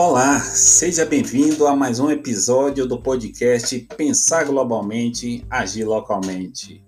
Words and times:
Olá, 0.00 0.38
seja 0.38 1.04
bem-vindo 1.04 1.66
a 1.66 1.74
mais 1.74 1.98
um 1.98 2.08
episódio 2.08 2.86
do 2.86 3.02
podcast 3.02 3.76
Pensar 3.96 4.44
Globalmente, 4.44 5.44
Agir 5.50 5.84
Localmente. 5.84 6.80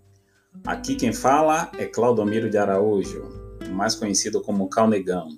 Aqui 0.65 0.95
quem 0.95 1.13
fala 1.13 1.73
é 1.77 1.87
Claudomiro 1.87 2.49
de 2.49 2.57
Araújo, 2.57 3.25
mais 3.73 3.97
conhecido 3.97 4.41
como 4.41 4.69
Calnegão. 4.69 5.29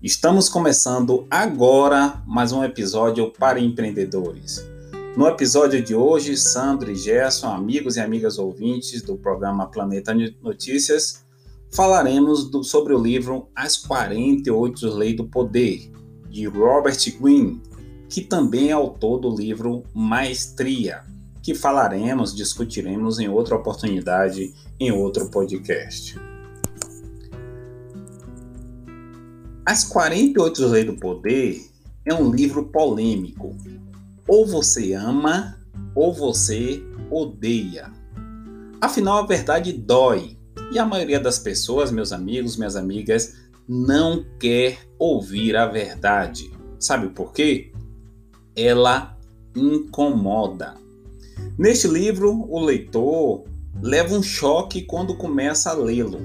Estamos 0.00 0.48
começando 0.48 1.26
agora 1.28 2.22
mais 2.28 2.52
um 2.52 2.62
episódio 2.62 3.32
para 3.32 3.58
empreendedores. 3.58 4.64
No 5.16 5.26
episódio 5.26 5.82
de 5.82 5.96
hoje, 5.96 6.36
Sandro 6.36 6.92
e 6.92 6.94
Gerson, 6.94 7.48
amigos 7.48 7.96
e 7.96 8.00
amigas 8.00 8.38
ouvintes 8.38 9.02
do 9.02 9.16
programa 9.16 9.66
Planeta 9.66 10.14
Notícias, 10.40 11.24
falaremos 11.72 12.48
do, 12.48 12.62
sobre 12.62 12.94
o 12.94 13.02
livro 13.02 13.48
As 13.52 13.76
48 13.76 14.94
Leis 14.94 15.16
do 15.16 15.24
Poder, 15.24 15.90
de 16.30 16.46
Robert 16.46 16.96
Greene, 17.20 17.60
que 18.08 18.22
também 18.22 18.70
é 18.70 18.72
autor 18.72 19.18
do 19.18 19.34
livro 19.34 19.82
Maestria, 19.92 21.02
que 21.42 21.54
falaremos, 21.54 22.34
discutiremos 22.34 23.18
em 23.18 23.28
outra 23.28 23.56
oportunidade, 23.56 24.54
em 24.78 24.90
outro 24.90 25.30
podcast. 25.30 26.18
As 29.64 29.84
48 29.84 30.66
Leis 30.66 30.86
do 30.86 30.96
Poder 30.96 31.60
é 32.04 32.14
um 32.14 32.32
livro 32.32 32.66
polêmico. 32.66 33.56
Ou 34.26 34.46
você 34.46 34.94
ama, 34.94 35.58
ou 35.94 36.12
você 36.12 36.82
odeia. 37.10 37.92
Afinal, 38.80 39.18
a 39.18 39.26
verdade 39.26 39.72
dói. 39.72 40.36
E 40.72 40.78
a 40.78 40.84
maioria 40.84 41.20
das 41.20 41.38
pessoas, 41.38 41.92
meus 41.92 42.12
amigos, 42.12 42.56
minhas 42.56 42.74
amigas, 42.74 43.34
não 43.68 44.24
quer 44.38 44.89
ouvir 45.00 45.56
a 45.56 45.66
verdade. 45.66 46.52
Sabe 46.78 47.08
por 47.08 47.32
quê? 47.32 47.72
Ela 48.54 49.16
incomoda. 49.56 50.74
Neste 51.58 51.88
livro, 51.88 52.46
o 52.48 52.60
leitor 52.60 53.44
leva 53.82 54.14
um 54.14 54.22
choque 54.22 54.82
quando 54.82 55.16
começa 55.16 55.70
a 55.70 55.74
lê-lo. 55.74 56.20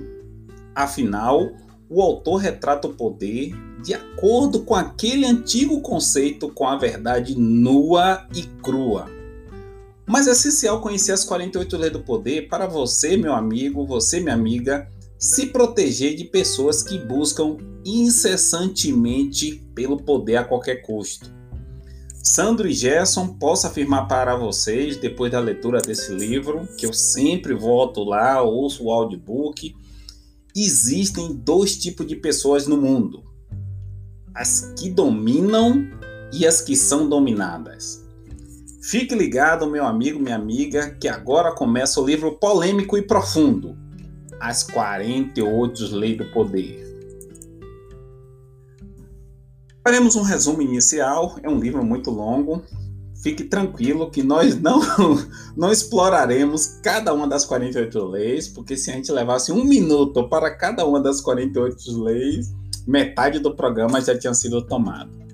Afinal, 0.76 1.52
o 1.90 2.02
autor 2.02 2.36
retrata 2.36 2.88
o 2.88 2.94
poder 2.94 3.56
de 3.82 3.94
acordo 3.94 4.62
com 4.64 4.76
aquele 4.76 5.26
antigo 5.26 5.80
conceito 5.80 6.50
com 6.50 6.68
a 6.68 6.76
verdade 6.76 7.38
nua 7.38 8.28
e 8.36 8.44
crua. 8.62 9.08
Mas 10.06 10.28
é 10.28 10.32
essencial 10.32 10.82
conhecer 10.82 11.14
as 11.14 11.24
48 11.24 11.78
leis 11.78 11.94
do 11.94 12.02
poder 12.02 12.50
para 12.50 12.68
você, 12.68 13.16
meu 13.16 13.34
amigo, 13.34 13.86
você, 13.86 14.20
minha 14.20 14.36
amiga, 14.36 14.88
se 15.18 15.48
proteger 15.48 16.16
de 16.16 16.26
pessoas 16.26 16.84
que 16.84 17.00
buscam 17.00 17.58
incessantemente 17.86 19.64
pelo 19.74 19.98
poder 19.98 20.38
a 20.38 20.44
qualquer 20.44 20.82
custo. 20.82 21.34
Sandro 22.24 22.68
e 22.68 22.74
Gerson, 22.74 23.28
posso 23.36 23.68
afirmar 23.68 24.08
para 24.08 24.36
vocês, 24.36 24.98
depois 24.98 25.32
da 25.32 25.40
leitura 25.40 25.80
desse 25.80 26.12
livro, 26.12 26.68
que 26.78 26.86
eu 26.86 26.92
sempre 26.92 27.54
volto 27.54 28.04
lá, 28.04 28.42
ouço 28.42 28.86
o 28.86 28.92
audiobook, 28.92 29.76
existem 30.56 31.36
dois 31.36 31.78
tipos 31.78 32.08
de 32.08 32.16
pessoas 32.16 32.66
no 32.66 32.78
mundo: 32.78 33.24
as 34.34 34.74
que 34.76 34.90
dominam 34.90 35.88
e 36.34 36.48
as 36.48 36.62
que 36.62 36.76
são 36.76 37.08
dominadas. 37.08 38.04
Fique 38.82 39.16
ligado, 39.16 39.70
meu 39.70 39.86
amigo, 39.86 40.20
minha 40.20 40.36
amiga, 40.36 40.92
que 41.00 41.08
agora 41.08 41.54
começa 41.54 42.02
o 42.02 42.06
livro 42.06 42.34
polêmico 42.34 42.98
e 42.98 43.02
profundo 43.02 43.85
as 44.40 44.64
48 44.64 45.96
leis 45.96 46.18
do 46.18 46.26
poder. 46.26 46.86
Faremos 49.84 50.16
um 50.16 50.24
resumo 50.24 50.62
inicial, 50.62 51.38
é 51.44 51.50
um 51.50 51.60
livro 51.60 51.86
muito 51.86 52.10
longo. 52.10 52.64
Fique 53.22 53.44
tranquilo 53.44 54.10
que 54.10 54.24
nós 54.24 54.60
não, 54.60 54.82
não 55.56 55.72
exploraremos 55.72 56.80
cada 56.82 57.14
uma 57.14 57.28
das 57.28 57.46
48 57.46 58.06
leis, 58.06 58.48
porque 58.48 58.76
se 58.78 58.92
a 58.92 58.94
gente 58.94 59.12
levasse 59.12 59.52
um 59.52 59.64
minuto 59.64 60.28
para 60.28 60.56
cada 60.56 60.86
uma 60.86 61.00
das 61.00 61.22
48 61.22 62.04
leis, 62.04 62.54
metade 62.88 63.40
do 63.40 63.56
programa 63.56 64.02
já 64.02 64.18
tinha 64.18 64.34
sido 64.34 64.62
tomado. 64.62 65.25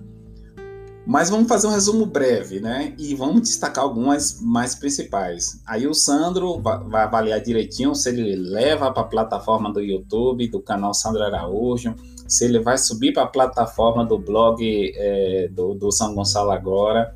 Mas 1.05 1.29
vamos 1.29 1.47
fazer 1.47 1.67
um 1.67 1.71
resumo 1.71 2.05
breve, 2.05 2.59
né? 2.59 2.93
E 2.97 3.15
vamos 3.15 3.41
destacar 3.41 3.83
algumas 3.83 4.39
mais 4.39 4.75
principais. 4.75 5.59
Aí 5.65 5.87
o 5.87 5.93
Sandro 5.93 6.61
vai 6.61 7.03
avaliar 7.03 7.41
direitinho 7.41 7.95
se 7.95 8.09
ele 8.09 8.35
leva 8.35 8.91
para 8.91 9.01
a 9.01 9.07
plataforma 9.07 9.73
do 9.73 9.81
YouTube, 9.81 10.47
do 10.47 10.61
canal 10.61 10.93
Sandro 10.93 11.23
Araújo, 11.23 11.95
se 12.27 12.45
ele 12.45 12.59
vai 12.59 12.77
subir 12.77 13.13
para 13.13 13.23
a 13.23 13.27
plataforma 13.27 14.05
do 14.05 14.19
blog 14.19 14.61
é, 14.63 15.49
do, 15.51 15.73
do 15.73 15.91
São 15.91 16.13
Gonçalo 16.13 16.51
Agora. 16.51 17.15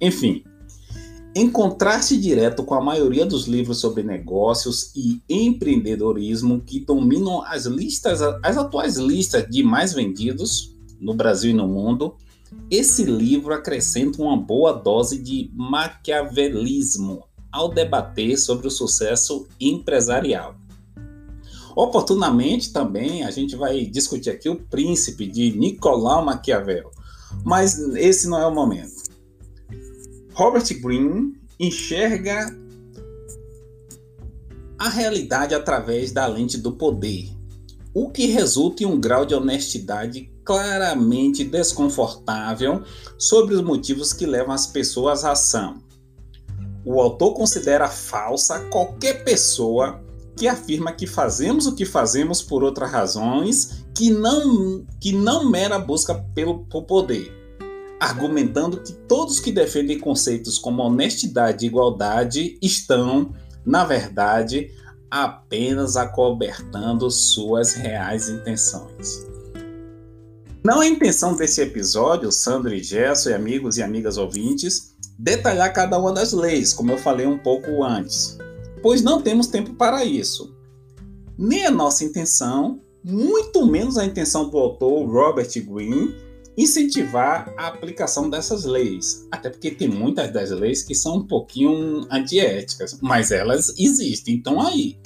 Enfim, 0.00 0.44
em 1.36 1.50
contraste 1.50 2.16
direto 2.16 2.62
com 2.62 2.74
a 2.74 2.80
maioria 2.80 3.26
dos 3.26 3.48
livros 3.48 3.80
sobre 3.80 4.04
negócios 4.04 4.92
e 4.94 5.20
empreendedorismo 5.28 6.60
que 6.60 6.78
dominam 6.78 7.42
as 7.42 7.66
listas, 7.66 8.22
as 8.22 8.56
atuais 8.56 8.96
listas 8.96 9.44
de 9.50 9.60
mais 9.64 9.92
vendidos 9.92 10.72
no 11.00 11.14
Brasil 11.14 11.50
e 11.50 11.54
no 11.54 11.66
mundo, 11.66 12.14
esse 12.70 13.04
livro 13.04 13.52
acrescenta 13.52 14.22
uma 14.22 14.36
boa 14.36 14.72
dose 14.72 15.22
de 15.22 15.50
maquiavelismo 15.54 17.24
ao 17.52 17.68
debater 17.68 18.38
sobre 18.38 18.66
o 18.66 18.70
sucesso 18.70 19.46
empresarial. 19.60 20.56
Oportunamente 21.76 22.72
também 22.72 23.24
a 23.24 23.30
gente 23.30 23.56
vai 23.56 23.84
discutir 23.84 24.30
aqui 24.30 24.48
o 24.48 24.56
Príncipe 24.56 25.26
de 25.26 25.56
Nicolau 25.56 26.24
Maquiavel, 26.24 26.90
mas 27.44 27.78
esse 27.96 28.28
não 28.28 28.38
é 28.38 28.46
o 28.46 28.54
momento. 28.54 29.02
Robert 30.32 30.66
Greene 30.80 31.34
enxerga 31.58 32.56
a 34.78 34.88
realidade 34.88 35.54
através 35.54 36.12
da 36.12 36.26
lente 36.26 36.58
do 36.58 36.72
poder, 36.72 37.30
o 37.92 38.10
que 38.10 38.26
resulta 38.26 38.82
em 38.82 38.86
um 38.86 39.00
grau 39.00 39.24
de 39.24 39.34
honestidade 39.34 40.33
claramente 40.44 41.42
desconfortável 41.42 42.82
sobre 43.18 43.54
os 43.54 43.62
motivos 43.62 44.12
que 44.12 44.26
levam 44.26 44.54
as 44.54 44.66
pessoas 44.66 45.24
à 45.24 45.32
ação. 45.32 45.82
O 46.84 47.00
autor 47.00 47.34
considera 47.34 47.88
falsa 47.88 48.60
qualquer 48.70 49.24
pessoa 49.24 50.02
que 50.36 50.46
afirma 50.46 50.92
que 50.92 51.06
fazemos 51.06 51.66
o 51.66 51.74
que 51.74 51.84
fazemos 51.84 52.42
por 52.42 52.62
outras 52.62 52.90
razões 52.90 53.84
que 53.94 54.10
não, 54.10 54.84
que 55.00 55.12
não 55.12 55.48
mera 55.48 55.78
busca 55.78 56.14
pelo 56.34 56.64
poder, 56.66 57.32
argumentando 58.00 58.80
que 58.80 58.92
todos 58.92 59.40
que 59.40 59.52
defendem 59.52 59.98
conceitos 59.98 60.58
como 60.58 60.82
honestidade 60.82 61.64
e 61.64 61.68
igualdade 61.68 62.58
estão, 62.60 63.32
na 63.64 63.84
verdade, 63.84 64.72
apenas 65.10 65.96
acobertando 65.96 67.08
suas 67.10 67.72
reais 67.72 68.28
intenções. 68.28 69.33
Não 70.64 70.82
é 70.82 70.88
intenção 70.88 71.36
desse 71.36 71.60
episódio, 71.60 72.32
Sandro 72.32 72.72
e 72.72 72.82
Gerson 72.82 73.28
e 73.28 73.34
amigos 73.34 73.76
e 73.76 73.82
amigas 73.82 74.16
ouvintes, 74.16 74.94
detalhar 75.18 75.70
cada 75.74 75.98
uma 75.98 76.10
das 76.10 76.32
leis, 76.32 76.72
como 76.72 76.90
eu 76.90 76.96
falei 76.96 77.26
um 77.26 77.36
pouco 77.36 77.84
antes, 77.84 78.38
pois 78.80 79.02
não 79.02 79.20
temos 79.20 79.46
tempo 79.46 79.74
para 79.74 80.06
isso. 80.06 80.56
Nem 81.36 81.66
a 81.66 81.70
nossa 81.70 82.02
intenção, 82.02 82.80
muito 83.04 83.66
menos 83.66 83.98
a 83.98 84.06
intenção 84.06 84.48
do 84.48 84.56
autor 84.56 85.06
Robert 85.06 85.50
Greene, 85.54 86.16
incentivar 86.56 87.52
a 87.58 87.66
aplicação 87.66 88.30
dessas 88.30 88.64
leis. 88.64 89.28
Até 89.30 89.50
porque 89.50 89.70
tem 89.70 89.88
muitas 89.88 90.32
das 90.32 90.50
leis 90.50 90.82
que 90.82 90.94
são 90.94 91.16
um 91.16 91.26
pouquinho 91.26 92.06
antiéticas, 92.10 92.98
mas 93.02 93.30
elas 93.30 93.74
existem, 93.78 94.36
então 94.36 94.62
aí. 94.62 94.96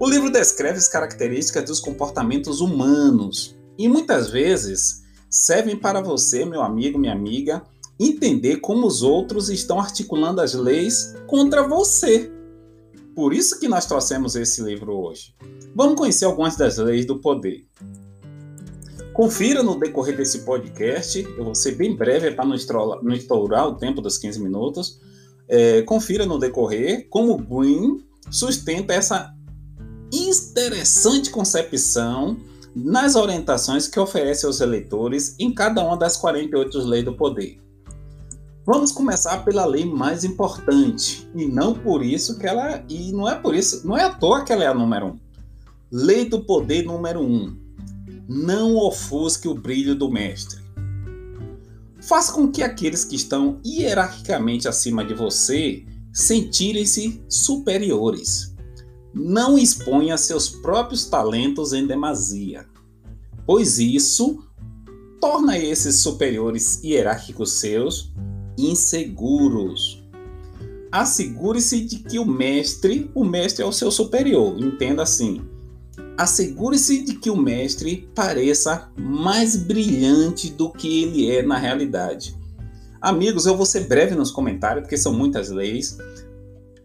O 0.00 0.08
livro 0.08 0.32
descreve 0.32 0.78
as 0.78 0.88
características 0.88 1.64
dos 1.64 1.78
comportamentos 1.78 2.62
humanos, 2.62 3.54
e 3.78 3.88
muitas 3.88 4.30
vezes 4.30 5.02
servem 5.28 5.76
para 5.76 6.00
você, 6.00 6.44
meu 6.44 6.62
amigo, 6.62 6.98
minha 6.98 7.12
amiga, 7.12 7.62
entender 7.98 8.56
como 8.56 8.86
os 8.86 9.02
outros 9.02 9.48
estão 9.48 9.80
articulando 9.80 10.40
as 10.40 10.54
leis 10.54 11.14
contra 11.26 11.66
você. 11.66 12.30
Por 13.14 13.32
isso 13.32 13.58
que 13.58 13.68
nós 13.68 13.86
trouxemos 13.86 14.36
esse 14.36 14.62
livro 14.62 14.96
hoje. 14.96 15.34
Vamos 15.74 15.96
conhecer 15.96 16.24
algumas 16.24 16.56
das 16.56 16.78
leis 16.78 17.06
do 17.06 17.20
poder. 17.20 17.66
Confira 19.12 19.62
no 19.62 19.78
decorrer 19.78 20.16
desse 20.16 20.40
podcast, 20.40 21.22
eu 21.22 21.44
vou 21.44 21.54
ser 21.54 21.72
bem 21.72 21.94
breve 21.94 22.30
para 22.30 22.46
não 22.46 22.54
estourar 23.14 23.68
o 23.68 23.76
tempo 23.76 24.00
dos 24.00 24.16
15 24.16 24.40
minutos. 24.42 25.00
É, 25.48 25.82
confira 25.82 26.24
no 26.24 26.38
decorrer 26.38 27.08
como 27.10 27.36
Green 27.36 28.02
sustenta 28.30 28.94
essa 28.94 29.34
interessante 30.10 31.30
concepção 31.30 32.38
nas 32.74 33.14
orientações 33.14 33.86
que 33.86 34.00
oferece 34.00 34.46
aos 34.46 34.60
eleitores 34.60 35.36
em 35.38 35.52
cada 35.52 35.84
uma 35.84 35.96
das 35.96 36.16
48 36.16 36.78
leis 36.78 37.04
do 37.04 37.14
poder. 37.14 37.60
Vamos 38.64 38.92
começar 38.92 39.44
pela 39.44 39.66
lei 39.66 39.84
mais 39.84 40.22
importante, 40.22 41.28
e 41.34 41.46
não 41.46 41.74
por 41.74 42.04
isso 42.04 42.38
que 42.38 42.46
ela 42.46 42.84
e 42.88 43.10
não 43.10 43.28
é 43.28 43.34
por 43.34 43.54
isso, 43.56 43.86
não 43.86 43.96
é 43.96 44.04
à 44.04 44.10
toa 44.10 44.44
que 44.44 44.52
ela 44.52 44.62
é 44.62 44.68
a 44.68 44.74
número 44.74 45.06
um. 45.06 45.18
Lei 45.90 46.24
do 46.24 46.44
poder 46.44 46.84
número 46.84 47.20
um. 47.20 47.56
Não 48.28 48.76
ofusque 48.76 49.48
o 49.48 49.54
brilho 49.54 49.94
do 49.94 50.10
mestre. 50.10 50.62
Faça 52.00 52.32
com 52.32 52.50
que 52.50 52.62
aqueles 52.62 53.04
que 53.04 53.16
estão 53.16 53.60
hierarquicamente 53.66 54.68
acima 54.68 55.04
de 55.04 55.12
você 55.12 55.84
sentirem-se 56.12 57.22
superiores. 57.28 58.51
Não 59.14 59.58
exponha 59.58 60.16
seus 60.16 60.48
próprios 60.48 61.04
talentos 61.04 61.72
em 61.72 61.86
demasia, 61.86 62.66
pois 63.46 63.78
isso 63.78 64.42
torna 65.20 65.58
esses 65.58 65.96
superiores 65.96 66.82
hierárquicos 66.82 67.52
seus 67.52 68.12
inseguros. 68.58 70.02
Assegure-se 70.90 71.84
de 71.84 71.98
que 72.00 72.18
o 72.18 72.26
mestre, 72.26 73.10
o 73.14 73.24
mestre 73.24 73.62
é 73.62 73.66
o 73.66 73.72
seu 73.72 73.90
superior, 73.90 74.58
entenda 74.58 75.02
assim. 75.02 75.42
Assegure-se 76.18 77.04
de 77.04 77.14
que 77.14 77.30
o 77.30 77.36
mestre 77.36 78.08
pareça 78.14 78.90
mais 78.96 79.56
brilhante 79.56 80.50
do 80.50 80.70
que 80.70 81.02
ele 81.02 81.30
é 81.30 81.42
na 81.42 81.56
realidade. 81.56 82.36
Amigos, 83.00 83.46
eu 83.46 83.56
vou 83.56 83.66
ser 83.66 83.88
breve 83.88 84.14
nos 84.14 84.30
comentários, 84.30 84.82
porque 84.82 84.96
são 84.96 85.12
muitas 85.12 85.50
leis, 85.50 85.96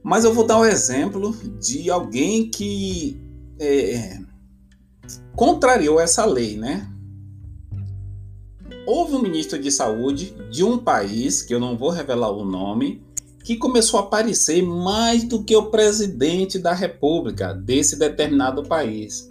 mas 0.07 0.23
eu 0.23 0.33
vou 0.33 0.47
dar 0.47 0.57
um 0.57 0.63
exemplo 0.63 1.35
de 1.59 1.91
alguém 1.91 2.49
que 2.49 3.19
é, 3.59 4.21
contrariou 5.35 5.99
essa 5.99 6.23
lei, 6.23 6.55
né? 6.55 6.89
Houve 8.85 9.15
um 9.15 9.21
ministro 9.21 9.59
de 9.59 9.69
saúde 9.69 10.33
de 10.49 10.63
um 10.63 10.77
país, 10.77 11.41
que 11.41 11.53
eu 11.53 11.59
não 11.59 11.77
vou 11.77 11.89
revelar 11.89 12.31
o 12.31 12.45
nome, 12.45 13.03
que 13.43 13.57
começou 13.57 13.99
a 13.99 14.03
aparecer 14.03 14.63
mais 14.63 15.25
do 15.25 15.43
que 15.43 15.53
o 15.53 15.69
presidente 15.69 16.57
da 16.57 16.71
república 16.71 17.53
desse 17.53 17.99
determinado 17.99 18.63
país. 18.63 19.27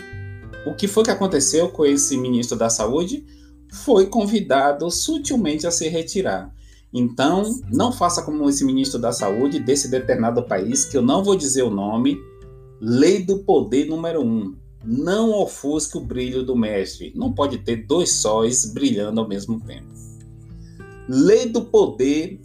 O 0.67 0.75
que 0.75 0.87
foi 0.87 1.05
que 1.05 1.11
aconteceu 1.11 1.71
com 1.71 1.87
esse 1.87 2.19
ministro 2.19 2.55
da 2.55 2.69
saúde? 2.69 3.25
Foi 3.73 4.09
convidado 4.09 4.91
sutilmente 4.91 5.67
a 5.67 5.71
se 5.71 5.89
retirar. 5.89 6.55
Então, 6.99 7.61
não 7.71 7.93
faça 7.93 8.23
como 8.23 8.49
esse 8.49 8.65
ministro 8.65 8.99
da 8.99 9.13
Saúde 9.13 9.61
desse 9.61 9.91
determinado 9.91 10.43
país, 10.43 10.87
que 10.87 10.97
eu 10.97 11.03
não 11.03 11.23
vou 11.23 11.37
dizer 11.37 11.63
o 11.63 11.71
nome. 11.71 12.19
Lei 12.81 13.23
do 13.23 13.41
poder 13.41 13.85
número 13.85 14.23
um. 14.23 14.57
Não 14.83 15.31
ofusque 15.31 15.99
o 15.99 16.01
brilho 16.01 16.43
do 16.43 16.57
mestre. 16.57 17.13
Não 17.15 17.35
pode 17.35 17.59
ter 17.59 17.87
dois 17.87 18.13
sóis 18.13 18.73
brilhando 18.73 19.21
ao 19.21 19.29
mesmo 19.29 19.61
tempo. 19.61 19.89
Lei 21.07 21.45
do 21.45 21.67
poder 21.67 22.41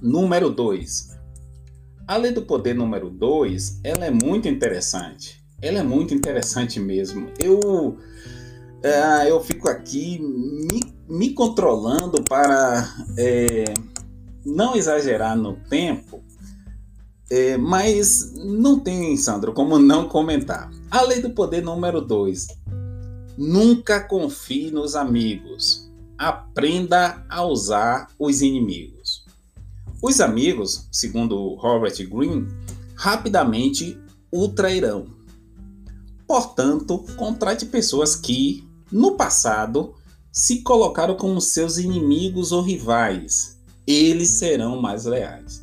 número 0.00 0.50
dois. 0.50 1.16
A 2.08 2.16
lei 2.16 2.32
do 2.32 2.42
poder 2.42 2.74
número 2.74 3.10
dois, 3.10 3.78
ela 3.84 4.06
é 4.06 4.10
muito 4.10 4.48
interessante. 4.48 5.40
Ela 5.60 5.78
é 5.78 5.82
muito 5.84 6.12
interessante 6.12 6.80
mesmo. 6.80 7.28
Eu 7.38 7.96
é, 8.82 9.30
eu 9.30 9.40
fico 9.42 9.68
aqui 9.68 10.18
me, 10.20 10.92
me 11.08 11.30
controlando 11.34 12.22
para 12.24 12.92
é, 13.16 13.64
não 14.44 14.74
exagerar 14.74 15.36
no 15.36 15.54
tempo, 15.68 16.22
é, 17.30 17.56
mas 17.56 18.34
não 18.34 18.78
tem, 18.78 19.16
Sandro, 19.16 19.52
como 19.52 19.78
não 19.78 20.08
comentar. 20.08 20.70
A 20.90 21.02
lei 21.02 21.22
do 21.22 21.30
poder 21.30 21.62
número 21.62 22.00
2. 22.00 22.46
Nunca 23.38 24.00
confie 24.00 24.70
nos 24.70 24.94
amigos. 24.94 25.90
Aprenda 26.18 27.24
a 27.28 27.44
usar 27.44 28.08
os 28.18 28.42
inimigos. 28.42 29.24
Os 30.02 30.20
amigos, 30.20 30.88
segundo 30.92 31.54
Robert 31.54 31.94
Greene, 32.08 32.46
rapidamente 32.94 33.98
o 34.30 34.48
trairão. 34.48 35.06
Portanto, 36.26 37.04
contrate 37.16 37.66
pessoas 37.66 38.14
que 38.16 38.68
no 38.92 39.16
passado, 39.16 39.94
se 40.30 40.62
colocaram 40.62 41.14
como 41.16 41.40
seus 41.40 41.78
inimigos 41.78 42.52
ou 42.52 42.62
rivais. 42.62 43.58
Eles 43.86 44.30
serão 44.30 44.80
mais 44.80 45.04
leais. 45.04 45.62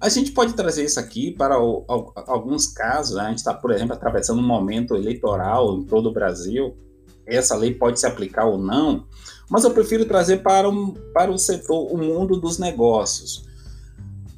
A 0.00 0.08
gente 0.08 0.32
pode 0.32 0.54
trazer 0.54 0.84
isso 0.84 0.98
aqui 0.98 1.30
para 1.30 1.62
o, 1.62 1.84
alguns 2.26 2.66
casos. 2.66 3.16
Né? 3.16 3.22
A 3.22 3.28
gente 3.28 3.38
está, 3.38 3.54
por 3.54 3.70
exemplo, 3.70 3.94
atravessando 3.94 4.40
um 4.40 4.46
momento 4.46 4.96
eleitoral 4.96 5.78
em 5.78 5.84
todo 5.84 6.08
o 6.08 6.12
Brasil. 6.12 6.76
Essa 7.24 7.54
lei 7.56 7.72
pode 7.72 8.00
se 8.00 8.06
aplicar 8.06 8.46
ou 8.46 8.58
não, 8.58 9.06
mas 9.48 9.62
eu 9.62 9.70
prefiro 9.70 10.04
trazer 10.04 10.38
para, 10.38 10.68
um, 10.68 10.92
para 11.14 11.30
o 11.30 11.38
setor, 11.38 11.92
o 11.92 11.96
mundo 11.96 12.36
dos 12.36 12.58
negócios. 12.58 13.46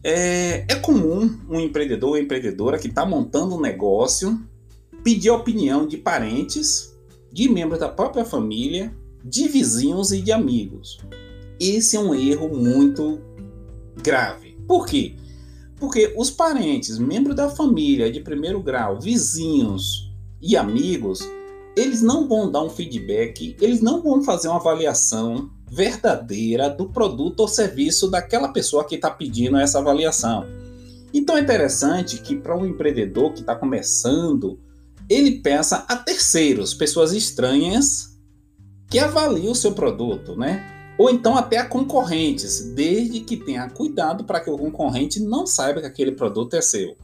É, 0.03 0.67
é 0.69 0.75
comum 0.75 1.41
um 1.49 1.59
empreendedor 1.59 2.11
ou 2.11 2.19
empreendedora 2.19 2.79
que 2.79 2.89
está 2.89 3.07
montando 3.07 3.57
um 3.57 3.61
negócio 3.61 4.39
pedir 5.03 5.31
a 5.31 5.35
opinião 5.35 5.87
de 5.87 5.97
parentes 5.97 6.94
de 7.35 7.49
membros 7.49 7.81
da 7.81 7.89
própria 7.89 8.25
família, 8.25 8.95
de 9.25 9.49
vizinhos 9.49 10.13
e 10.13 10.23
de 10.23 10.31
amigos. 10.31 11.01
Esse 11.59 11.97
é 11.97 12.01
um 12.01 12.15
erro 12.15 12.49
muito 12.49 13.21
grave. 14.01 14.57
Por 14.69 14.87
quê? 14.87 15.17
Porque 15.77 16.15
os 16.17 16.31
parentes, 16.31 16.97
membros 16.97 17.35
da 17.35 17.51
família 17.51 18.11
de 18.11 18.21
primeiro 18.21 18.63
grau, 18.63 19.01
vizinhos 19.01 20.15
e 20.41 20.57
amigos, 20.57 21.29
eles 21.77 22.01
não 22.01 22.29
vão 22.29 22.49
dar 22.49 22.63
um 22.63 22.71
feedback, 22.71 23.57
eles 23.61 23.81
não 23.81 24.01
vão 24.01 24.23
fazer 24.23 24.47
uma 24.47 24.61
avaliação 24.61 25.51
verdadeira 25.69 26.71
do 26.71 26.89
produto 26.89 27.41
ou 27.41 27.49
serviço 27.49 28.09
daquela 28.09 28.53
pessoa 28.53 28.85
que 28.85 28.95
está 28.95 29.11
pedindo 29.11 29.57
essa 29.57 29.81
avaliação. 29.81 30.47
Então 31.13 31.37
é 31.37 31.41
interessante 31.41 32.19
que 32.19 32.37
para 32.37 32.57
um 32.57 32.65
empreendedor 32.65 33.33
que 33.33 33.41
está 33.41 33.57
começando 33.57 34.61
ele 35.09 35.41
peça 35.41 35.85
a 35.89 35.97
terceiros, 35.97 36.75
pessoas 36.75 37.13
estranhas, 37.13 38.15
que 38.91 38.99
avaliem 38.99 39.49
o 39.49 39.55
seu 39.55 39.73
produto, 39.73 40.37
né? 40.37 40.65
Ou 40.97 41.11
então 41.11 41.37
até 41.37 41.59
a 41.59 41.67
concorrentes, 41.67 42.73
desde 42.75 43.21
que 43.21 43.37
tenha 43.37 43.69
cuidado 43.69 44.25
para 44.25 44.41
que 44.41 44.51
o 44.51 44.57
concorrente 44.57 45.21
não 45.21 45.47
saiba 45.47 45.81
que 45.81 45.87
aquele 45.87 46.13
produto 46.13 46.55
é 46.55 46.63
seu. 46.63 46.97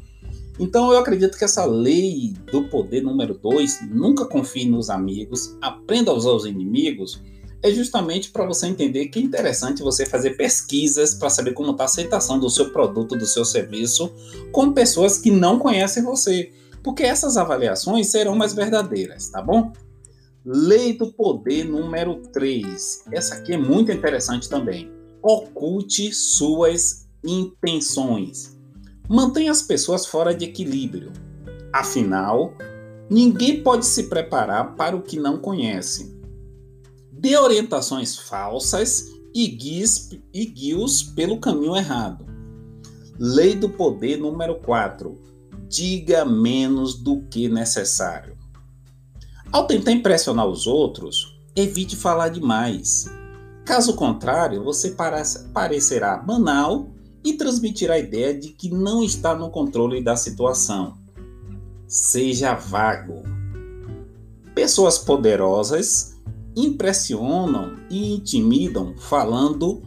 Então 0.59 0.93
eu 0.93 0.99
acredito 0.99 1.37
que 1.37 1.45
essa 1.45 1.65
lei 1.65 2.35
do 2.53 2.69
poder 2.69 3.03
número 3.03 3.35
2, 3.35 3.89
nunca 3.91 4.25
confie 4.27 4.67
nos 4.67 4.91
amigos, 4.91 5.57
aprenda 5.61 6.11
a 6.11 6.15
usar 6.15 6.33
os 6.33 6.45
inimigos, 6.45 7.21
é 7.63 7.71
justamente 7.71 8.31
para 8.31 8.47
você 8.47 8.67
entender 8.67 9.09
que 9.09 9.19
é 9.19 9.23
interessante 9.23 9.83
você 9.83 10.07
fazer 10.07 10.37
pesquisas 10.37 11.15
para 11.15 11.29
saber 11.29 11.53
como 11.53 11.73
está 11.73 11.85
a 11.85 11.87
aceitação 11.87 12.39
do 12.39 12.49
seu 12.49 12.71
produto, 12.71 13.17
do 13.17 13.27
seu 13.27 13.45
serviço, 13.45 14.13
com 14.53 14.73
pessoas 14.73 15.19
que 15.19 15.31
não 15.31 15.59
conhecem 15.59 16.03
você 16.03 16.53
porque 16.83 17.03
essas 17.03 17.37
avaliações 17.37 18.09
serão 18.09 18.35
mais 18.35 18.53
verdadeiras, 18.53 19.29
tá 19.29 19.43
bom? 19.43 19.73
Lei 20.45 20.97
do 20.97 21.13
poder 21.13 21.65
número 21.65 22.23
3. 22.33 23.05
Essa 23.13 23.35
aqui 23.35 23.53
é 23.53 23.59
muito 23.59 23.93
interessante 23.93 24.49
também. 24.49 24.91
Oculte 25.23 26.13
suas 26.15 27.07
intenções. 27.23 28.59
Mantenha 29.09 29.51
as 29.51 29.61
pessoas 29.61 30.07
fora 30.07 30.35
de 30.35 30.47
equilíbrio. 30.47 31.13
Afinal, 31.73 32.55
ninguém 33.11 33.63
pode 33.63 33.85
se 33.85 34.05
preparar 34.05 34.75
para 34.77 34.97
o 34.97 35.03
que 35.03 35.19
não 35.19 35.39
conhece. 35.39 36.19
Dê 37.13 37.37
orientações 37.37 38.17
falsas 38.17 39.09
e 39.35 39.47
guie-os 39.47 41.03
pelo 41.03 41.39
caminho 41.39 41.77
errado. 41.77 42.25
Lei 43.19 43.55
do 43.55 43.69
poder 43.69 44.17
número 44.17 44.59
4 44.61 45.30
diga 45.71 46.25
menos 46.25 46.95
do 46.95 47.23
que 47.31 47.49
necessário. 47.49 48.37
Ao 49.53 49.69
tentar 49.69 49.93
impressionar 49.93 50.49
os 50.49 50.67
outros, 50.67 51.39
evite 51.55 51.95
falar 51.95 52.29
demais. 52.29 53.07
Caso 53.65 53.95
contrário, 53.95 54.65
você 54.65 54.97
parecerá 55.55 56.17
banal 56.17 56.89
e 57.23 57.35
transmitirá 57.35 57.95
a 57.95 57.99
ideia 58.01 58.37
de 58.37 58.49
que 58.49 58.69
não 58.69 59.05
está 59.05 59.33
no 59.33 59.49
controle 59.49 60.03
da 60.03 60.17
situação. 60.17 60.99
Seja 61.87 62.55
vago. 62.55 63.23
Pessoas 64.55 64.99
poderosas 64.99 66.17
impressionam 66.57 67.77
e 67.89 68.13
intimidam 68.13 68.97
falando 68.99 69.83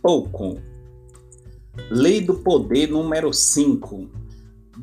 pouco. 0.00 0.58
Lei 1.90 2.22
do 2.22 2.36
poder 2.36 2.88
número 2.88 3.34
5 3.34 4.19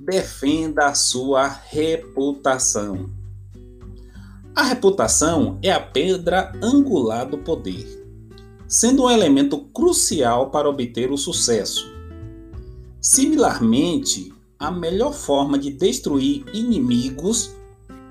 defenda 0.08 0.88
a 0.88 0.96
sua 0.96 1.50
reputação. 1.50 3.10
A 4.56 4.64
reputação 4.64 5.60
é 5.62 5.70
a 5.70 5.82
pedra 5.82 6.54
angular 6.64 7.30
do 7.30 7.38
poder, 7.40 7.86
sendo 8.70 9.04
um 9.04 9.10
elemento 9.10 9.60
crucial 9.74 10.50
para 10.50 10.70
obter 10.70 11.12
o 11.12 11.18
sucesso. 11.18 11.94
Similarmente, 13.02 14.34
a 14.58 14.72
melhor 14.72 15.14
forma 15.14 15.60
de 15.60 15.72
destruir 15.72 16.46
inimigos 16.54 17.54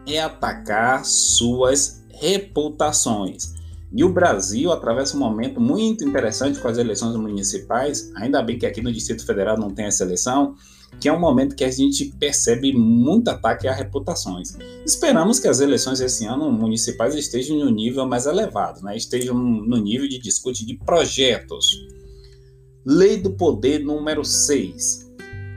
é 0.06 0.20
atacar 0.20 1.02
suas 1.02 2.04
reputações. 2.10 3.54
E 3.90 4.04
o 4.04 4.12
Brasil 4.12 4.70
atravessa 4.70 5.16
um 5.16 5.20
momento 5.20 5.62
muito 5.62 6.04
interessante 6.04 6.58
com 6.58 6.68
as 6.68 6.76
eleições 6.76 7.16
municipais, 7.16 8.12
ainda 8.14 8.42
bem 8.42 8.58
que 8.58 8.66
aqui 8.66 8.82
no 8.82 8.92
Distrito 8.92 9.24
Federal 9.24 9.58
não 9.58 9.70
tem 9.70 9.86
essa 9.86 10.04
eleição, 10.04 10.54
que 11.00 11.08
é 11.08 11.12
um 11.12 11.20
momento 11.20 11.54
que 11.54 11.64
a 11.64 11.70
gente 11.70 12.06
percebe 12.18 12.72
muito 12.72 13.28
ataque 13.28 13.68
a 13.68 13.72
reputações. 13.72 14.56
Esperamos 14.84 15.38
que 15.38 15.48
as 15.48 15.60
eleições 15.60 16.00
esse 16.00 16.24
ano 16.24 16.50
municipais 16.50 17.14
estejam 17.14 17.58
no 17.58 17.70
nível 17.70 18.06
mais 18.06 18.26
elevado, 18.26 18.82
né? 18.82 18.96
estejam 18.96 19.34
no 19.36 19.76
nível 19.76 20.08
de 20.08 20.18
discute 20.18 20.64
de 20.64 20.76
projetos. 20.78 21.66
Lei 22.84 23.16
do 23.16 23.32
Poder 23.32 23.80
número 23.80 24.24
6. 24.24 25.06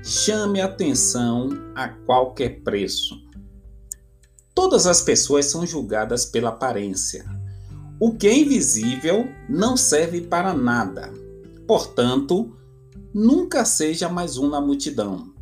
Chame 0.03 0.59
atenção 0.59 1.50
a 1.75 1.88
qualquer 1.88 2.62
preço. 2.62 3.15
Todas 4.53 4.88
as 4.88 5.01
pessoas 5.01 5.45
são 5.45 5.65
julgadas 5.65 6.25
pela 6.25 6.50
aparência. 6.50 7.25
O 8.00 8.13
que 8.13 8.27
é 8.27 8.38
invisível 8.38 9.27
não 9.48 9.77
serve 9.77 10.21
para 10.21 10.53
nada. 10.53 11.13
Portanto, 11.67 12.58
nunca 13.13 13.65
seja 13.65 14.09
mais 14.09 14.37
um 14.37 14.49
na 14.49 14.61
multidão. 14.61 15.33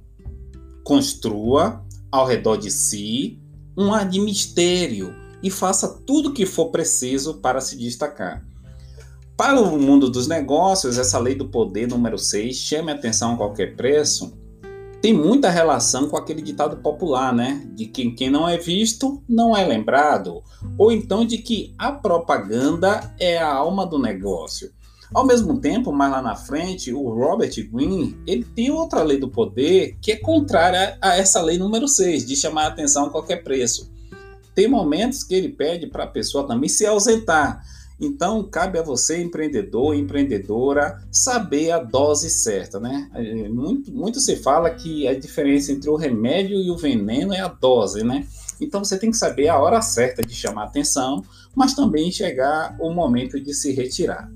Construa 0.84 1.84
ao 2.12 2.26
redor 2.26 2.58
de 2.58 2.72
si 2.72 3.40
um 3.78 3.94
ar 3.94 4.08
de 4.08 4.20
mistério 4.20 5.14
e 5.44 5.50
faça 5.50 5.88
tudo 6.06 6.30
o 6.30 6.34
que 6.34 6.46
for 6.46 6.72
preciso 6.72 7.36
para 7.36 7.62
se 7.62 7.78
destacar. 7.78 8.46
Para 9.36 9.62
o 9.62 9.80
mundo 9.80 10.10
dos 10.10 10.28
negócios, 10.28 10.98
essa 10.98 11.20
lei 11.20 11.36
do 11.36 11.48
poder 11.48 11.88
número 11.88 12.18
6, 12.18 12.56
chame 12.56 12.92
atenção 12.92 13.34
a 13.34 13.38
qualquer 13.38 13.76
preço, 13.76 14.36
tem 15.00 15.14
muita 15.14 15.52
relação 15.52 16.10
com 16.10 16.18
aquele 16.18 16.42
ditado 16.42 16.78
popular, 16.78 17.32
né? 17.32 17.70
De 17.76 17.86
que 17.86 18.10
quem 18.12 18.32
não 18.32 18.50
é 18.50 18.58
visto 18.58 19.22
não 19.30 19.56
é 19.56 19.64
lembrado, 19.64 20.42
ou 20.76 20.92
então 20.92 21.24
de 21.24 21.38
que 21.38 21.76
a 21.78 21.92
propaganda 21.92 23.14
é 23.20 23.38
a 23.38 23.54
alma 23.54 23.86
do 23.86 24.00
negócio. 24.00 24.72
Ao 25.14 25.26
mesmo 25.26 25.60
tempo, 25.60 25.92
mais 25.92 26.12
lá 26.12 26.22
na 26.22 26.36
frente, 26.36 26.94
o 26.94 27.10
Robert 27.10 27.52
Greene, 27.72 28.18
ele 28.28 28.44
tem 28.44 28.70
outra 28.70 29.04
lei 29.04 29.18
do 29.18 29.30
poder 29.30 29.98
que 30.02 30.12
é 30.12 30.16
contrária 30.18 30.98
a 31.02 31.16
essa 31.18 31.42
lei 31.42 31.58
número 31.58 31.88
6, 31.88 32.26
de 32.26 32.36
chamar 32.36 32.66
a 32.66 32.68
atenção 32.68 33.06
a 33.06 33.10
qualquer 33.10 33.44
preço. 33.44 33.90
Tem 34.54 34.68
momentos 34.68 35.24
que 35.24 35.34
ele 35.36 35.50
pede 35.50 35.88
para 35.88 36.04
a 36.04 36.08
pessoa 36.08 36.46
também 36.46 36.68
se 36.68 36.86
ausentar. 36.86 37.64
Então, 38.00 38.44
cabe 38.44 38.78
a 38.78 38.84
você, 38.84 39.22
empreendedor, 39.22 39.96
empreendedora, 39.96 41.02
saber 41.12 41.72
a 41.72 41.80
dose 41.80 42.30
certa, 42.30 42.80
né? 42.80 43.10
É, 43.14 43.50
muito, 43.50 43.92
muito 43.92 44.20
se 44.20 44.36
fala 44.36 44.70
que 44.70 45.08
a 45.08 45.18
diferença 45.18 45.72
entre 45.72 45.90
o 45.90 45.96
remédio 45.96 46.58
e 46.58 46.70
o 46.70 46.78
veneno 46.78 47.34
é 47.34 47.40
a 47.40 47.48
dose, 47.48 48.04
né? 48.04 48.28
Então, 48.62 48.84
você 48.84 49.00
tem 49.00 49.10
que 49.10 49.18
saber 49.18 49.48
a 49.48 49.60
hora 49.60 49.82
certa 49.82 50.22
de 50.22 50.34
chamar 50.34 50.66
atenção, 50.66 51.24
mas 51.56 51.74
também 51.74 52.12
chegar 52.12 52.76
o 52.80 52.92
momento 52.92 53.40
de 53.40 53.54
se 53.54 53.72
retirar. 53.72 54.30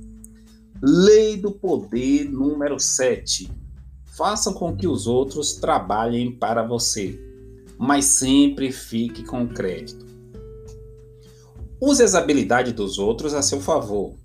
Lei 0.83 1.37
do 1.37 1.51
poder 1.51 2.27
número 2.31 2.79
7. 2.79 3.51
Faça 4.17 4.51
com 4.51 4.75
que 4.75 4.87
os 4.87 5.05
outros 5.05 5.53
trabalhem 5.53 6.31
para 6.31 6.65
você, 6.65 7.19
mas 7.77 8.05
sempre 8.05 8.71
fique 8.71 9.23
com 9.23 9.47
crédito. 9.47 10.03
Use 11.79 12.01
as 12.01 12.15
habilidades 12.15 12.73
dos 12.73 12.97
outros 12.97 13.35
a 13.35 13.43
seu 13.43 13.61
favor. 13.61 14.15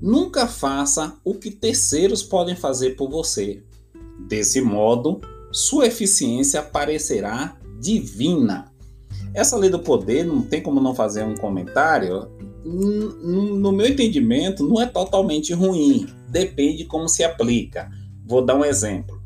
Nunca 0.00 0.46
faça 0.46 1.16
o 1.24 1.34
que 1.34 1.50
terceiros 1.50 2.22
podem 2.22 2.54
fazer 2.54 2.90
por 2.90 3.10
você. 3.10 3.64
Desse 4.28 4.60
modo, 4.60 5.20
sua 5.50 5.88
eficiência 5.88 6.62
parecerá 6.62 7.58
divina. 7.80 8.72
Essa 9.34 9.56
lei 9.56 9.70
do 9.70 9.80
poder 9.80 10.24
não 10.24 10.40
tem 10.40 10.62
como 10.62 10.80
não 10.80 10.94
fazer 10.94 11.24
um 11.24 11.34
comentário 11.34 12.30
no 12.66 13.72
meu 13.72 13.86
entendimento, 13.86 14.66
não 14.66 14.80
é 14.80 14.86
totalmente 14.86 15.52
ruim. 15.52 16.06
Depende 16.28 16.84
como 16.84 17.08
se 17.08 17.22
aplica. 17.22 17.90
Vou 18.24 18.44
dar 18.44 18.56
um 18.56 18.64
exemplo. 18.64 19.16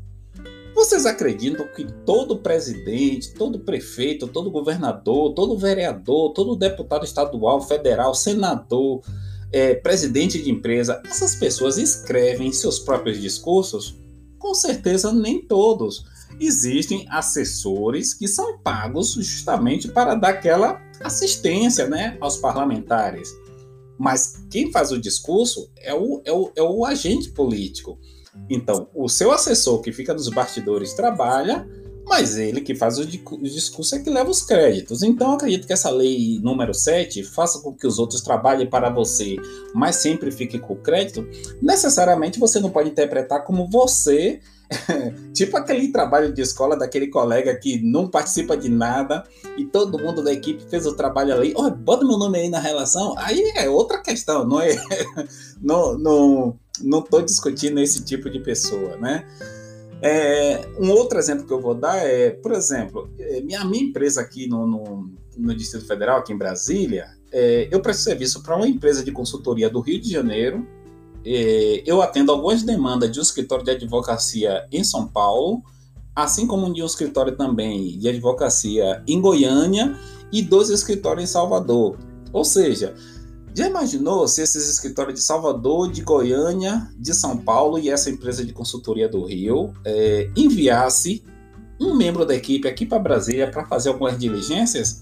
Vocês 0.73 1.05
acreditam 1.05 1.67
que 1.67 1.85
todo 2.05 2.37
presidente, 2.37 3.33
todo 3.33 3.59
prefeito, 3.59 4.27
todo 4.27 4.49
governador, 4.49 5.33
todo 5.33 5.57
vereador, 5.57 6.33
todo 6.33 6.55
deputado 6.55 7.03
estadual, 7.03 7.61
federal, 7.61 8.15
senador, 8.15 9.01
é, 9.51 9.75
presidente 9.75 10.41
de 10.41 10.49
empresa, 10.49 11.01
essas 11.05 11.35
pessoas 11.35 11.77
escrevem 11.77 12.51
seus 12.51 12.79
próprios 12.79 13.19
discursos? 13.19 13.95
Com 14.39 14.55
certeza, 14.55 15.11
nem 15.11 15.41
todos. 15.41 16.05
Existem 16.39 17.05
assessores 17.09 18.13
que 18.13 18.27
são 18.27 18.57
pagos 18.59 19.11
justamente 19.13 19.87
para 19.87 20.15
dar 20.15 20.29
aquela 20.29 20.81
assistência 21.03 21.87
né, 21.87 22.17
aos 22.19 22.37
parlamentares. 22.37 23.29
Mas 23.97 24.43
quem 24.49 24.71
faz 24.71 24.91
o 24.91 24.99
discurso 24.99 25.69
é 25.77 25.93
o, 25.93 26.21
é 26.25 26.31
o, 26.31 26.51
é 26.55 26.61
o 26.61 26.85
agente 26.85 27.29
político. 27.31 27.99
Então, 28.49 28.89
o 28.95 29.07
seu 29.07 29.31
assessor 29.31 29.81
que 29.81 29.91
fica 29.91 30.13
nos 30.13 30.29
bastidores 30.29 30.93
trabalha, 30.93 31.67
mas 32.05 32.37
ele 32.37 32.61
que 32.61 32.75
faz 32.75 32.97
o, 32.97 33.05
discurso 33.05 33.95
é 33.95 33.99
que 33.99 34.09
leva 34.09 34.29
os 34.29 34.41
créditos. 34.41 35.03
Então, 35.03 35.33
acredito 35.33 35.67
que 35.67 35.73
essa 35.73 35.89
lei 35.89 36.39
número 36.41 36.73
7 36.73 37.23
faça 37.23 37.59
com 37.59 37.73
que 37.73 37.87
os 37.87 37.99
outros 37.99 38.21
trabalhem 38.21 38.67
para 38.67 38.89
você, 38.89 39.35
mas 39.73 39.97
sempre 39.97 40.31
fique 40.31 40.59
com 40.59 40.73
o 40.73 40.81
crédito. 40.81 41.27
Necessariamente 41.61 42.39
você 42.39 42.59
não 42.59 42.69
pode 42.69 42.89
interpretar 42.89 43.43
como 43.43 43.69
você 43.69 44.39
tipo 45.33 45.57
aquele 45.57 45.91
trabalho 45.91 46.33
de 46.33 46.41
escola 46.41 46.77
daquele 46.77 47.07
colega 47.07 47.53
que 47.55 47.81
não 47.81 48.07
participa 48.07 48.55
de 48.55 48.69
nada 48.69 49.23
e 49.57 49.65
todo 49.65 49.99
mundo 49.99 50.23
da 50.23 50.31
equipe 50.31 50.63
fez 50.69 50.85
o 50.85 50.95
trabalho 50.95 51.33
ali. 51.33 51.53
Oh, 51.55 51.69
bota 51.69 52.05
meu 52.05 52.17
nome 52.17 52.39
aí 52.39 52.49
na 52.49 52.59
relação. 52.59 53.13
Aí 53.17 53.51
é 53.55 53.69
outra 53.69 54.01
questão, 54.01 54.45
não 54.45 54.61
é? 54.61 54.75
não, 55.61 55.97
não, 55.97 56.59
não 56.81 57.01
tô 57.01 57.21
discutindo 57.21 57.79
esse 57.79 58.03
tipo 58.03 58.29
de 58.29 58.39
pessoa, 58.39 58.97
né? 58.97 59.25
É, 60.01 60.67
um 60.79 60.89
outro 60.91 61.19
exemplo 61.19 61.45
que 61.45 61.53
eu 61.53 61.61
vou 61.61 61.75
dar 61.75 61.97
é, 61.97 62.31
por 62.31 62.51
exemplo, 62.53 63.09
é, 63.19 63.41
minha, 63.41 63.63
minha 63.65 63.83
empresa 63.83 64.21
aqui 64.21 64.47
no, 64.47 64.65
no, 64.65 65.09
no 65.37 65.55
Distrito 65.55 65.85
Federal, 65.85 66.19
aqui 66.19 66.33
em 66.33 66.37
Brasília, 66.37 67.07
é, 67.31 67.67
eu 67.71 67.79
presto 67.81 68.03
serviço 68.03 68.41
para 68.41 68.55
uma 68.55 68.67
empresa 68.67 69.03
de 69.03 69.11
consultoria 69.11 69.69
do 69.69 69.79
Rio 69.79 70.01
de 70.01 70.11
Janeiro 70.11 70.67
é, 71.25 71.83
eu 71.85 72.01
atendo 72.01 72.31
algumas 72.31 72.63
demandas 72.63 73.11
de 73.11 73.19
um 73.19 73.21
escritório 73.21 73.63
de 73.63 73.71
advocacia 73.71 74.67
em 74.71 74.83
São 74.83 75.07
Paulo, 75.07 75.61
assim 76.15 76.47
como 76.47 76.73
de 76.73 76.81
um 76.81 76.85
escritório 76.85 77.35
também 77.35 77.97
de 77.97 78.09
advocacia 78.09 79.03
em 79.07 79.21
Goiânia 79.21 79.95
e 80.31 80.41
dois 80.41 80.69
escritórios 80.69 81.23
em 81.23 81.31
Salvador. 81.31 81.97
Ou 82.33 82.43
seja, 82.43 82.95
já 83.53 83.67
imaginou 83.67 84.27
se 84.27 84.41
esses 84.41 84.69
escritórios 84.69 85.15
de 85.15 85.21
Salvador, 85.21 85.91
de 85.91 86.01
Goiânia, 86.01 86.89
de 86.97 87.13
São 87.13 87.37
Paulo 87.37 87.77
e 87.77 87.89
essa 87.89 88.09
empresa 88.09 88.45
de 88.45 88.53
consultoria 88.53 89.09
do 89.09 89.25
Rio 89.25 89.73
é, 89.85 90.29
enviasse 90.35 91.23
um 91.79 91.95
membro 91.95 92.25
da 92.25 92.35
equipe 92.35 92.67
aqui 92.67 92.85
para 92.85 92.99
Brasília 92.99 93.49
para 93.49 93.65
fazer 93.65 93.89
algumas 93.89 94.17
diligências? 94.17 95.01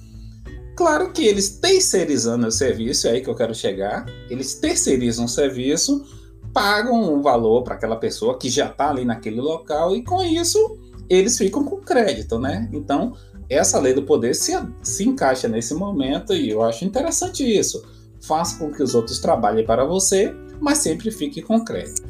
Claro 0.76 1.12
que 1.12 1.24
eles 1.26 1.50
terceirizando 1.50 2.48
o 2.48 2.52
serviço, 2.52 3.08
é 3.08 3.12
aí 3.12 3.22
que 3.22 3.30
eu 3.30 3.36
quero 3.36 3.54
chegar. 3.54 4.06
Eles 4.30 4.56
terceirizam 4.56 5.26
o 5.26 5.30
serviço, 5.30 6.06
pagam 6.54 7.14
um 7.14 7.22
valor 7.22 7.64
para 7.64 7.76
aquela 7.76 7.98
pessoa 7.98 8.38
que 8.38 8.50
já 8.50 8.68
está 8.68 8.90
ali 8.90 9.04
naquele 9.06 9.42
local 9.42 9.96
e 9.96 10.04
com 10.04 10.24
isso 10.24 10.80
eles 11.10 11.38
ficam 11.38 11.64
com 11.66 11.82
crédito, 11.82 12.40
né? 12.40 12.70
Então, 12.72 13.14
essa 13.50 13.80
lei 13.80 13.94
do 13.94 14.04
poder 14.04 14.34
se, 14.36 14.54
se 14.82 15.08
encaixa 15.08 15.48
nesse 15.48 15.74
momento 15.74 16.34
e 16.34 16.50
eu 16.50 16.64
acho 16.64 16.86
interessante 16.86 17.44
isso. 17.44 17.84
Faça 18.22 18.58
com 18.60 18.72
que 18.72 18.84
os 18.84 18.94
outros 18.96 19.20
trabalhem 19.20 19.66
para 19.66 19.86
você, 19.86 20.34
mas 20.60 20.80
sempre 20.80 21.12
fique 21.12 21.42
com 21.42 21.64
crédito. 21.64 22.08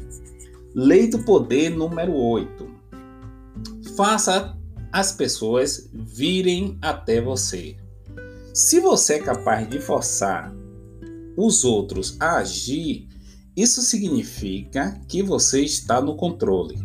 Lei 0.74 1.08
do 1.08 1.20
poder 1.20 1.70
número 1.70 2.14
8. 2.14 2.68
Faça 3.96 4.56
as 4.92 5.12
pessoas 5.12 5.88
virem 5.92 6.78
até 6.80 7.20
você. 7.20 7.76
Se 8.52 8.80
você 8.80 9.14
é 9.14 9.18
capaz 9.20 9.68
de 9.68 9.78
forçar 9.78 10.52
os 11.36 11.64
outros 11.64 12.16
a 12.18 12.38
agir, 12.38 13.08
isso 13.56 13.82
significa 13.82 15.00
que 15.08 15.22
você 15.22 15.62
está 15.62 16.00
no 16.00 16.16
controle. 16.16 16.78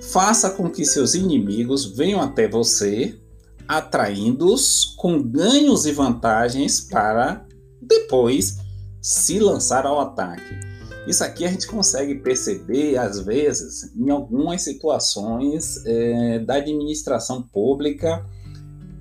Faça 0.00 0.50
com 0.50 0.70
que 0.70 0.84
seus 0.84 1.14
inimigos 1.14 1.96
venham 1.96 2.20
até 2.20 2.48
você, 2.48 3.18
atraindo-os 3.66 4.94
com 4.96 5.22
ganhos 5.22 5.86
e 5.86 5.92
vantagens 5.92 6.80
para 6.80 7.46
depois 7.88 8.58
se 9.00 9.38
lançar 9.38 9.86
ao 9.86 10.00
ataque. 10.00 10.54
Isso 11.06 11.22
aqui 11.22 11.44
a 11.44 11.48
gente 11.48 11.66
consegue 11.66 12.14
perceber, 12.16 12.96
às 12.96 13.20
vezes, 13.20 13.94
em 13.94 14.08
algumas 14.10 14.62
situações 14.62 15.84
é, 15.84 16.38
da 16.38 16.54
administração 16.54 17.42
pública 17.42 18.24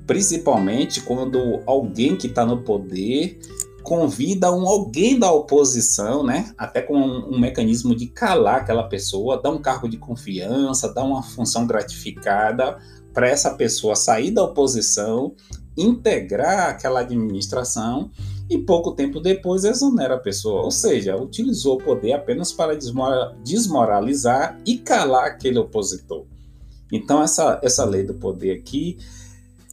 principalmente 0.06 1.02
quando 1.02 1.62
alguém 1.66 2.16
que 2.16 2.28
está 2.28 2.46
no 2.46 2.62
poder 2.62 3.40
convida 3.84 4.52
um 4.52 4.66
alguém 4.66 5.20
da 5.20 5.30
oposição, 5.32 6.24
né, 6.24 6.54
até 6.58 6.82
com 6.82 6.98
um, 6.98 7.36
um, 7.36 7.40
mecanismo 7.40 7.94
de 7.94 8.08
calar 8.08 8.62
aquela 8.62 8.84
pessoa, 8.84 9.42
dar 9.42 9.50
um 9.50 9.62
cargo 9.62 9.90
de 9.90 9.98
confiança, 9.98 10.94
dar 10.94 11.04
uma 11.04 11.22
função 11.22 11.68
gratificada 11.68 12.78
para 13.14 13.28
essa 13.28 13.52
pessoa 13.56 13.96
sair 13.96 14.32
da 14.32 14.42
oposição, 14.42 15.36
integrar 15.78 16.70
aquela 16.70 17.02
administração 17.02 18.10
e 18.54 18.60
pouco 18.60 18.92
tempo 18.92 19.20
depois 19.20 19.64
exonera 19.64 20.16
a 20.16 20.20
pessoa, 20.20 20.62
ou 20.62 20.72
seja, 20.72 21.18
utilizou 21.18 21.76
o 21.76 21.84
poder 21.84 22.14
apenas 22.14 22.54
para 22.54 22.76
desmoralizar 23.44 24.60
e 24.66 24.78
calar 24.78 25.26
aquele 25.26 25.58
opositor. 25.58 26.26
Então 26.92 27.24
essa, 27.24 27.60
essa 27.64 27.84
lei 27.84 28.04
do 28.04 28.14
poder 28.14 28.52
aqui, 28.52 28.98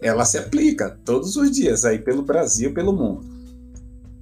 ela 0.01 0.25
se 0.25 0.39
aplica 0.39 0.99
todos 1.05 1.37
os 1.37 1.51
dias 1.51 1.85
aí 1.85 1.99
pelo 1.99 2.23
Brasil, 2.23 2.73
pelo 2.73 2.93
mundo. 2.93 3.29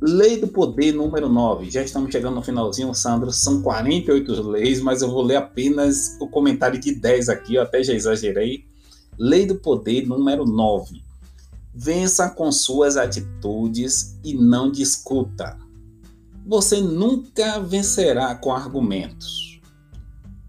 Lei 0.00 0.37
do 0.37 0.47
Poder 0.47 0.93
número 0.93 1.29
9. 1.29 1.71
Já 1.71 1.83
estamos 1.83 2.12
chegando 2.12 2.37
no 2.37 2.43
finalzinho, 2.43 2.95
Sandro. 2.95 3.33
São 3.33 3.61
48 3.62 4.43
leis, 4.43 4.81
mas 4.81 5.03
eu 5.03 5.11
vou 5.11 5.23
ler 5.23 5.37
apenas 5.37 6.17
o 6.21 6.29
comentário 6.29 6.79
de 6.79 6.95
10 6.95 7.29
aqui, 7.29 7.57
eu 7.57 7.62
até 7.62 7.83
já 7.83 7.93
exagerei. 7.93 8.65
Lei 9.19 9.45
do 9.45 9.57
Poder 9.57 10.07
número 10.07 10.45
9. 10.45 11.08
Vença 11.80 12.28
com 12.28 12.50
suas 12.50 12.97
atitudes 12.97 14.18
e 14.25 14.35
não 14.35 14.68
discuta. 14.68 15.56
Você 16.44 16.80
nunca 16.80 17.61
vencerá 17.61 18.35
com 18.35 18.52
argumentos. 18.52 19.61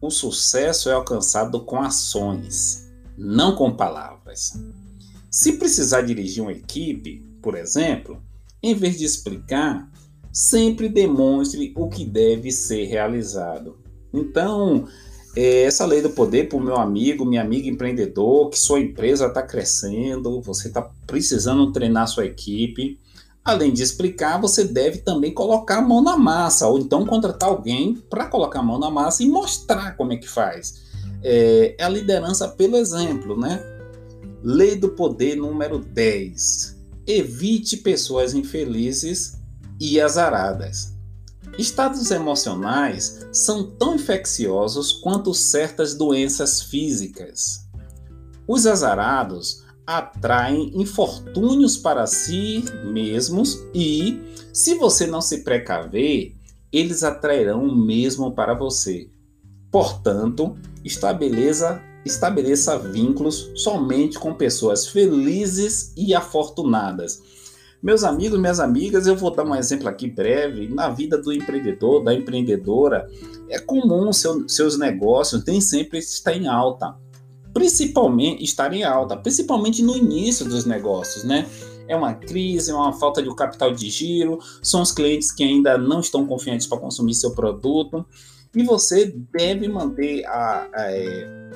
O 0.01 0.09
sucesso 0.09 0.89
é 0.89 0.93
alcançado 0.93 1.63
com 1.65 1.79
ações, 1.79 2.89
não 3.15 3.55
com 3.55 3.75
palavras. 3.75 4.59
Se 5.29 5.53
precisar 5.53 6.01
dirigir 6.01 6.41
uma 6.41 6.51
equipe, 6.51 7.23
por 7.43 7.55
exemplo, 7.55 8.19
em 8.63 8.73
vez 8.73 8.97
de 8.97 9.05
explicar, 9.05 9.87
sempre 10.33 10.89
demonstre 10.89 11.71
o 11.75 11.89
que 11.89 12.05
deve 12.05 12.51
ser 12.51 12.85
realizado. 12.85 13.77
Então, 14.11 14.87
essa 15.39 15.85
lei 15.85 16.01
do 16.01 16.09
poder 16.09 16.49
para 16.49 16.57
o 16.57 16.61
meu 16.61 16.75
amigo, 16.77 17.25
minha 17.25 17.41
amiga 17.41 17.67
empreendedor, 17.67 18.49
que 18.49 18.57
sua 18.57 18.79
empresa 18.79 19.27
está 19.27 19.41
crescendo, 19.41 20.41
você 20.41 20.67
está 20.67 20.81
precisando 21.05 21.71
treinar 21.71 22.07
sua 22.07 22.25
equipe. 22.25 22.99
Além 23.43 23.71
de 23.71 23.81
explicar, 23.81 24.39
você 24.39 24.63
deve 24.63 24.99
também 24.99 25.33
colocar 25.33 25.77
a 25.77 25.81
mão 25.81 26.01
na 26.01 26.17
massa, 26.17 26.67
ou 26.67 26.79
então 26.79 27.05
contratar 27.05 27.49
alguém 27.49 27.95
para 28.09 28.25
colocar 28.25 28.59
a 28.59 28.63
mão 28.63 28.79
na 28.79 28.89
massa 28.89 29.23
e 29.23 29.29
mostrar 29.29 29.95
como 29.95 30.13
é 30.13 30.17
que 30.17 30.27
faz. 30.27 30.89
É, 31.23 31.75
é 31.77 31.83
a 31.83 31.89
liderança 31.89 32.47
pelo 32.47 32.77
exemplo, 32.77 33.39
né? 33.39 33.61
Lei 34.43 34.75
do 34.75 34.89
poder 34.89 35.35
número 35.35 35.79
10 35.79 36.79
evite 37.09 37.77
pessoas 37.77 38.33
infelizes 38.33 39.39
e 39.79 39.99
azaradas. 39.99 40.93
Estados 41.59 42.09
emocionais 42.09 43.27
são 43.33 43.69
tão 43.71 43.95
infecciosos 43.95 44.93
quanto 44.93 45.33
certas 45.33 45.93
doenças 45.93 46.61
físicas. 46.61 47.67
Os 48.47 48.65
azarados 48.65 49.65
atraem 49.85 50.71
infortúnios 50.73 51.75
para 51.75 52.07
si 52.07 52.63
mesmos 52.85 53.59
e, 53.73 54.21
se 54.53 54.75
você 54.75 55.05
não 55.05 55.19
se 55.19 55.43
precaver, 55.43 56.33
eles 56.71 57.03
atrairão 57.03 57.65
o 57.65 57.75
mesmo 57.75 58.33
para 58.33 58.53
você. 58.53 59.09
Portanto, 59.69 60.57
estabeleça 60.85 61.83
estabeleça 62.05 62.79
vínculos 62.79 63.51
somente 63.55 64.17
com 64.17 64.33
pessoas 64.33 64.87
felizes 64.87 65.91
e 65.97 66.15
afortunadas. 66.15 67.21
Meus 67.81 68.03
amigos, 68.03 68.37
minhas 68.37 68.59
amigas, 68.59 69.07
eu 69.07 69.15
vou 69.15 69.33
dar 69.33 69.45
um 69.45 69.55
exemplo 69.55 69.87
aqui 69.87 70.09
breve. 70.09 70.67
Na 70.67 70.89
vida 70.89 71.17
do 71.17 71.31
empreendedor, 71.31 72.03
da 72.03 72.13
empreendedora, 72.13 73.09
é 73.47 73.57
comum 73.57 74.11
seu, 74.11 74.47
seus 74.49 74.77
negócios 74.77 75.45
nem 75.45 75.61
sempre 75.61 75.99
estar 75.99 76.33
em 76.33 76.45
alta, 76.45 76.93
principalmente 77.53 78.43
estar 78.43 78.73
em 78.73 78.83
alta, 78.83 79.15
principalmente 79.15 79.81
no 79.81 79.95
início 79.95 80.45
dos 80.45 80.65
negócios, 80.65 81.23
né? 81.23 81.47
É 81.87 81.95
uma 81.95 82.13
crise, 82.13 82.69
é 82.69 82.73
uma 82.73 82.91
falta 82.91 83.23
de 83.23 83.33
capital 83.33 83.73
de 83.73 83.89
giro, 83.89 84.39
são 84.61 84.81
os 84.81 84.91
clientes 84.91 85.31
que 85.31 85.43
ainda 85.43 85.77
não 85.77 86.01
estão 86.01 86.27
confiantes 86.27 86.67
para 86.67 86.77
consumir 86.77 87.13
seu 87.13 87.31
produto 87.31 88.05
e 88.55 88.61
você 88.61 89.13
deve 89.31 89.67
manter 89.69 90.25
a, 90.25 90.67
a, 90.73 90.91
é, 90.91 91.49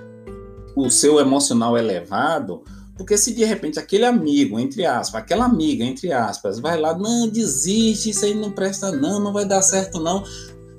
o 0.75 0.89
seu 0.89 1.20
emocional 1.20 1.77
elevado, 1.77 2.63
porque 2.96 3.18
se 3.18 3.34
de 3.34 3.44
repente 3.44 3.80
aquele 3.80 4.06
amigo, 4.06 4.60
entre 4.60 4.86
aspas, 4.86 5.22
aquela 5.22 5.46
amiga, 5.46 5.84
entre 5.84 6.12
aspas, 6.12 6.60
vai 6.60 6.80
lá, 6.80 6.98
não, 6.98 7.28
desiste, 7.28 8.12
isso 8.12 8.26
aí 8.26 8.34
não 8.34 8.52
presta, 8.52 8.91
não, 8.91 9.20
não 9.20 9.34
vai 9.34 9.46
dar 9.46 9.62
certo, 9.62 10.00
não, 10.00 10.24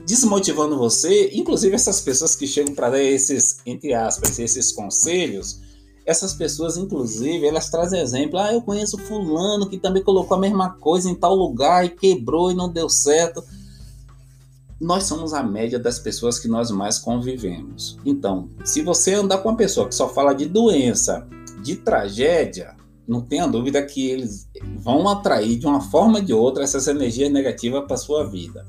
desmotivando 0.07 0.79
você, 0.79 1.31
inclusive 1.35 1.75
essas 1.75 2.01
pessoas 2.01 2.37
que 2.37 2.47
chegam 2.47 2.75
para 2.75 2.91
dar 2.91 3.03
esses, 3.03 3.59
entre 3.67 3.95
aspas, 3.95 4.39
esses 4.39 4.73
conselhos, 4.73 5.61
essas 6.07 6.35
pessoas, 6.35 6.77
inclusive, 6.77 7.47
elas 7.47 7.71
trazem 7.71 7.99
exemplo. 7.99 8.39
Ah, 8.39 8.53
eu 8.53 8.61
conheço 8.61 8.99
fulano 8.99 9.67
que 9.67 9.79
também 9.79 10.03
colocou 10.03 10.37
a 10.37 10.41
mesma 10.41 10.75
coisa 10.75 11.09
em 11.09 11.15
tal 11.15 11.35
lugar 11.35 11.87
e 11.87 11.89
quebrou 11.89 12.53
e 12.53 12.55
não 12.55 12.69
deu 12.69 12.91
certo 12.91 13.43
nós 14.81 15.05
somos 15.05 15.33
a 15.33 15.43
média 15.43 15.79
das 15.79 15.99
pessoas 15.99 16.39
que 16.39 16.49
nós 16.49 16.71
mais 16.71 16.99
convivemos. 16.99 17.99
Então, 18.05 18.51
se 18.65 18.83
você 18.83 19.15
andar 19.15 19.39
com 19.39 19.49
uma 19.49 19.57
pessoa 19.57 19.89
que 19.89 19.95
só 19.95 20.09
fala 20.09 20.35
de 20.35 20.47
doença, 20.47 21.27
de 21.65 21.77
tragédia, 21.77 22.77
não 23.09 23.23
tenha 23.23 23.47
dúvida 23.47 23.83
que 23.83 24.11
eles 24.11 24.49
vão 24.77 25.09
atrair 25.09 25.59
de 25.59 25.67
uma 25.67 25.81
forma 25.81 26.19
ou 26.19 26.25
de 26.25 26.33
outra 26.33 26.63
essas 26.63 26.87
energias 26.87 27.33
negativas 27.33 27.85
para 27.87 27.97
sua 27.97 28.25
vida. 28.29 28.67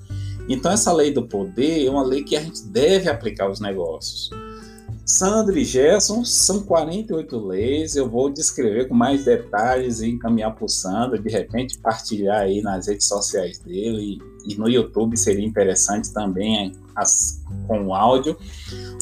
Então, 0.48 0.72
essa 0.72 0.94
lei 0.94 1.12
do 1.12 1.28
poder 1.28 1.86
é 1.86 1.90
uma 1.90 2.04
lei 2.04 2.24
que 2.24 2.38
a 2.38 2.42
gente 2.42 2.64
deve 2.68 3.10
aplicar 3.10 3.46
aos 3.46 3.60
negócios. 3.60 4.30
Sandra 5.06 5.60
e 5.60 5.66
Gerson 5.66 6.24
são 6.24 6.64
48 6.64 7.38
leis. 7.38 7.96
Eu 7.96 8.10
vou 8.10 8.30
descrever 8.30 8.88
com 8.88 8.96
mais 8.96 9.26
detalhes 9.26 10.00
e 10.00 10.10
encaminhar 10.10 10.56
para 10.56 10.66
o 10.66 10.70
Sandro, 10.70 11.22
de 11.22 11.30
repente 11.30 11.78
partilhar 11.78 12.42
aí 12.42 12.62
nas 12.62 12.88
redes 12.88 13.08
sociais 13.08 13.60
dele 13.60 14.20
e, 14.48 14.56
no 14.56 14.70
YouTube 14.70 15.18
seria 15.18 15.46
interessante 15.46 16.14
também 16.14 16.74
as, 16.96 17.44
com 17.68 17.94
áudio. 17.94 18.38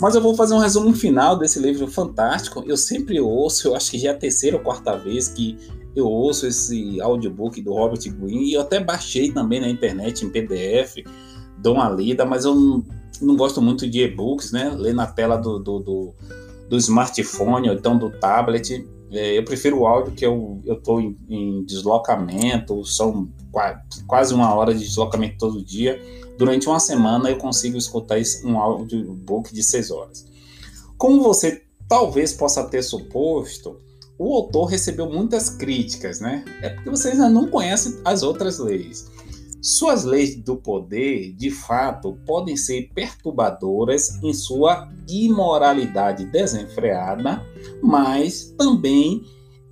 Mas 0.02 0.16
eu 0.16 0.22
vou 0.22 0.36
fazer 0.36 0.54
um 0.54 0.60
resumo 0.60 0.94
final 0.94 1.38
desse 1.38 1.60
livro 1.60 1.88
fantástico. 1.88 2.64
Eu 2.66 2.78
sempre 2.78 3.20
ouço, 3.20 3.68
eu 3.68 3.76
acho 3.76 3.92
que 3.92 4.00
já 4.00 4.10
é 4.10 4.14
a 4.14 4.18
terceira 4.18 4.58
ou 4.58 4.64
quarta 4.64 4.98
vez 4.98 5.28
que 5.28 5.58
eu 5.96 6.08
ouço 6.08 6.48
esse 6.48 7.00
audiobook 7.00 7.62
do 7.62 7.74
Robert 7.74 8.02
Greene 8.02 8.50
e 8.50 8.54
eu 8.54 8.62
até 8.62 8.80
baixei 8.80 9.32
também 9.32 9.60
na 9.62 9.70
internet 9.70 10.26
em 10.26 10.30
PDF, 10.30 11.04
dou 11.60 11.76
uma 11.76 11.90
lida, 11.90 12.26
mas 12.26 12.46
eu 12.46 12.56
não 12.56 12.84
não 13.22 13.36
gosto 13.36 13.62
muito 13.62 13.90
de 13.90 14.02
e-books, 14.02 14.52
né? 14.52 14.74
Ler 14.76 14.94
na 14.94 15.08
tela 15.08 15.38
do, 15.38 15.60
do, 15.60 15.80
do, 15.80 16.14
do 16.70 16.78
smartphone 16.78 17.70
ou 17.70 17.76
então 17.76 17.98
do 17.98 18.10
tablet. 18.10 18.86
É, 19.12 19.38
eu 19.38 19.44
prefiro 19.44 19.80
o 19.80 19.88
áudio 19.88 20.14
que 20.14 20.26
eu 20.26 20.60
estou 20.66 21.00
em, 21.00 21.16
em, 21.30 21.64
deslocamento, 21.64 22.84
são 22.86 23.30
quase 24.08 24.34
uma 24.34 24.54
hora 24.54 24.74
de 24.74 24.84
deslocamento 24.84 25.38
todo 25.38 25.64
dia. 25.64 26.02
Durante 26.38 26.68
uma 26.68 26.80
semana 26.80 27.30
eu 27.30 27.38
consigo 27.38 27.78
escutar 27.78 28.18
um 28.44 28.58
audiobook 28.58 29.54
de 29.54 29.64
seis 29.64 29.92
horas. 29.92 30.26
Como 30.98 31.22
você 31.22 31.64
talvez 31.88 32.34
possa 32.34 32.64
ter 32.64 32.82
suposto, 32.82 33.78
o 34.18 34.34
autor 34.36 34.66
recebeu 34.66 35.10
muitas 35.10 35.50
críticas, 35.50 36.20
né? 36.20 36.44
É 36.62 36.70
porque 36.70 36.90
você 36.90 37.10
ainda 37.10 37.30
não 37.30 37.48
conhece 37.48 38.00
as 38.04 38.24
outras 38.24 38.60
leis. 38.60 39.12
Suas 39.62 40.04
leis 40.04 40.36
do 40.36 40.58
poder, 40.58 41.34
de 41.34 41.50
fato, 41.50 42.18
podem 42.26 42.58
ser 42.58 42.92
perturbadoras 42.94 44.22
em 44.22 44.34
sua 44.34 44.90
imoralidade 45.08 46.26
desenfreada, 46.26 47.42
mas 47.82 48.54
também 48.58 49.24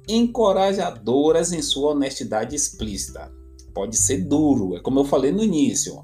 encorajadoras 0.07 1.51
em 1.51 1.61
sua 1.61 1.91
honestidade 1.91 2.55
explícita. 2.55 3.31
Pode 3.73 3.97
ser 3.97 4.25
duro, 4.25 4.75
é 4.75 4.79
como 4.79 4.99
eu 4.99 5.05
falei 5.05 5.31
no 5.31 5.43
início. 5.43 6.03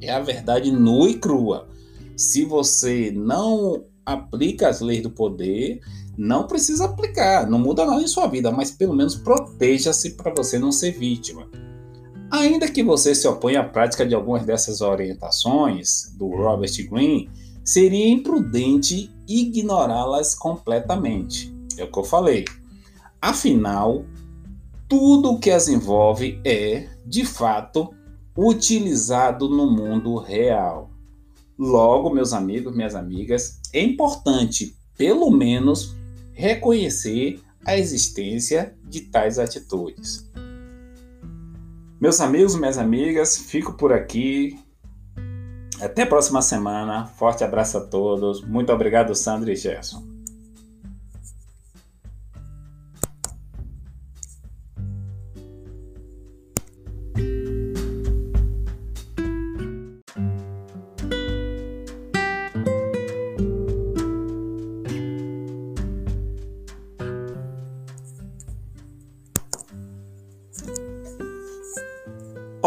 É 0.00 0.10
a 0.10 0.20
verdade 0.20 0.70
nua 0.70 1.10
e 1.10 1.14
crua. 1.14 1.68
Se 2.16 2.44
você 2.44 3.10
não 3.14 3.84
aplica 4.04 4.68
as 4.68 4.80
leis 4.80 5.02
do 5.02 5.10
poder, 5.10 5.80
não 6.16 6.46
precisa 6.46 6.86
aplicar, 6.86 7.48
não 7.48 7.58
muda 7.58 7.86
nada 7.86 8.02
em 8.02 8.08
sua 8.08 8.26
vida, 8.26 8.50
mas 8.50 8.70
pelo 8.70 8.94
menos 8.94 9.14
proteja-se 9.14 10.10
para 10.10 10.34
você 10.34 10.58
não 10.58 10.72
ser 10.72 10.92
vítima. 10.92 11.48
Ainda 12.30 12.70
que 12.70 12.82
você 12.82 13.14
se 13.14 13.26
oponha 13.26 13.60
à 13.60 13.64
prática 13.64 14.06
de 14.06 14.14
algumas 14.14 14.44
dessas 14.44 14.80
orientações 14.80 16.14
do 16.16 16.28
Robert 16.28 16.70
Greene, 16.88 17.28
seria 17.64 18.08
imprudente 18.08 19.10
ignorá-las 19.26 20.34
completamente. 20.34 21.54
É 21.76 21.84
o 21.84 21.90
que 21.90 21.98
eu 21.98 22.04
falei. 22.04 22.44
Afinal, 23.20 24.04
tudo 24.90 25.30
o 25.30 25.38
que 25.38 25.52
as 25.52 25.68
envolve 25.68 26.40
é, 26.44 26.88
de 27.06 27.24
fato, 27.24 27.94
utilizado 28.36 29.48
no 29.48 29.70
mundo 29.70 30.18
real. 30.18 30.90
Logo, 31.56 32.10
meus 32.10 32.32
amigos, 32.32 32.74
minhas 32.74 32.96
amigas, 32.96 33.60
é 33.72 33.80
importante, 33.80 34.76
pelo 34.98 35.30
menos, 35.30 35.94
reconhecer 36.32 37.40
a 37.64 37.78
existência 37.78 38.74
de 38.82 39.02
tais 39.02 39.38
atitudes. 39.38 40.28
Meus 42.00 42.20
amigos, 42.20 42.56
minhas 42.56 42.78
amigas, 42.78 43.38
fico 43.38 43.74
por 43.74 43.92
aqui. 43.92 44.58
Até 45.80 46.02
a 46.02 46.06
próxima 46.06 46.42
semana. 46.42 47.06
Forte 47.06 47.44
abraço 47.44 47.78
a 47.78 47.80
todos. 47.82 48.42
Muito 48.42 48.72
obrigado, 48.72 49.14
Sandra 49.14 49.52
e 49.52 49.56
Gerson. 49.56 50.09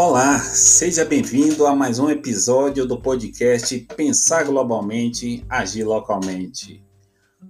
Olá, 0.06 0.38
seja 0.38 1.02
bem-vindo 1.02 1.66
a 1.66 1.74
mais 1.74 1.98
um 1.98 2.10
episódio 2.10 2.84
do 2.84 3.00
podcast 3.00 3.74
Pensar 3.96 4.44
Globalmente, 4.44 5.42
Agir 5.48 5.82
Localmente. 5.82 6.84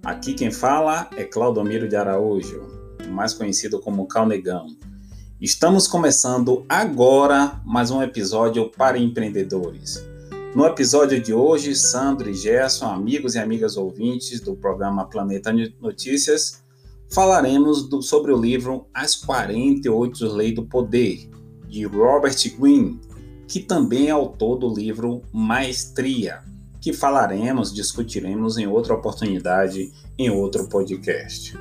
Aqui 0.01 0.33
quem 0.33 0.49
fala 0.49 1.09
é 1.17 1.25
Claudomiro 1.25 1.85
de 1.85 1.97
Araújo, 1.97 2.65
mais 3.09 3.33
conhecido 3.33 3.81
como 3.81 4.07
Calnegão. 4.07 4.67
Estamos 5.41 5.85
começando 5.85 6.65
agora 6.69 7.61
mais 7.65 7.91
um 7.91 8.01
episódio 8.01 8.71
para 8.71 8.97
empreendedores. 8.97 10.01
No 10.55 10.65
episódio 10.65 11.21
de 11.21 11.33
hoje, 11.33 11.75
Sandro 11.75 12.29
e 12.29 12.33
Gerson, 12.33 12.85
amigos 12.85 13.35
e 13.35 13.39
amigas 13.39 13.75
ouvintes 13.75 14.39
do 14.39 14.55
programa 14.55 15.09
Planeta 15.09 15.51
Notícias, 15.81 16.63
falaremos 17.11 17.89
do, 17.89 18.01
sobre 18.01 18.31
o 18.31 18.37
livro 18.37 18.87
As 18.93 19.13
48 19.13 20.25
Leis 20.33 20.55
do 20.55 20.63
Poder, 20.65 21.29
de 21.75 21.83
Robert 21.83 22.37
Greene, 22.57 23.01
que 23.49 23.59
também 23.59 24.07
é 24.07 24.11
autor 24.11 24.57
do 24.57 24.73
livro 24.73 25.21
Maestria, 25.33 26.39
que 26.79 26.93
falaremos, 26.93 27.73
discutiremos 27.73 28.57
em 28.57 28.65
outra 28.65 28.93
oportunidade, 28.93 29.91
em 30.17 30.29
outro 30.29 30.69
podcast. 30.69 31.53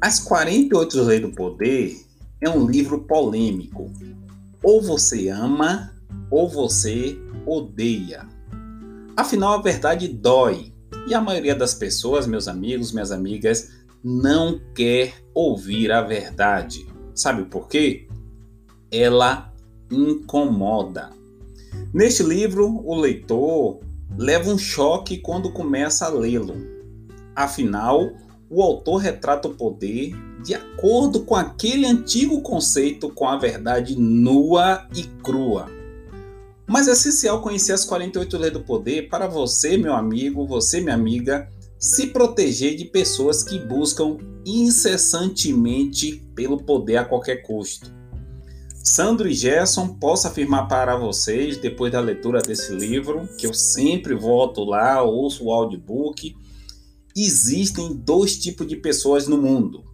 As 0.00 0.18
48 0.20 1.02
Leis 1.02 1.20
do 1.20 1.30
Poder 1.32 1.94
é 2.40 2.48
um 2.48 2.66
livro 2.66 3.02
polêmico. 3.02 3.92
Ou 4.62 4.80
você 4.80 5.28
ama, 5.28 5.94
ou 6.30 6.48
você 6.48 7.18
odeia. 7.44 8.26
Afinal, 9.14 9.58
a 9.58 9.62
verdade 9.62 10.08
dói. 10.08 10.72
E 11.06 11.14
a 11.14 11.20
maioria 11.20 11.54
das 11.54 11.74
pessoas, 11.74 12.26
meus 12.26 12.48
amigos, 12.48 12.92
minhas 12.92 13.12
amigas, 13.12 13.81
não 14.02 14.60
quer 14.74 15.14
ouvir 15.34 15.92
a 15.92 16.02
verdade. 16.02 16.86
Sabe 17.14 17.44
por 17.44 17.68
quê? 17.68 18.08
Ela 18.90 19.52
incomoda. 19.90 21.10
Neste 21.92 22.22
livro, 22.22 22.82
o 22.84 22.94
leitor 22.94 23.80
leva 24.16 24.50
um 24.50 24.58
choque 24.58 25.18
quando 25.18 25.52
começa 25.52 26.06
a 26.06 26.08
lê-lo. 26.08 26.54
Afinal, 27.34 28.10
o 28.50 28.62
autor 28.62 28.96
retrata 28.96 29.48
o 29.48 29.54
poder 29.54 30.14
de 30.42 30.54
acordo 30.54 31.22
com 31.24 31.36
aquele 31.36 31.86
antigo 31.86 32.42
conceito 32.42 33.08
com 33.08 33.28
a 33.28 33.36
verdade 33.36 33.98
nua 33.98 34.86
e 34.94 35.04
crua. 35.22 35.70
Mas 36.66 36.88
é 36.88 36.92
essencial 36.92 37.40
conhecer 37.40 37.72
as 37.72 37.84
48 37.84 38.38
leis 38.38 38.52
do 38.52 38.60
poder 38.60 39.08
para 39.08 39.26
você, 39.26 39.76
meu 39.76 39.94
amigo, 39.94 40.46
você, 40.46 40.80
minha 40.80 40.94
amiga, 40.94 41.48
se 41.82 42.06
proteger 42.06 42.76
de 42.76 42.84
pessoas 42.84 43.42
que 43.42 43.58
buscam 43.58 44.16
incessantemente 44.46 46.24
pelo 46.32 46.62
poder 46.62 46.98
a 46.98 47.04
qualquer 47.04 47.42
custo. 47.42 47.92
Sandro 48.84 49.28
e 49.28 49.34
Gerson, 49.34 49.88
posso 49.98 50.28
afirmar 50.28 50.68
para 50.68 50.96
vocês, 50.96 51.56
depois 51.56 51.90
da 51.90 51.98
leitura 51.98 52.40
desse 52.40 52.72
livro, 52.72 53.28
que 53.36 53.48
eu 53.48 53.52
sempre 53.52 54.14
volto 54.14 54.62
lá, 54.64 55.02
ouço 55.02 55.46
o 55.46 55.52
audiobook 55.52 56.36
existem 57.16 57.94
dois 57.94 58.38
tipos 58.38 58.66
de 58.66 58.76
pessoas 58.76 59.26
no 59.26 59.36
mundo: 59.36 59.84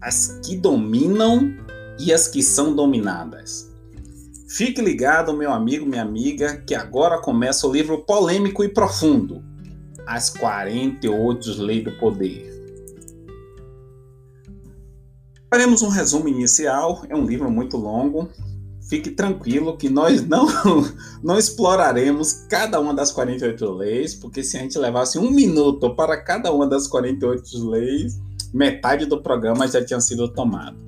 as 0.00 0.40
que 0.42 0.56
dominam 0.56 1.54
e 1.98 2.12
as 2.12 2.28
que 2.28 2.42
são 2.42 2.74
dominadas. 2.74 3.68
Fique 4.48 4.80
ligado, 4.80 5.36
meu 5.36 5.52
amigo, 5.52 5.84
minha 5.84 6.02
amiga, 6.02 6.56
que 6.66 6.74
agora 6.74 7.20
começa 7.20 7.66
o 7.66 7.72
livro 7.72 7.98
polêmico 7.98 8.64
e 8.64 8.68
profundo: 8.68 9.44
As 10.08 10.30
48 10.30 11.62
Leis 11.62 11.84
do 11.84 11.92
Poder. 11.92 12.48
Faremos 15.50 15.82
um 15.82 15.90
resumo 15.90 16.26
inicial, 16.28 17.04
é 17.10 17.14
um 17.14 17.26
livro 17.26 17.50
muito 17.50 17.76
longo, 17.76 18.30
fique 18.88 19.10
tranquilo 19.10 19.76
que 19.76 19.90
nós 19.90 20.26
não, 20.26 20.46
não 21.22 21.38
exploraremos 21.38 22.46
cada 22.48 22.80
uma 22.80 22.94
das 22.94 23.12
48 23.12 23.70
leis, 23.70 24.14
porque 24.14 24.42
se 24.42 24.56
a 24.56 24.60
gente 24.60 24.78
levasse 24.78 25.18
um 25.18 25.30
minuto 25.30 25.94
para 25.94 26.16
cada 26.16 26.50
uma 26.50 26.66
das 26.66 26.86
48 26.86 27.68
leis, 27.68 28.18
metade 28.50 29.04
do 29.04 29.22
programa 29.22 29.68
já 29.68 29.84
tinha 29.84 30.00
sido 30.00 30.26
tomado. 30.26 30.78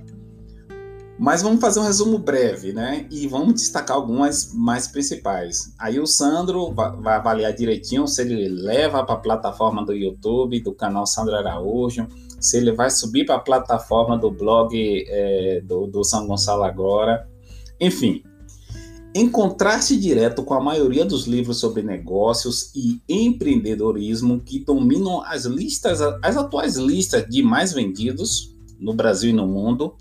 Mas 1.20 1.42
vamos 1.42 1.60
fazer 1.60 1.80
um 1.80 1.84
resumo 1.84 2.18
breve, 2.18 2.72
né? 2.72 3.06
E 3.10 3.28
vamos 3.28 3.54
destacar 3.54 3.96
algumas 3.96 4.54
mais 4.54 4.88
principais. 4.88 5.72
Aí 5.78 6.00
o 6.00 6.06
Sandro 6.06 6.72
vai 6.72 7.16
avaliar 7.16 7.52
direitinho 7.52 8.08
se 8.08 8.22
ele 8.22 8.48
leva 8.48 9.04
para 9.04 9.16
a 9.16 9.18
plataforma 9.18 9.84
do 9.84 9.92
YouTube, 9.92 10.60
do 10.60 10.72
canal 10.72 11.06
Sandro 11.06 11.36
Araújo, 11.36 12.08
se 12.40 12.56
ele 12.56 12.72
vai 12.72 12.90
subir 12.90 13.26
para 13.26 13.36
a 13.36 13.40
plataforma 13.40 14.16
do 14.16 14.30
blog 14.30 14.74
é, 14.74 15.60
do, 15.62 15.86
do 15.86 16.02
São 16.02 16.26
Gonçalo 16.26 16.64
Agora 16.64 17.28
enfim, 17.80 18.22
em 19.14 19.28
contraste 19.28 19.96
direto 19.96 20.42
com 20.42 20.52
a 20.52 20.60
maioria 20.60 21.04
dos 21.04 21.26
livros 21.26 21.58
sobre 21.58 21.82
negócios 21.82 22.70
e 22.74 23.00
empreendedorismo 23.08 24.40
que 24.40 24.58
dominam 24.58 25.22
as 25.22 25.46
listas, 25.46 26.00
as 26.22 26.36
atuais 26.36 26.76
listas 26.76 27.26
de 27.26 27.42
mais 27.42 27.72
vendidos 27.72 28.54
no 28.78 28.92
Brasil 28.92 29.30
e 29.30 29.32
no 29.32 29.46
mundo, 29.46 29.94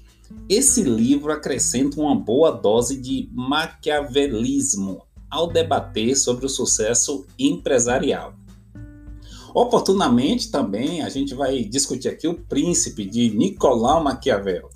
esse 0.49 0.81
livro 0.81 1.31
acrescenta 1.31 2.01
uma 2.01 2.15
boa 2.15 2.49
dose 2.49 2.99
de 2.99 3.29
maquiavelismo 3.31 5.03
ao 5.29 5.47
debater 5.47 6.17
sobre 6.17 6.47
o 6.47 6.49
sucesso 6.49 7.27
empresarial. 7.37 8.33
Oportunamente 9.53 10.49
também 10.49 11.03
a 11.03 11.09
gente 11.09 11.35
vai 11.35 11.63
discutir 11.63 12.09
aqui 12.09 12.27
o 12.27 12.33
Príncipe 12.33 13.05
de 13.05 13.29
Nicolau 13.29 14.03
Maquiavel, 14.03 14.69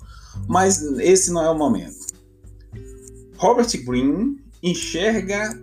mas 0.46 0.80
esse 1.00 1.32
não 1.32 1.42
é 1.42 1.50
o 1.50 1.58
momento. 1.58 2.06
Robert 3.36 3.68
Greene 3.84 4.36
enxerga 4.62 5.60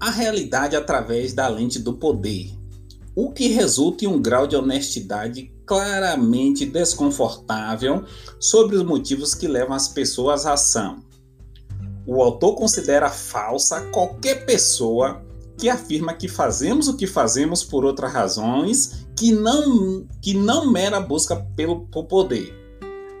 a 0.00 0.10
realidade 0.10 0.74
através 0.74 1.34
da 1.34 1.46
lente 1.46 1.78
do 1.78 1.92
poder, 1.94 2.50
o 3.14 3.30
que 3.30 3.48
resulta 3.48 4.04
em 4.04 4.08
um 4.08 4.20
grau 4.20 4.46
de 4.46 4.56
honestidade 4.56 5.52
claramente 5.72 6.66
desconfortável 6.66 8.04
sobre 8.38 8.76
os 8.76 8.82
motivos 8.82 9.34
que 9.34 9.48
levam 9.48 9.74
as 9.74 9.88
pessoas 9.88 10.44
à 10.44 10.52
ação. 10.52 11.02
O 12.06 12.22
autor 12.22 12.56
considera 12.56 13.08
falsa 13.08 13.80
qualquer 13.86 14.44
pessoa 14.44 15.22
que 15.56 15.70
afirma 15.70 16.12
que 16.12 16.28
fazemos 16.28 16.88
o 16.88 16.96
que 16.96 17.06
fazemos 17.06 17.64
por 17.64 17.86
outras 17.86 18.12
razões 18.12 19.06
que 19.16 19.32
não, 19.32 20.06
que 20.20 20.34
não 20.34 20.70
mera 20.70 21.00
busca 21.00 21.36
pelo 21.56 21.86
poder 21.86 22.60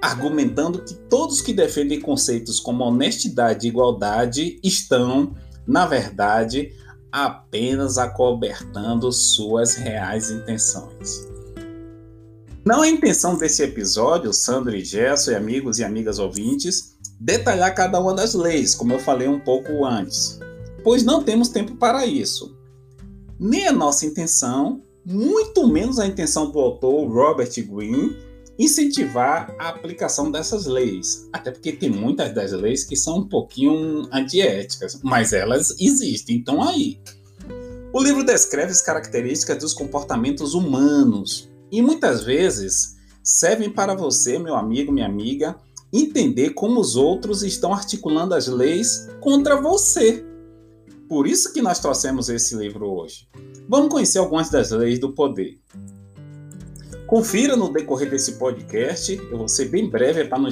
argumentando 0.02 0.82
que 0.82 0.94
todos 0.94 1.40
que 1.40 1.52
defendem 1.54 2.00
conceitos 2.00 2.58
como 2.58 2.82
honestidade 2.82 3.66
e 3.66 3.70
igualdade 3.70 4.58
estão, 4.60 5.32
na 5.64 5.86
verdade, 5.86 6.74
apenas 7.12 7.98
acobertando 7.98 9.12
suas 9.12 9.76
reais 9.76 10.28
intenções. 10.28 11.31
Não 12.64 12.84
é 12.84 12.88
intenção 12.88 13.36
desse 13.36 13.60
episódio, 13.64 14.32
Sandro 14.32 14.76
e 14.76 14.84
Gerson 14.84 15.32
e 15.32 15.34
amigos 15.34 15.80
e 15.80 15.84
amigas 15.84 16.20
ouvintes, 16.20 16.96
detalhar 17.18 17.74
cada 17.74 17.98
uma 17.98 18.14
das 18.14 18.34
leis, 18.34 18.72
como 18.72 18.92
eu 18.92 19.00
falei 19.00 19.26
um 19.26 19.40
pouco 19.40 19.84
antes, 19.84 20.38
pois 20.84 21.02
não 21.02 21.24
temos 21.24 21.48
tempo 21.48 21.74
para 21.74 22.06
isso. 22.06 22.56
Nem 23.36 23.66
a 23.66 23.72
nossa 23.72 24.06
intenção, 24.06 24.80
muito 25.04 25.66
menos 25.66 25.98
a 25.98 26.06
intenção 26.06 26.52
do 26.52 26.60
autor 26.60 27.10
Robert 27.10 27.50
Greene, 27.66 28.16
incentivar 28.56 29.52
a 29.58 29.70
aplicação 29.70 30.30
dessas 30.30 30.64
leis. 30.66 31.28
Até 31.32 31.50
porque 31.50 31.72
tem 31.72 31.90
muitas 31.90 32.32
das 32.32 32.52
leis 32.52 32.84
que 32.84 32.94
são 32.94 33.18
um 33.18 33.28
pouquinho 33.28 34.08
antiéticas, 34.12 35.00
mas 35.02 35.32
elas 35.32 35.74
existem, 35.80 36.36
então 36.36 36.62
aí. 36.62 37.00
O 37.92 38.00
livro 38.00 38.24
descreve 38.24 38.70
as 38.70 38.80
características 38.80 39.58
dos 39.58 39.74
comportamentos 39.74 40.54
humanos 40.54 41.51
e 41.72 41.80
muitas 41.80 42.22
vezes 42.22 42.98
servem 43.24 43.70
para 43.70 43.94
você, 43.94 44.38
meu 44.38 44.54
amigo, 44.54 44.92
minha 44.92 45.06
amiga, 45.06 45.56
entender 45.90 46.50
como 46.50 46.78
os 46.78 46.96
outros 46.96 47.42
estão 47.42 47.72
articulando 47.72 48.34
as 48.34 48.46
leis 48.46 49.08
contra 49.20 49.60
você. 49.60 50.22
Por 51.08 51.26
isso 51.26 51.52
que 51.52 51.62
nós 51.62 51.78
trouxemos 51.78 52.28
esse 52.28 52.54
livro 52.54 52.86
hoje. 52.86 53.26
Vamos 53.68 53.90
conhecer 53.90 54.18
algumas 54.18 54.50
das 54.50 54.70
leis 54.70 54.98
do 54.98 55.14
poder. 55.14 55.58
Confira 57.06 57.56
no 57.56 57.72
decorrer 57.72 58.10
desse 58.10 58.32
podcast, 58.32 59.14
eu 59.30 59.38
vou 59.38 59.48
ser 59.48 59.66
bem 59.66 59.88
breve 59.88 60.24
para 60.24 60.38
não 60.38 60.48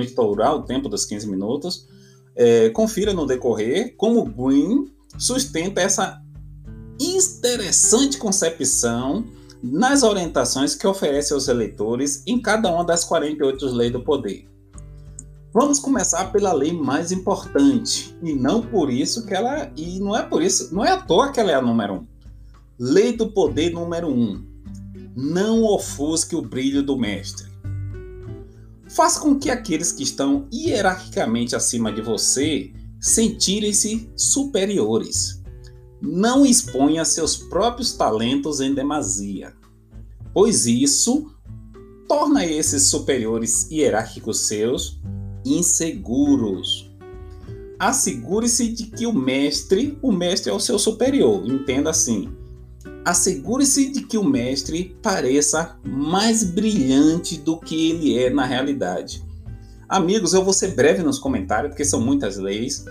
estourar 0.00 0.54
o 0.54 0.62
tempo 0.62 0.88
dos 0.88 1.04
15 1.04 1.28
minutos. 1.28 1.88
É, 2.34 2.70
confira 2.70 3.12
no 3.12 3.26
decorrer 3.26 3.96
como 3.96 4.24
Green 4.24 4.84
sustenta 5.18 5.80
essa 5.80 6.20
interessante 7.00 8.18
concepção 8.18 9.24
nas 9.72 10.02
orientações 10.02 10.74
que 10.74 10.86
oferece 10.86 11.32
aos 11.32 11.48
eleitores 11.48 12.22
em 12.26 12.40
cada 12.40 12.70
uma 12.70 12.84
das 12.84 13.04
48 13.04 13.66
leis 13.66 13.92
do 13.92 14.02
poder. 14.02 14.48
Vamos 15.52 15.78
começar 15.78 16.30
pela 16.32 16.52
lei 16.52 16.72
mais 16.72 17.10
importante, 17.12 18.16
e 18.22 18.34
não 18.34 18.60
por 18.62 18.90
isso 18.90 19.26
que 19.26 19.34
ela 19.34 19.70
e 19.76 19.98
não 19.98 20.14
é 20.14 20.22
por 20.22 20.42
isso, 20.42 20.74
não 20.74 20.84
é 20.84 20.90
à 20.90 20.98
toa 20.98 21.32
que 21.32 21.40
ela 21.40 21.50
é 21.50 21.54
a 21.54 21.62
número 21.62 21.94
um. 21.94 22.06
Lei 22.78 23.16
do 23.16 23.32
poder 23.32 23.72
número 23.72 24.08
um 24.08 24.44
não 25.16 25.64
ofusque 25.64 26.36
o 26.36 26.42
brilho 26.42 26.82
do 26.82 26.98
mestre. 26.98 27.46
Faz 28.86 29.16
com 29.16 29.38
que 29.38 29.50
aqueles 29.50 29.90
que 29.90 30.02
estão 30.02 30.46
hierarquicamente 30.52 31.56
acima 31.56 31.90
de 31.90 32.02
você 32.02 32.70
sentirem-se 33.00 34.10
superiores. 34.14 35.35
Não 36.08 36.46
exponha 36.46 37.04
seus 37.04 37.36
próprios 37.36 37.92
talentos 37.92 38.60
em 38.60 38.72
demasia, 38.72 39.52
pois 40.32 40.64
isso 40.64 41.32
torna 42.06 42.46
esses 42.46 42.84
superiores 42.84 43.68
hierárquicos 43.72 44.46
seus 44.46 45.00
inseguros. 45.44 46.88
Assegure-se 47.76 48.68
de 48.68 48.84
que 48.84 49.04
o 49.04 49.12
mestre, 49.12 49.98
o 50.00 50.12
mestre 50.12 50.52
é 50.52 50.54
o 50.54 50.60
seu 50.60 50.78
superior, 50.78 51.44
entenda 51.44 51.90
assim. 51.90 52.28
Assegure-se 53.04 53.90
de 53.90 54.02
que 54.02 54.16
o 54.16 54.22
mestre 54.22 54.96
pareça 55.02 55.76
mais 55.84 56.44
brilhante 56.44 57.36
do 57.36 57.58
que 57.58 57.90
ele 57.90 58.16
é 58.16 58.30
na 58.30 58.46
realidade. 58.46 59.24
Amigos, 59.88 60.34
eu 60.34 60.44
vou 60.44 60.52
ser 60.52 60.76
breve 60.76 61.02
nos 61.02 61.18
comentários, 61.18 61.70
porque 61.70 61.84
são 61.84 62.00
muitas 62.00 62.36
leis, 62.36 62.84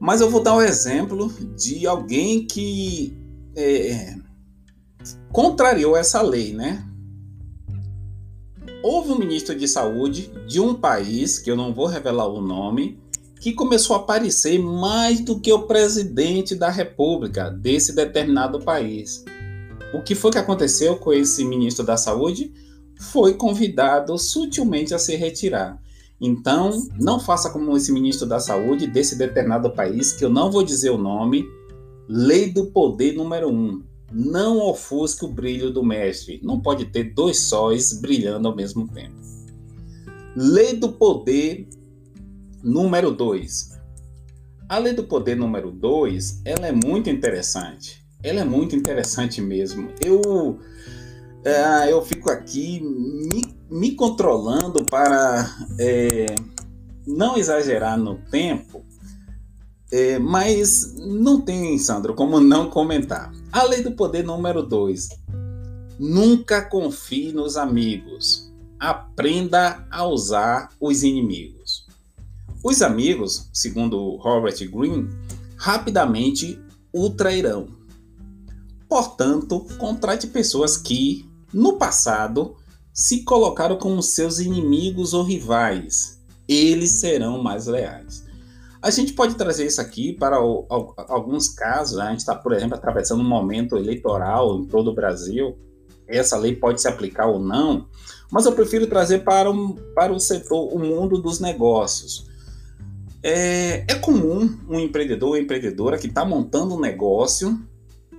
mas 0.00 0.22
eu 0.22 0.30
vou 0.30 0.42
dar 0.42 0.54
o 0.54 0.58
um 0.58 0.62
exemplo 0.62 1.30
de 1.54 1.86
alguém 1.86 2.46
que 2.46 3.14
é, 3.54 4.14
contrariou 5.30 5.94
essa 5.94 6.22
lei, 6.22 6.54
né? 6.54 6.86
Houve 8.82 9.12
um 9.12 9.18
ministro 9.18 9.54
de 9.54 9.68
saúde 9.68 10.32
de 10.48 10.58
um 10.58 10.74
país, 10.74 11.38
que 11.38 11.50
eu 11.50 11.56
não 11.56 11.74
vou 11.74 11.86
revelar 11.86 12.26
o 12.28 12.40
nome, 12.40 12.98
que 13.38 13.52
começou 13.52 13.94
a 13.94 13.98
aparecer 13.98 14.58
mais 14.58 15.20
do 15.20 15.38
que 15.38 15.52
o 15.52 15.66
presidente 15.66 16.54
da 16.54 16.70
república 16.70 17.50
desse 17.50 17.94
determinado 17.94 18.58
país. 18.60 19.22
O 19.92 20.00
que 20.00 20.14
foi 20.14 20.30
que 20.30 20.38
aconteceu 20.38 20.96
com 20.96 21.12
esse 21.12 21.44
ministro 21.44 21.84
da 21.84 21.98
saúde? 21.98 22.54
Foi 22.98 23.34
convidado 23.34 24.16
sutilmente 24.16 24.94
a 24.94 24.98
se 24.98 25.14
retirar. 25.14 25.78
Então, 26.20 26.86
não 26.98 27.18
faça 27.18 27.50
como 27.50 27.74
esse 27.76 27.90
ministro 27.90 28.28
da 28.28 28.38
Saúde 28.38 28.86
desse 28.86 29.16
determinado 29.16 29.70
país, 29.70 30.12
que 30.12 30.24
eu 30.24 30.28
não 30.28 30.50
vou 30.50 30.62
dizer 30.62 30.90
o 30.90 30.98
nome. 30.98 31.48
Lei 32.08 32.52
do 32.52 32.66
poder 32.66 33.14
número 33.14 33.48
um. 33.48 33.82
Não 34.12 34.58
ofusque 34.58 35.24
o 35.24 35.28
brilho 35.28 35.70
do 35.70 35.82
mestre. 35.82 36.40
Não 36.42 36.60
pode 36.60 36.86
ter 36.86 37.14
dois 37.14 37.38
sóis 37.38 38.00
brilhando 38.00 38.48
ao 38.48 38.56
mesmo 38.56 38.86
tempo. 38.88 39.14
Lei 40.36 40.76
do 40.76 40.92
poder 40.92 41.68
número 42.62 43.10
dois. 43.12 43.78
A 44.68 44.78
lei 44.78 44.92
do 44.92 45.04
poder 45.04 45.36
número 45.36 45.70
dois, 45.70 46.42
ela 46.44 46.66
é 46.66 46.72
muito 46.72 47.08
interessante. 47.08 48.04
Ela 48.22 48.40
é 48.40 48.44
muito 48.44 48.76
interessante 48.76 49.40
mesmo. 49.40 49.88
Eu 50.04 50.58
é, 51.44 51.90
eu 51.90 52.02
fico 52.02 52.30
aqui 52.30 52.80
me, 52.80 53.56
me 53.70 53.92
controlando 53.92 54.84
para 54.84 55.56
é, 55.78 56.26
não 57.06 57.36
exagerar 57.36 57.98
no 57.98 58.16
tempo, 58.16 58.84
é, 59.92 60.18
mas 60.18 60.94
não 60.96 61.40
tem, 61.40 61.78
Sandro, 61.78 62.14
como 62.14 62.40
não 62.40 62.68
comentar. 62.70 63.32
A 63.52 63.64
lei 63.64 63.82
do 63.82 63.92
poder 63.92 64.24
número 64.24 64.62
2. 64.62 65.08
Nunca 65.98 66.62
confie 66.62 67.32
nos 67.32 67.56
amigos. 67.56 68.50
Aprenda 68.78 69.86
a 69.90 70.06
usar 70.06 70.70
os 70.80 71.02
inimigos. 71.02 71.86
Os 72.62 72.82
amigos, 72.82 73.48
segundo 73.52 74.16
Robert 74.16 74.56
Greene, 74.70 75.08
rapidamente 75.56 76.58
o 76.92 77.10
trairão. 77.10 77.68
Portanto, 78.88 79.66
contrate 79.78 80.26
pessoas 80.26 80.76
que, 80.76 81.28
no 81.52 81.74
passado, 81.74 82.56
se 82.92 83.24
colocaram 83.24 83.76
como 83.76 84.02
seus 84.02 84.38
inimigos 84.38 85.14
ou 85.14 85.22
rivais. 85.22 86.20
Eles 86.48 86.92
serão 86.92 87.42
mais 87.42 87.66
leais. 87.66 88.24
A 88.82 88.90
gente 88.90 89.12
pode 89.12 89.34
trazer 89.34 89.66
isso 89.66 89.80
aqui 89.80 90.12
para 90.12 90.42
o, 90.42 90.66
alguns 90.96 91.48
casos. 91.48 91.98
Né? 91.98 92.04
A 92.04 92.10
gente 92.10 92.20
está, 92.20 92.34
por 92.34 92.52
exemplo, 92.52 92.74
atravessando 92.74 93.20
um 93.20 93.28
momento 93.28 93.76
eleitoral 93.76 94.58
em 94.58 94.64
todo 94.64 94.90
o 94.90 94.94
Brasil. 94.94 95.56
Essa 96.08 96.36
lei 96.36 96.56
pode 96.56 96.80
se 96.80 96.88
aplicar 96.88 97.26
ou 97.26 97.38
não, 97.38 97.86
mas 98.32 98.44
eu 98.44 98.52
prefiro 98.52 98.86
trazer 98.86 99.20
para, 99.20 99.48
um, 99.50 99.76
para 99.94 100.12
o 100.12 100.18
setor, 100.18 100.74
o 100.74 100.78
mundo 100.78 101.20
dos 101.20 101.38
negócios. 101.38 102.28
É, 103.22 103.84
é 103.86 103.94
comum 103.96 104.58
um 104.68 104.80
empreendedor 104.80 105.30
ou 105.30 105.36
empreendedora 105.36 105.98
que 105.98 106.06
está 106.06 106.24
montando 106.24 106.74
um 106.74 106.80
negócio 106.80 107.60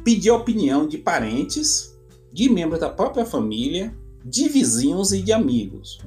pedir 0.03 0.31
opinião 0.31 0.87
de 0.87 0.97
parentes 0.97 1.95
de 2.31 2.49
membros 2.49 2.79
da 2.79 2.89
própria 2.89 3.25
família, 3.25 3.93
de 4.23 4.47
vizinhos 4.49 5.11
e 5.11 5.21
de 5.21 5.31
amigos. 5.31 5.99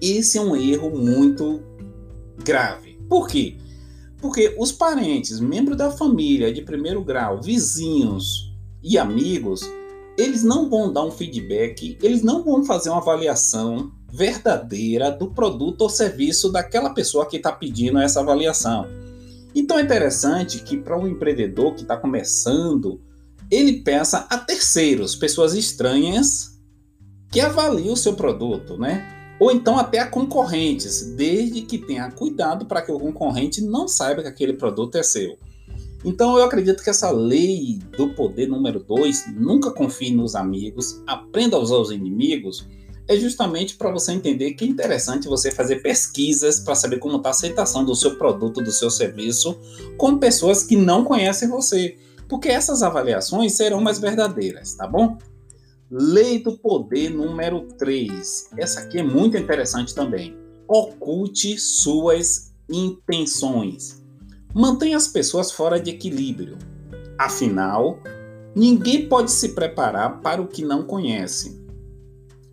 Esse 0.00 0.38
é 0.38 0.40
um 0.40 0.56
erro 0.56 0.90
muito 0.90 1.62
grave. 2.44 2.98
Por 3.08 3.28
quê? 3.28 3.56
Porque 4.20 4.54
os 4.58 4.72
parentes, 4.72 5.40
membros 5.40 5.76
da 5.76 5.90
família 5.90 6.52
de 6.52 6.62
primeiro 6.62 7.02
grau, 7.04 7.40
vizinhos 7.40 8.52
e 8.82 8.98
amigos, 8.98 9.62
eles 10.16 10.42
não 10.42 10.68
vão 10.68 10.92
dar 10.92 11.04
um 11.04 11.10
feedback, 11.10 11.98
eles 12.02 12.22
não 12.22 12.44
vão 12.44 12.64
fazer 12.64 12.90
uma 12.90 12.98
avaliação 12.98 13.92
verdadeira 14.12 15.10
do 15.10 15.30
produto 15.30 15.82
ou 15.82 15.88
serviço 15.88 16.52
daquela 16.52 16.90
pessoa 16.90 17.26
que 17.26 17.36
está 17.36 17.50
pedindo 17.50 17.98
essa 17.98 18.20
avaliação. 18.20 18.86
Então 19.54 19.78
é 19.78 19.82
interessante 19.82 20.60
que 20.60 20.76
para 20.76 20.98
um 20.98 21.06
empreendedor 21.06 21.74
que 21.74 21.82
está 21.82 21.96
começando 21.96 23.00
ele 23.50 23.82
peça 23.82 24.26
a 24.30 24.38
terceiros, 24.38 25.14
pessoas 25.14 25.52
estranhas, 25.52 26.51
que 27.32 27.40
avaliem 27.40 27.90
o 27.90 27.96
seu 27.96 28.14
produto, 28.14 28.78
né? 28.78 29.08
Ou 29.40 29.50
então 29.50 29.78
até 29.78 29.98
a 29.98 30.06
concorrentes, 30.06 31.14
desde 31.16 31.62
que 31.62 31.78
tenha 31.78 32.10
cuidado 32.12 32.66
para 32.66 32.82
que 32.82 32.92
o 32.92 33.00
concorrente 33.00 33.60
não 33.62 33.88
saiba 33.88 34.22
que 34.22 34.28
aquele 34.28 34.52
produto 34.52 34.96
é 34.96 35.02
seu. 35.02 35.38
Então 36.04 36.36
eu 36.36 36.44
acredito 36.44 36.82
que 36.82 36.90
essa 36.90 37.10
lei 37.10 37.80
do 37.96 38.10
poder 38.10 38.48
número 38.48 38.80
2, 38.80 39.34
nunca 39.34 39.70
confie 39.70 40.14
nos 40.14 40.34
amigos, 40.34 41.02
aprenda 41.06 41.56
a 41.56 41.60
usar 41.60 41.76
os 41.76 41.90
inimigos, 41.90 42.68
é 43.08 43.16
justamente 43.16 43.76
para 43.76 43.90
você 43.90 44.12
entender 44.12 44.52
que 44.52 44.64
é 44.64 44.68
interessante 44.68 45.26
você 45.26 45.50
fazer 45.50 45.82
pesquisas 45.82 46.60
para 46.60 46.74
saber 46.74 46.98
como 46.98 47.16
está 47.16 47.30
a 47.30 47.32
aceitação 47.32 47.84
do 47.84 47.94
seu 47.96 48.16
produto, 48.16 48.62
do 48.62 48.70
seu 48.70 48.90
serviço, 48.90 49.58
com 49.96 50.18
pessoas 50.18 50.62
que 50.62 50.76
não 50.76 51.04
conhecem 51.04 51.48
você 51.48 51.96
porque 52.32 52.48
essas 52.48 52.82
avaliações 52.82 53.52
serão 53.52 53.78
mais 53.82 53.98
verdadeiras, 53.98 54.72
tá 54.72 54.86
bom? 54.86 55.18
Lei 55.94 56.38
do 56.38 56.56
poder 56.56 57.10
número 57.10 57.68
3. 57.76 58.52
Essa 58.56 58.80
aqui 58.80 59.00
é 59.00 59.02
muito 59.02 59.36
interessante 59.36 59.94
também. 59.94 60.34
Oculte 60.66 61.58
suas 61.58 62.54
intenções. 62.66 64.02
Mantenha 64.54 64.96
as 64.96 65.06
pessoas 65.06 65.52
fora 65.52 65.78
de 65.78 65.90
equilíbrio. 65.90 66.56
Afinal, 67.18 67.98
ninguém 68.56 69.06
pode 69.06 69.30
se 69.30 69.50
preparar 69.50 70.22
para 70.22 70.40
o 70.40 70.48
que 70.48 70.64
não 70.64 70.84
conhece. 70.84 71.62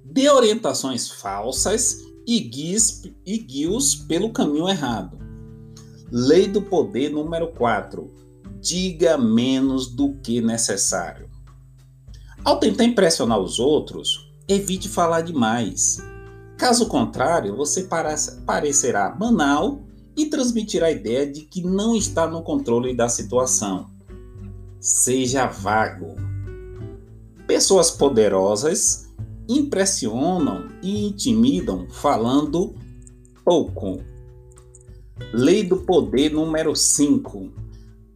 Dê 0.04 0.30
orientações 0.30 1.10
falsas 1.10 2.02
e 2.28 2.42
guie-os 2.42 3.96
pelo 3.96 4.34
caminho 4.34 4.68
errado. 4.68 5.18
Lei 6.12 6.46
do 6.46 6.62
poder 6.62 7.10
número 7.10 7.54
4 7.54 8.14
diga 8.60 9.18
menos 9.18 9.88
do 9.88 10.16
que 10.16 10.42
necessário. 10.42 11.29
Ao 12.44 12.60
tentar 12.60 12.86
impressionar 12.86 13.40
os 13.40 13.60
outros, 13.60 14.32
evite 14.48 14.88
falar 14.88 15.22
demais. 15.22 15.98
Caso 16.58 16.88
contrário, 16.88 17.56
você 17.56 17.88
parecerá 18.46 19.10
banal 19.10 19.82
e 20.16 20.26
transmitirá 20.26 20.88
a 20.88 20.92
ideia 20.92 21.26
de 21.30 21.42
que 21.42 21.62
não 21.64 21.96
está 21.96 22.28
no 22.28 22.42
controle 22.42 22.94
da 22.96 23.08
situação. 23.08 23.90
Seja 24.80 25.46
vago. 25.46 26.16
Pessoas 27.46 27.92
poderosas 27.92 29.10
impressionam 29.48 30.68
e 30.82 31.08
intimidam 31.08 31.88
falando 31.90 32.76
pouco. 33.44 34.02
Lei 35.34 35.64
do 35.64 35.78
poder 35.78 36.32
número 36.32 36.76
5 36.76 37.52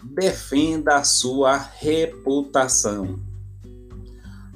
defenda 0.03 0.97
a 0.97 1.03
sua 1.03 1.57
reputação. 1.57 3.19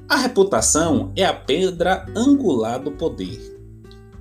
A 0.09 0.15
reputação 0.15 1.11
é 1.17 1.25
a 1.25 1.33
pedra 1.33 2.05
angular 2.15 2.81
do 2.81 2.91
poder, 2.91 3.59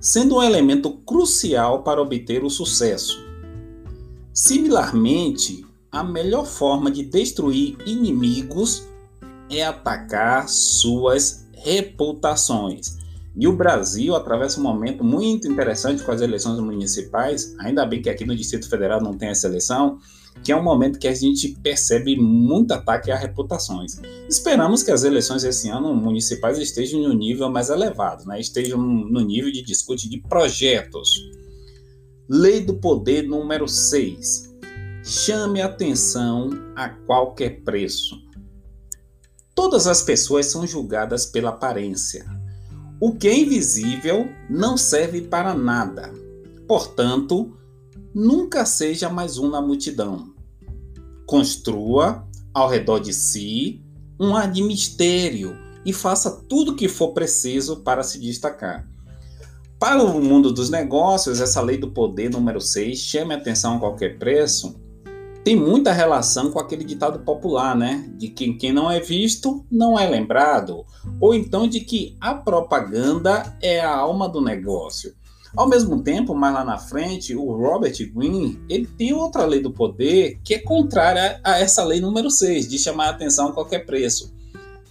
sendo 0.00 0.36
um 0.36 0.42
elemento 0.42 0.90
crucial 0.90 1.84
para 1.84 2.02
obter 2.02 2.42
o 2.42 2.50
sucesso. 2.50 3.24
Similarmente, 4.34 5.64
a 5.92 6.02
melhor 6.02 6.44
forma 6.44 6.90
de 6.90 7.04
destruir 7.04 7.76
inimigos 7.86 8.82
é 9.48 9.64
atacar 9.64 10.48
suas 10.48 11.46
reputações. 11.52 12.98
E 13.36 13.46
o 13.46 13.56
Brasil 13.56 14.16
atravessa 14.16 14.58
um 14.58 14.64
momento 14.64 15.04
muito 15.04 15.46
interessante 15.46 16.02
com 16.02 16.10
as 16.10 16.20
eleições 16.20 16.58
municipais, 16.58 17.54
ainda 17.60 17.86
bem 17.86 18.02
que 18.02 18.10
aqui 18.10 18.24
no 18.24 18.34
Distrito 18.34 18.68
Federal 18.68 19.00
não 19.00 19.16
tem 19.16 19.28
essa 19.28 19.46
eleição, 19.46 20.00
que 20.42 20.52
é 20.52 20.56
um 20.56 20.62
momento 20.62 20.98
que 20.98 21.08
a 21.08 21.14
gente 21.14 21.56
percebe 21.62 22.16
muito 22.16 22.72
ataque 22.72 23.10
a 23.10 23.16
reputações. 23.16 24.00
Esperamos 24.28 24.82
que 24.82 24.90
as 24.90 25.02
eleições 25.04 25.44
esse 25.44 25.68
ano 25.68 25.94
municipais 25.94 26.58
estejam 26.58 27.00
no 27.00 27.12
nível 27.12 27.50
mais 27.50 27.68
elevado, 27.68 28.24
né? 28.26 28.40
estejam 28.40 28.80
no 28.80 29.20
nível 29.20 29.50
de 29.50 29.62
discute 29.62 30.08
de 30.08 30.18
projetos. 30.20 31.10
Lei 32.28 32.60
do 32.60 32.74
Poder 32.74 33.22
número 33.22 33.68
6. 33.68 34.54
Chame 35.04 35.60
atenção 35.60 36.50
a 36.74 36.88
qualquer 36.88 37.62
preço. 37.62 38.16
Todas 39.54 39.86
as 39.86 40.02
pessoas 40.02 40.46
são 40.46 40.66
julgadas 40.66 41.26
pela 41.26 41.50
aparência. 41.50 42.26
O 43.00 43.14
que 43.14 43.28
é 43.28 43.38
invisível 43.38 44.28
não 44.50 44.76
serve 44.76 45.22
para 45.22 45.54
nada. 45.54 46.12
Portanto, 46.66 47.56
nunca 48.16 48.64
seja 48.64 49.10
mais 49.10 49.36
um 49.36 49.50
na 49.50 49.60
multidão. 49.60 50.30
Construa 51.26 52.26
ao 52.54 52.66
redor 52.66 52.98
de 52.98 53.12
si 53.12 53.84
um 54.18 54.34
ar 54.34 54.50
de 54.50 54.62
mistério 54.62 55.54
e 55.84 55.92
faça 55.92 56.30
tudo 56.48 56.72
o 56.72 56.74
que 56.74 56.88
for 56.88 57.12
preciso 57.12 57.82
para 57.82 58.02
se 58.02 58.18
destacar. 58.18 58.88
Para 59.78 60.02
o 60.02 60.18
mundo 60.22 60.50
dos 60.50 60.70
negócios, 60.70 61.42
essa 61.42 61.60
lei 61.60 61.76
do 61.76 61.90
poder 61.90 62.30
número 62.30 62.58
6, 62.58 62.98
chame 62.98 63.34
atenção 63.34 63.76
a 63.76 63.80
qualquer 63.80 64.18
preço, 64.18 64.80
tem 65.44 65.54
muita 65.54 65.92
relação 65.92 66.50
com 66.50 66.58
aquele 66.58 66.84
ditado 66.84 67.18
popular, 67.18 67.76
né? 67.76 68.10
De 68.16 68.28
que 68.28 68.54
quem 68.54 68.72
não 68.72 68.90
é 68.90 68.98
visto 68.98 69.62
não 69.70 69.98
é 69.98 70.08
lembrado. 70.08 70.86
Ou 71.20 71.34
então 71.34 71.68
de 71.68 71.80
que 71.80 72.16
a 72.18 72.34
propaganda 72.34 73.54
é 73.60 73.78
a 73.78 73.94
alma 73.94 74.26
do 74.26 74.40
negócio. 74.40 75.14
Ao 75.56 75.66
mesmo 75.66 76.02
tempo, 76.02 76.34
mais 76.34 76.52
lá 76.52 76.62
na 76.62 76.76
frente, 76.76 77.34
o 77.34 77.50
Robert 77.50 77.94
Greene, 78.14 78.60
ele 78.68 78.86
tem 78.86 79.14
outra 79.14 79.46
lei 79.46 79.58
do 79.58 79.72
poder 79.72 80.38
que 80.44 80.52
é 80.52 80.58
contrária 80.58 81.40
a 81.42 81.58
essa 81.58 81.82
lei 81.82 81.98
número 81.98 82.30
6, 82.30 82.68
de 82.68 82.78
chamar 82.78 83.06
a 83.06 83.10
atenção 83.10 83.48
a 83.48 83.52
qualquer 83.52 83.86
preço. 83.86 84.34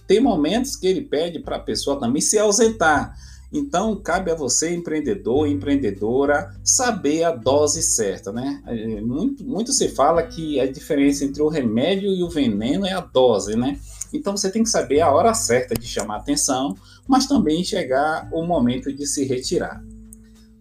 Tem 0.08 0.20
momentos 0.20 0.74
que 0.74 0.88
ele 0.88 1.02
pede 1.02 1.38
para 1.38 1.54
a 1.54 1.60
pessoa 1.60 2.00
também 2.00 2.20
se 2.20 2.36
ausentar. 2.36 3.16
Então, 3.52 3.94
cabe 3.94 4.32
a 4.32 4.34
você, 4.34 4.74
empreendedor, 4.74 5.46
empreendedora, 5.46 6.52
saber 6.64 7.22
a 7.22 7.30
dose 7.30 7.80
certa, 7.80 8.32
né? 8.32 8.60
É, 8.66 9.00
muito, 9.00 9.44
muito 9.44 9.72
se 9.72 9.88
fala 9.90 10.20
que 10.24 10.58
a 10.58 10.70
diferença 10.70 11.24
entre 11.24 11.42
o 11.42 11.48
remédio 11.48 12.12
e 12.12 12.24
o 12.24 12.28
veneno 12.28 12.84
é 12.84 12.92
a 12.92 13.00
dose, 13.00 13.54
né? 13.56 13.78
Então, 14.12 14.36
você 14.36 14.50
tem 14.50 14.64
que 14.64 14.68
saber 14.68 15.00
a 15.00 15.12
hora 15.12 15.32
certa 15.32 15.76
de 15.76 15.86
chamar 15.86 16.16
atenção, 16.16 16.76
mas 17.06 17.26
também 17.26 17.62
chegar 17.62 18.28
o 18.32 18.44
momento 18.44 18.92
de 18.92 19.06
se 19.06 19.24
retirar. 19.24 19.80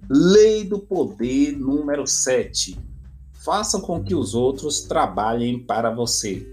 Lei 0.10 0.64
do 0.64 0.78
poder 0.78 1.58
número 1.58 2.06
7. 2.06 2.78
Faça 3.34 3.80
com 3.80 4.04
que 4.04 4.14
os 4.14 4.36
outros 4.36 4.82
trabalhem 4.82 5.60
para 5.60 5.90
você, 5.90 6.48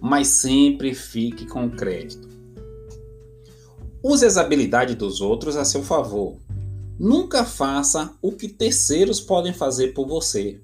mas 0.00 0.28
sempre 0.28 0.94
fique 0.94 1.46
com 1.46 1.70
crédito. 1.70 2.28
Use 4.02 4.24
as 4.24 4.36
habilidades 4.36 4.96
dos 4.96 5.20
outros 5.20 5.56
a 5.56 5.64
seu 5.64 5.82
favor. 5.82 6.36
Nunca 6.98 7.44
faça 7.44 8.12
o 8.20 8.32
que 8.32 8.48
terceiros 8.48 9.20
podem 9.20 9.54
fazer 9.54 9.94
por 9.94 10.06
você. 10.06 10.60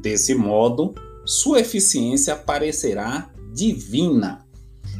Desse 0.00 0.34
modo, 0.34 0.94
sua 1.26 1.60
eficiência 1.60 2.34
parecerá 2.34 3.30
divina. 3.52 4.46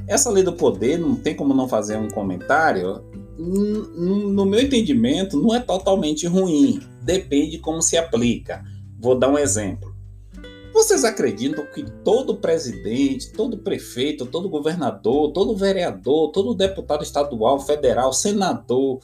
Essa 0.07 0.31
lei 0.31 0.43
do 0.43 0.53
poder, 0.53 0.99
não 0.99 1.17
tem 1.17 1.35
como 1.35 1.55
não 1.55 1.69
fazer 1.69 1.97
um 1.97 2.09
comentário. 2.09 3.03
No 3.39 4.47
meu 4.47 4.61
entendimento, 4.61 5.41
não 5.41 5.55
é 5.55 5.61
totalmente 5.61 6.27
ruim. 6.27 6.81
Depende 7.03 7.59
como 7.59 7.83
se 7.83 7.97
aplica. 7.97 8.65
Vou 8.99 9.19
dar 9.19 9.29
um 9.29 9.39
exemplo. 9.39 9.95
Vocês 10.77 11.05
acreditam 11.05 11.65
que 11.73 11.83
todo 12.05 12.37
presidente, 12.37 13.33
todo 13.33 13.57
prefeito, 13.57 14.27
todo 14.27 14.49
governador, 14.49 15.33
todo 15.33 15.57
vereador, 15.57 16.31
todo 16.33 16.55
deputado 16.55 17.03
estadual, 17.03 17.59
federal, 17.59 18.13
senador, 18.13 19.01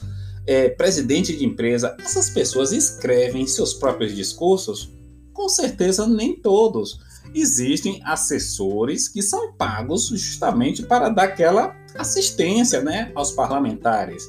é, 0.47 0.69
presidente 0.69 1.35
de 1.35 1.47
empresa, 1.47 1.97
essas 1.99 2.29
pessoas 2.29 2.73
escrevem 2.73 3.47
seus 3.47 3.73
próprios 3.73 4.15
discursos? 4.15 4.93
Com 5.33 5.49
certeza, 5.49 6.07
nem 6.07 6.37
todos. 6.37 6.99
Existem 7.35 8.03
assessores 8.05 9.09
que 9.09 9.23
são 9.23 9.55
pagos 9.55 10.09
justamente 10.09 10.83
para 10.83 11.09
dar 11.09 11.25
aquela 11.25 11.75
assistência 11.97 12.83
né, 12.83 13.13
aos 13.15 13.33
parlamentares. 13.33 14.25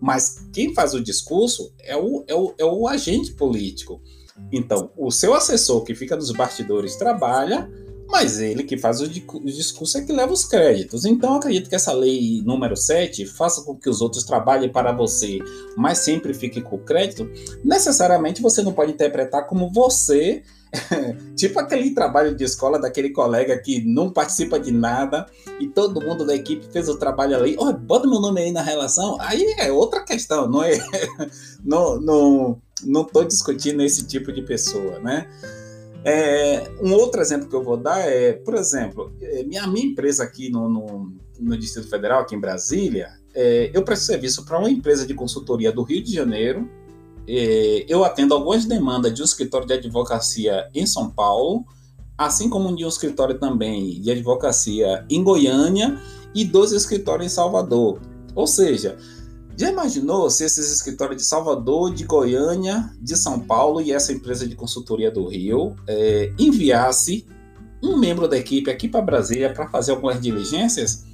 Mas 0.00 0.48
quem 0.52 0.74
faz 0.74 0.94
o 0.94 1.02
discurso 1.02 1.72
é 1.80 1.96
o, 1.96 2.24
é 2.26 2.34
o, 2.34 2.54
é 2.58 2.64
o 2.64 2.88
agente 2.88 3.32
político. 3.34 4.00
Então, 4.50 4.90
o 4.96 5.10
seu 5.10 5.34
assessor 5.34 5.84
que 5.84 5.94
fica 5.94 6.16
nos 6.16 6.32
bastidores 6.32 6.96
trabalha, 6.96 7.70
mas 8.10 8.40
ele 8.40 8.64
que 8.64 8.76
faz 8.76 9.00
o 9.00 9.08
discurso 9.08 9.98
é 9.98 10.02
que 10.02 10.12
leva 10.12 10.32
os 10.32 10.44
créditos. 10.44 11.04
Então, 11.04 11.34
acredito 11.34 11.68
que 11.68 11.76
essa 11.76 11.92
lei 11.92 12.42
número 12.44 12.76
7 12.76 13.24
faça 13.26 13.62
com 13.62 13.76
que 13.76 13.88
os 13.88 14.00
outros 14.00 14.24
trabalhem 14.24 14.68
para 14.70 14.92
você, 14.92 15.38
mas 15.76 15.98
sempre 15.98 16.34
fique 16.34 16.60
com 16.60 16.76
o 16.76 16.84
crédito. 16.84 17.30
Necessariamente 17.64 18.42
você 18.42 18.62
não 18.62 18.72
pode 18.72 18.92
interpretar 18.92 19.46
como 19.46 19.70
você 19.72 20.42
tipo 21.36 21.58
aquele 21.58 21.90
trabalho 21.90 22.34
de 22.34 22.44
escola 22.44 22.78
daquele 22.78 23.10
colega 23.10 23.58
que 23.58 23.84
não 23.84 24.10
participa 24.10 24.58
de 24.58 24.70
nada 24.70 25.26
e 25.58 25.66
todo 25.66 26.00
mundo 26.00 26.24
da 26.24 26.34
equipe 26.34 26.66
fez 26.72 26.88
o 26.88 26.98
trabalho 26.98 27.36
ali. 27.36 27.56
Oh, 27.58 27.72
bota 27.72 28.06
meu 28.06 28.20
nome 28.20 28.40
aí 28.40 28.52
na 28.52 28.62
relação. 28.62 29.16
Aí 29.20 29.54
é 29.58 29.70
outra 29.72 30.04
questão, 30.04 30.48
não 30.48 30.62
é? 30.62 30.78
não, 31.64 32.00
não, 32.00 32.62
não 32.84 33.04
tô 33.04 33.24
discutindo 33.24 33.82
esse 33.82 34.06
tipo 34.06 34.32
de 34.32 34.42
pessoa, 34.42 34.98
né? 35.00 35.28
É, 36.04 36.70
um 36.80 36.94
outro 36.94 37.20
exemplo 37.20 37.48
que 37.48 37.54
eu 37.54 37.62
vou 37.62 37.76
dar 37.76 37.98
é, 38.00 38.32
por 38.32 38.54
exemplo, 38.54 39.12
é, 39.20 39.42
minha, 39.44 39.66
minha 39.66 39.86
empresa 39.86 40.24
aqui 40.24 40.50
no, 40.50 40.68
no, 40.68 41.12
no 41.38 41.56
Distrito 41.58 41.88
Federal, 41.88 42.22
aqui 42.22 42.34
em 42.34 42.40
Brasília, 42.40 43.10
é, 43.34 43.70
eu 43.74 43.82
presto 43.82 44.06
serviço 44.06 44.44
para 44.44 44.58
uma 44.58 44.70
empresa 44.70 45.06
de 45.06 45.14
consultoria 45.14 45.70
do 45.70 45.82
Rio 45.82 46.02
de 46.02 46.12
Janeiro. 46.12 46.68
É, 47.28 47.84
eu 47.88 48.04
atendo 48.04 48.34
algumas 48.34 48.64
demandas 48.64 49.12
de 49.12 49.20
um 49.20 49.24
escritório 49.24 49.66
de 49.66 49.74
advocacia 49.74 50.68
em 50.74 50.86
São 50.86 51.10
Paulo, 51.10 51.64
assim 52.16 52.48
como 52.48 52.74
de 52.74 52.84
um 52.84 52.88
escritório 52.88 53.38
também 53.38 54.00
de 54.00 54.10
advocacia 54.10 55.04
em 55.08 55.22
Goiânia 55.22 56.00
e 56.34 56.44
dois 56.44 56.72
escritórios 56.72 57.26
em 57.26 57.34
Salvador. 57.34 58.00
Ou 58.34 58.46
seja, 58.46 58.96
já 59.60 59.70
imaginou 59.70 60.30
se 60.30 60.42
esses 60.42 60.72
escritórios 60.72 61.18
de 61.18 61.28
Salvador, 61.28 61.92
de 61.92 62.04
Goiânia, 62.04 62.90
de 62.98 63.14
São 63.14 63.38
Paulo 63.38 63.82
e 63.82 63.92
essa 63.92 64.10
empresa 64.10 64.48
de 64.48 64.56
consultoria 64.56 65.10
do 65.10 65.28
Rio 65.28 65.76
é, 65.86 66.32
enviasse 66.38 67.26
um 67.82 67.98
membro 67.98 68.26
da 68.26 68.38
equipe 68.38 68.70
aqui 68.70 68.88
para 68.88 69.02
Brasília 69.02 69.52
para 69.52 69.68
fazer 69.68 69.90
algumas 69.92 70.18
diligências? 70.18 71.04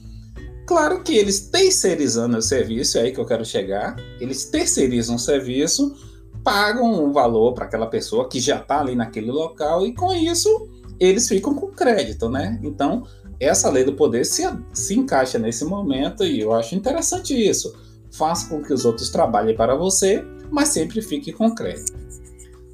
Claro 0.64 1.02
que 1.02 1.16
eles 1.16 1.40
terceirizando 1.40 2.38
o 2.38 2.42
serviço, 2.42 2.98
é 2.98 3.02
aí 3.02 3.12
que 3.12 3.18
eu 3.18 3.26
quero 3.26 3.44
chegar, 3.44 3.96
eles 4.20 4.44
terceirizam 4.44 5.16
o 5.16 5.18
serviço, 5.18 5.96
pagam 6.44 7.04
um 7.04 7.12
valor 7.12 7.52
para 7.52 7.64
aquela 7.64 7.88
pessoa 7.88 8.28
que 8.28 8.38
já 8.38 8.58
está 8.58 8.78
ali 8.78 8.94
naquele 8.94 9.32
local 9.32 9.84
e 9.84 9.92
com 9.92 10.14
isso 10.14 10.68
eles 11.00 11.28
ficam 11.28 11.52
com 11.52 11.66
crédito, 11.66 12.28
né? 12.28 12.60
Então, 12.62 13.08
essa 13.40 13.68
lei 13.68 13.82
do 13.82 13.94
poder 13.94 14.24
se, 14.24 14.44
se 14.72 14.94
encaixa 14.94 15.36
nesse 15.36 15.64
momento 15.64 16.24
e 16.24 16.40
eu 16.40 16.52
acho 16.52 16.76
interessante 16.76 17.34
isso 17.34 17.85
faça 18.16 18.48
com 18.48 18.62
que 18.62 18.72
os 18.72 18.84
outros 18.84 19.10
trabalhem 19.10 19.56
para 19.56 19.74
você, 19.74 20.24
mas 20.50 20.68
sempre 20.68 21.02
fique 21.02 21.32
concreto. 21.32 21.92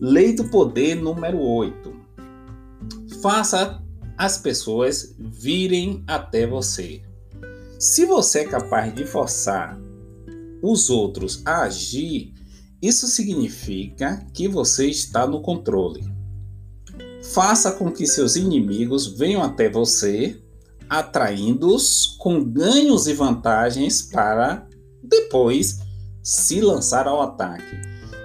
Lei 0.00 0.34
do 0.34 0.44
poder 0.44 0.96
número 0.96 1.40
8. 1.40 1.92
Faça 3.20 3.82
as 4.16 4.38
pessoas 4.38 5.14
virem 5.18 6.02
até 6.06 6.46
você. 6.46 7.02
Se 7.78 8.04
você 8.04 8.40
é 8.40 8.44
capaz 8.44 8.94
de 8.94 9.04
forçar 9.04 9.78
os 10.62 10.88
outros 10.88 11.42
a 11.44 11.62
agir, 11.62 12.32
isso 12.80 13.06
significa 13.06 14.24
que 14.32 14.46
você 14.48 14.86
está 14.86 15.26
no 15.26 15.40
controle. 15.40 16.04
Faça 17.32 17.72
com 17.72 17.90
que 17.90 18.06
seus 18.06 18.36
inimigos 18.36 19.06
venham 19.06 19.42
até 19.42 19.68
você, 19.68 20.40
atraindo-os 20.88 22.16
com 22.18 22.44
ganhos 22.44 23.06
e 23.06 23.14
vantagens 23.14 24.02
para 24.02 24.68
depois 25.02 25.80
se 26.22 26.60
lançar 26.60 27.06
ao 27.06 27.20
ataque. 27.20 27.76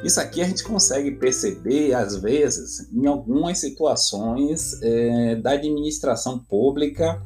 Isso 0.04 0.20
aqui 0.20 0.42
a 0.42 0.46
gente 0.46 0.64
consegue 0.64 1.12
perceber, 1.12 1.94
às 1.94 2.16
vezes, 2.16 2.88
em 2.94 3.08
algumas 3.08 3.58
situações 3.58 4.80
é, 4.82 5.36
da 5.36 5.52
administração 5.52 6.38
pública, 6.38 7.22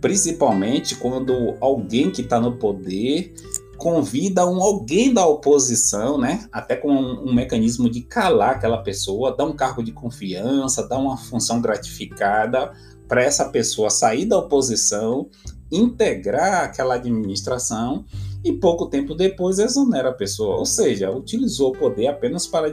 principalmente 0.00 0.96
quando 0.96 1.56
alguém 1.60 2.10
que 2.10 2.22
está 2.22 2.40
no 2.40 2.58
poder 2.58 3.34
convida 3.76 4.46
um 4.46 4.62
alguém 4.62 5.12
da 5.12 5.26
oposição, 5.26 6.18
né, 6.18 6.46
até 6.52 6.76
com 6.76 6.90
um, 6.90 7.28
um, 7.28 7.34
mecanismo 7.34 7.90
de 7.90 8.02
calar 8.02 8.56
aquela 8.56 8.82
pessoa, 8.82 9.36
dar 9.36 9.44
um 9.44 9.52
cargo 9.52 9.82
de 9.82 9.92
confiança, 9.92 10.88
dar 10.88 10.98
uma 10.98 11.16
função 11.16 11.60
gratificada 11.60 12.72
para 13.08 13.22
essa 13.22 13.46
pessoa 13.50 13.90
sair 13.90 14.24
da 14.24 14.38
oposição, 14.38 15.28
integrar 15.70 16.64
aquela 16.64 16.94
administração 16.94 18.04
e 18.44 18.52
pouco 18.52 18.86
tempo 18.86 19.14
depois 19.14 19.58
exonera 19.58 20.10
a 20.10 20.14
pessoa, 20.14 20.58
ou 20.58 20.66
seja, 20.66 21.10
utilizou 21.10 21.70
o 21.70 21.78
poder 21.78 22.08
apenas 22.08 22.46
para 22.46 22.70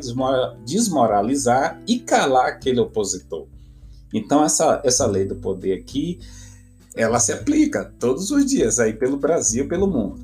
desmoralizar 0.65 1.81
e 1.87 1.99
calar 1.99 2.47
aquele 2.47 2.81
opositor. 2.81 3.47
Então, 4.13 4.43
essa, 4.43 4.81
essa 4.83 5.05
lei 5.05 5.23
do 5.23 5.37
poder 5.37 5.79
aqui, 5.79 6.19
ela 6.93 7.21
se 7.21 7.31
aplica 7.31 7.85
todos 7.97 8.29
os 8.31 8.45
dias 8.45 8.79
aí 8.79 8.91
pelo 8.91 9.15
Brasil, 9.15 9.69
pelo 9.69 9.87
mundo. 9.87 10.19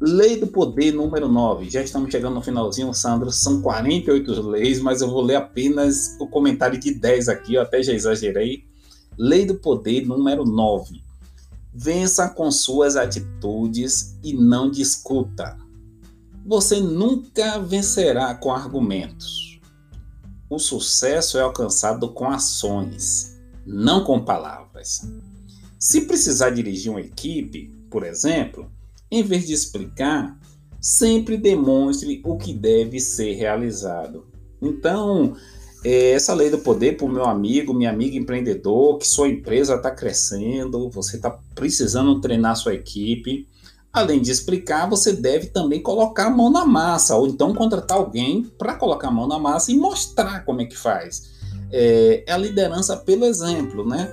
Lei 0.00 0.36
do 0.36 0.46
Poder 0.46 0.92
número 0.92 1.28
9. 1.28 1.70
Já 1.70 1.82
estamos 1.82 2.12
chegando 2.12 2.34
no 2.34 2.42
finalzinho, 2.42 2.92
Sandro. 2.92 3.32
São 3.32 3.62
48 3.62 4.42
leis, 4.42 4.80
mas 4.80 5.00
eu 5.00 5.08
vou 5.08 5.22
ler 5.22 5.36
apenas 5.36 6.16
o 6.20 6.28
comentário 6.28 6.78
de 6.78 6.94
10 6.94 7.28
aqui, 7.28 7.54
eu 7.54 7.62
até 7.62 7.82
já 7.82 7.92
exagerei. 7.92 8.64
Lei 9.18 9.46
do 9.46 9.54
Poder 9.54 10.06
número 10.06 10.44
9. 10.44 11.03
Vença 11.74 12.28
com 12.28 12.50
suas 12.52 12.94
atitudes 12.94 14.16
e 14.22 14.32
não 14.32 14.70
discuta. 14.70 15.58
Você 16.46 16.78
nunca 16.78 17.58
vencerá 17.58 18.34
com 18.34 18.52
argumentos. 18.52 19.60
O 20.48 20.58
sucesso 20.58 21.36
é 21.36 21.40
alcançado 21.40 22.12
com 22.12 22.30
ações, 22.30 23.40
não 23.66 24.04
com 24.04 24.24
palavras. 24.24 25.10
Se 25.78 26.02
precisar 26.02 26.50
dirigir 26.50 26.92
uma 26.92 27.00
equipe, 27.00 27.74
por 27.90 28.04
exemplo, 28.04 28.70
em 29.10 29.22
vez 29.22 29.46
de 29.46 29.52
explicar, 29.52 30.38
sempre 30.80 31.36
demonstre 31.36 32.22
o 32.24 32.36
que 32.36 32.54
deve 32.54 33.00
ser 33.00 33.34
realizado. 33.34 34.26
Então, 34.62 35.34
essa 35.84 36.32
lei 36.32 36.50
do 36.50 36.58
poder 36.58 36.96
para 36.96 37.06
o 37.06 37.12
meu 37.12 37.24
amigo, 37.24 37.74
minha 37.74 37.90
amiga 37.90 38.16
empreendedor, 38.16 38.98
que 38.98 39.06
sua 39.06 39.28
empresa 39.28 39.74
está 39.74 39.90
crescendo, 39.90 40.88
você 40.88 41.16
está 41.16 41.30
precisando 41.54 42.20
treinar 42.20 42.56
sua 42.56 42.74
equipe. 42.74 43.46
Além 43.92 44.20
de 44.20 44.30
explicar, 44.30 44.88
você 44.88 45.12
deve 45.12 45.48
também 45.48 45.82
colocar 45.82 46.26
a 46.26 46.30
mão 46.30 46.50
na 46.50 46.64
massa, 46.64 47.16
ou 47.16 47.26
então 47.26 47.54
contratar 47.54 47.98
alguém 47.98 48.42
para 48.58 48.74
colocar 48.74 49.08
a 49.08 49.12
mão 49.12 49.28
na 49.28 49.38
massa 49.38 49.70
e 49.70 49.76
mostrar 49.76 50.44
como 50.44 50.62
é 50.62 50.64
que 50.64 50.76
faz. 50.76 51.34
É, 51.70 52.24
é 52.26 52.32
a 52.32 52.38
liderança 52.38 52.96
pelo 52.96 53.24
exemplo, 53.24 53.86
né? 53.86 54.10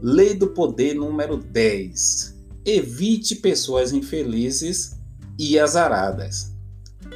Lei 0.00 0.34
do 0.34 0.48
poder 0.48 0.94
número 0.94 1.36
10 1.36 2.34
evite 2.64 3.36
pessoas 3.36 3.92
infelizes 3.92 4.96
e 5.38 5.58
azaradas. 5.58 6.53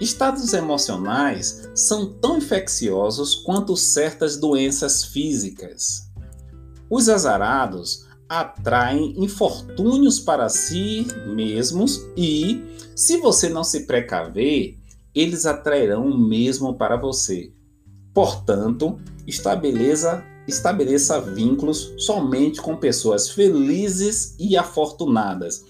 Estados 0.00 0.52
emocionais 0.52 1.68
são 1.74 2.12
tão 2.14 2.38
infecciosos 2.38 3.34
quanto 3.34 3.76
certas 3.76 4.36
doenças 4.36 5.04
físicas. 5.04 6.08
Os 6.88 7.08
azarados 7.08 8.06
atraem 8.28 9.14
infortúnios 9.22 10.20
para 10.20 10.48
si 10.48 11.06
mesmos 11.26 12.06
e, 12.16 12.62
se 12.94 13.16
você 13.18 13.48
não 13.48 13.64
se 13.64 13.86
precaver, 13.86 14.78
eles 15.14 15.46
atrairão 15.46 16.06
o 16.06 16.18
mesmo 16.18 16.74
para 16.74 16.96
você. 16.96 17.52
Portanto, 18.14 18.98
estabeleça 19.26 20.24
estabeleça 20.48 21.20
vínculos 21.20 21.92
somente 21.98 22.62
com 22.62 22.74
pessoas 22.74 23.28
felizes 23.28 24.34
e 24.38 24.56
afortunadas. 24.56 25.62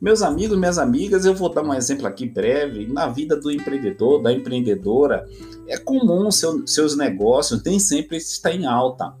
Meus 0.00 0.22
amigos, 0.22 0.58
minhas 0.58 0.78
amigas, 0.78 1.24
eu 1.24 1.34
vou 1.34 1.52
dar 1.52 1.62
um 1.62 1.72
exemplo 1.72 2.06
aqui 2.06 2.26
breve. 2.26 2.86
Na 2.86 3.06
vida 3.06 3.36
do 3.36 3.50
empreendedor, 3.50 4.22
da 4.22 4.32
empreendedora, 4.32 5.26
é 5.66 5.78
comum 5.78 6.30
seu, 6.30 6.66
seus 6.66 6.96
negócios 6.96 7.62
nem 7.62 7.78
sempre 7.78 8.16
estar 8.16 8.52
em 8.52 8.66
alta, 8.66 9.14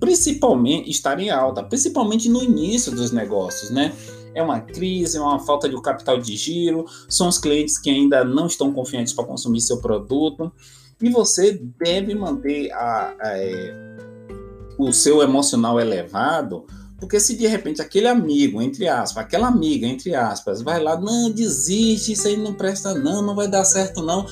principalmente 0.00 0.90
estar 0.90 1.18
em 1.20 1.30
alta, 1.30 1.62
principalmente 1.62 2.28
no 2.28 2.42
início 2.42 2.92
dos 2.92 3.12
negócios, 3.12 3.70
né? 3.70 3.92
É 4.34 4.42
uma 4.42 4.60
crise, 4.60 5.18
é 5.18 5.20
uma 5.20 5.38
falta 5.38 5.68
de 5.68 5.80
capital 5.82 6.18
de 6.18 6.34
giro, 6.36 6.86
são 7.08 7.28
os 7.28 7.38
clientes 7.38 7.76
que 7.76 7.90
ainda 7.90 8.24
não 8.24 8.46
estão 8.46 8.72
confiantes 8.72 9.12
para 9.12 9.24
consumir 9.24 9.60
seu 9.60 9.78
produto 9.78 10.50
e 11.02 11.10
você 11.10 11.60
deve 11.78 12.14
manter 12.14 12.70
a, 12.72 13.14
a, 13.20 13.38
é, 13.38 13.74
o 14.78 14.92
seu 14.92 15.20
emocional 15.20 15.78
elevado, 15.78 16.64
porque 17.02 17.18
se 17.18 17.34
de 17.34 17.48
repente 17.48 17.82
aquele 17.82 18.06
amigo, 18.06 18.62
entre 18.62 18.86
aspas, 18.86 19.24
aquela 19.24 19.48
amiga, 19.48 19.88
entre 19.88 20.14
aspas, 20.14 20.62
vai 20.62 20.80
lá, 20.80 20.96
não, 21.00 21.32
desiste, 21.32 22.12
isso 22.12 22.28
aí 22.28 22.36
não 22.36 22.54
presta 22.54 22.94
não, 22.94 23.20
não 23.20 23.34
vai 23.34 23.48
dar 23.48 23.64
certo 23.64 24.04
não, 24.04 24.24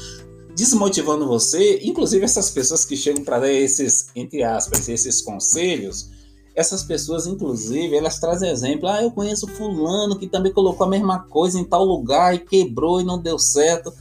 desmotivando 0.55 1.27
você, 1.27 1.81
inclusive 1.83 2.25
essas 2.25 2.49
pessoas 2.49 2.85
que 2.85 2.97
chegam 2.97 3.25
para 3.25 3.41
dar 3.41 3.53
esses, 3.53 4.11
entre 4.15 4.45
aspas, 4.45 4.89
esses 4.89 5.21
conselhos, 5.21 6.11
essas 6.55 6.85
pessoas, 6.85 7.27
inclusive, 7.27 7.97
elas 7.97 8.21
trazem 8.21 8.49
exemplo. 8.49 8.87
Ah, 8.89 9.03
eu 9.03 9.11
conheço 9.11 9.49
fulano 9.49 10.17
que 10.17 10.29
também 10.29 10.53
colocou 10.53 10.87
a 10.87 10.91
mesma 10.91 11.25
coisa 11.25 11.59
em 11.59 11.65
tal 11.65 11.85
lugar 11.85 12.37
e 12.37 12.39
quebrou 12.39 13.01
e 13.01 13.05
não 13.05 13.19
deu 13.19 13.37
certo 13.37 13.93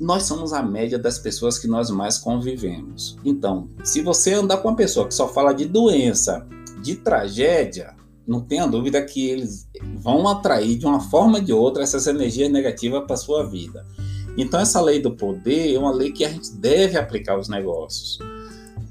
nós 0.00 0.22
somos 0.22 0.54
a 0.54 0.62
média 0.62 0.98
das 0.98 1.18
pessoas 1.18 1.58
que 1.58 1.68
nós 1.68 1.90
mais 1.90 2.16
convivemos. 2.16 3.18
Então, 3.22 3.68
se 3.84 4.00
você 4.00 4.32
andar 4.32 4.56
com 4.56 4.68
uma 4.68 4.76
pessoa 4.76 5.06
que 5.06 5.12
só 5.12 5.28
fala 5.28 5.52
de 5.52 5.66
doença, 5.66 6.46
de 6.82 6.96
tragédia, 6.96 7.94
não 8.26 8.40
tenha 8.40 8.66
dúvida 8.66 9.02
que 9.02 9.28
eles 9.28 9.68
vão 9.98 10.28
atrair 10.28 10.78
de 10.78 10.86
uma 10.86 11.00
forma 11.00 11.38
ou 11.38 11.44
de 11.44 11.52
outra 11.52 11.82
essas 11.82 12.06
energias 12.06 12.50
negativas 12.50 13.04
para 13.06 13.16
sua 13.16 13.44
vida. 13.44 13.84
Então, 14.36 14.60
essa 14.60 14.80
lei 14.80 15.00
do 15.00 15.16
poder 15.16 15.74
é 15.74 15.78
uma 15.78 15.92
lei 15.92 16.12
que 16.12 16.24
a 16.24 16.28
gente 16.28 16.52
deve 16.52 16.96
aplicar 16.96 17.34
aos 17.34 17.48
negócios. 17.48 18.18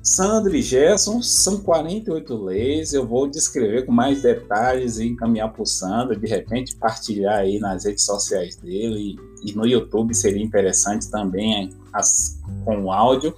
Sandro 0.02 0.56
e 0.56 0.62
Gerson 0.62 1.22
são 1.22 1.60
48 1.60 2.44
leis. 2.44 2.94
Eu 2.94 3.06
vou 3.06 3.28
descrever 3.28 3.86
com 3.86 3.92
mais 3.92 4.22
detalhes 4.22 4.98
e 4.98 5.08
encaminhar 5.08 5.52
para 5.52 5.62
o 5.62 5.66
Sandro, 5.66 6.20
de 6.20 6.28
repente 6.28 6.76
partilhar 6.76 7.40
aí 7.40 7.60
nas 7.60 7.86
redes 7.86 8.06
sociais 8.06 8.56
dele 8.56 9.18
e, 9.44 9.54
no 9.54 9.66
YouTube 9.66 10.14
seria 10.14 10.44
interessante 10.44 11.10
também 11.10 11.70
as, 11.92 12.40
com 12.64 12.86
o 12.86 12.92
áudio. 12.92 13.34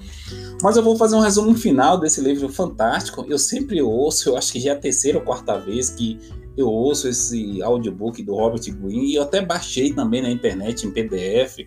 Mas 0.62 0.78
eu 0.78 0.84
vou 0.84 0.95
fazer 0.95 1.16
um 1.16 1.20
resumo 1.20 1.55
final 1.55 1.99
desse 1.99 2.22
livro 2.22 2.47
fantástico. 2.47 3.26
Eu 3.28 3.39
sempre 3.39 3.82
ouço, 3.82 4.30
eu 4.30 4.38
acho 4.38 4.51
que 4.51 4.59
já 4.59 4.72
é 4.72 4.74
a 4.74 4.80
terceira 4.80 5.18
ou 5.18 5.24
quarta 5.24 5.57
vez 5.57 5.89
que 5.89 6.20
eu 6.55 6.68
ouço 6.68 7.07
esse 7.07 7.62
audiobook 7.62 8.22
do 8.24 8.36
Robert 8.36 8.62
Greene 8.74 9.12
e 9.12 9.16
eu 9.16 9.24
até 9.24 9.43
baixei 9.43 9.93
também 9.93 10.22
na 10.22 10.30
internet 10.30 10.86
em 10.86 10.91
PDF, 10.91 11.59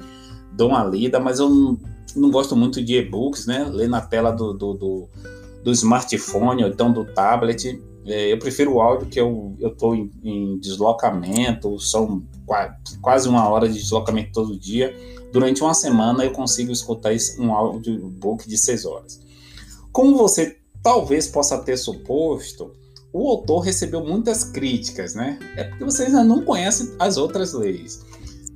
dou 0.53 0.68
uma 0.68 0.84
lida, 0.84 1.18
mas 1.18 1.40
eu 1.40 1.49
não 1.49 1.78
não 2.16 2.30
gosto 2.30 2.55
muito 2.55 2.82
de 2.82 2.96
e-books, 2.96 3.46
né? 3.46 3.64
Ler 3.64 3.88
na 3.88 4.00
tela 4.00 4.30
do, 4.30 4.52
do, 4.52 4.74
do, 4.74 5.09
do 5.62 5.72
smartphone 5.72 6.64
ou 6.64 6.70
então 6.70 6.92
do 6.92 7.05
tablet. 7.05 7.82
É, 8.07 8.32
eu 8.32 8.38
prefiro 8.38 8.74
o 8.74 8.80
áudio 8.80 9.09
que 9.09 9.18
eu 9.18 9.57
estou 9.61 9.94
em, 9.94 10.11
em, 10.22 10.59
deslocamento, 10.59 11.78
são 11.80 12.22
quase 13.00 13.28
uma 13.28 13.48
hora 13.48 13.68
de 13.68 13.78
deslocamento 13.78 14.32
todo 14.32 14.59
dia. 14.59 14.94
Durante 15.32 15.62
uma 15.62 15.74
semana 15.74 16.24
eu 16.24 16.30
consigo 16.30 16.70
escutar 16.70 17.12
um 17.38 17.52
audiobook 17.52 18.48
de 18.48 18.59
seis 18.59 18.84
horas. 18.84 19.20
Como 19.90 20.16
você 20.16 20.59
talvez 20.82 21.26
possa 21.26 21.59
ter 21.59 21.78
suposto, 21.78 22.72
o 23.12 23.30
autor 23.30 23.61
recebeu 23.61 24.05
muitas 24.05 24.44
críticas, 24.44 25.14
né? 25.14 25.38
É 25.57 25.64
porque 25.64 25.84
vocês 25.84 26.09
ainda 26.09 26.24
não 26.24 26.42
conhecem 26.42 26.92
as 26.98 27.16
outras 27.16 27.52
leis. 27.52 28.05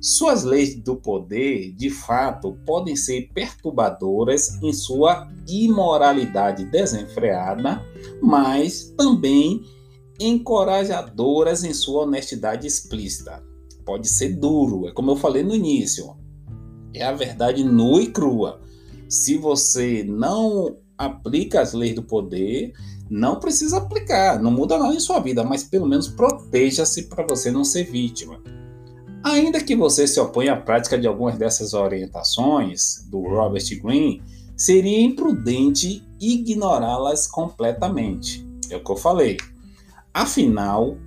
Suas 0.01 0.45
leis 0.45 0.75
do 0.81 0.95
poder, 0.95 1.73
de 1.73 1.89
fato, 1.89 2.57
podem 2.65 2.95
ser 2.95 3.29
perturbadoras 3.33 4.57
em 4.63 4.71
sua 4.71 5.27
imoralidade 5.45 6.63
desenfreada, 6.65 7.83
mas 8.21 8.93
também 8.97 9.61
encorajadoras 10.17 11.65
em 11.65 11.73
sua 11.73 12.03
honestidade 12.03 12.65
explícita. 12.65 13.43
Pode 13.85 14.07
ser 14.07 14.37
duro, 14.37 14.87
é 14.87 14.93
como 14.93 15.11
eu 15.11 15.15
falei 15.17 15.43
no 15.43 15.53
início. 15.53 16.15
É 16.93 17.03
a 17.03 17.11
verdade 17.11 17.63
nua 17.63 18.01
e 18.01 18.07
crua. 18.07 18.61
Se 19.09 19.37
você 19.37 20.03
não 20.07 20.77
aplica 20.97 21.61
as 21.61 21.73
leis 21.73 21.95
do 21.95 22.03
poder, 22.03 22.71
não 23.09 23.37
precisa 23.37 23.77
aplicar, 23.77 24.41
não 24.41 24.51
muda 24.51 24.77
nada 24.77 24.93
em 24.93 24.99
sua 24.99 25.19
vida, 25.19 25.43
mas 25.43 25.63
pelo 25.63 25.87
menos 25.87 26.07
proteja-se 26.07 27.03
para 27.03 27.27
você 27.27 27.51
não 27.51 27.65
ser 27.65 27.83
vítima. 27.83 28.41
Ainda 29.23 29.61
que 29.61 29.75
você 29.75 30.07
se 30.07 30.19
oponha 30.19 30.53
à 30.53 30.55
prática 30.55 30.97
de 30.97 31.05
algumas 31.07 31.37
dessas 31.37 31.73
orientações 31.73 33.05
do 33.09 33.21
Robert 33.21 33.63
Greene, 33.81 34.23
seria 34.55 35.01
imprudente 35.01 36.03
ignorá-las 36.19 37.27
completamente. 37.27 38.47
É 38.69 38.77
o 38.77 38.83
que 38.83 38.91
eu 38.91 38.95
falei. 38.95 39.37
Afinal, 40.13 40.97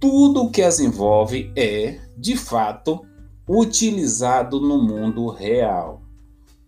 tudo 0.00 0.44
o 0.44 0.50
que 0.50 0.62
as 0.62 0.80
envolve 0.80 1.52
é, 1.56 2.00
de 2.16 2.36
fato, 2.36 3.04
utilizado 3.48 4.60
no 4.60 4.82
mundo 4.82 5.28
real. 5.28 6.02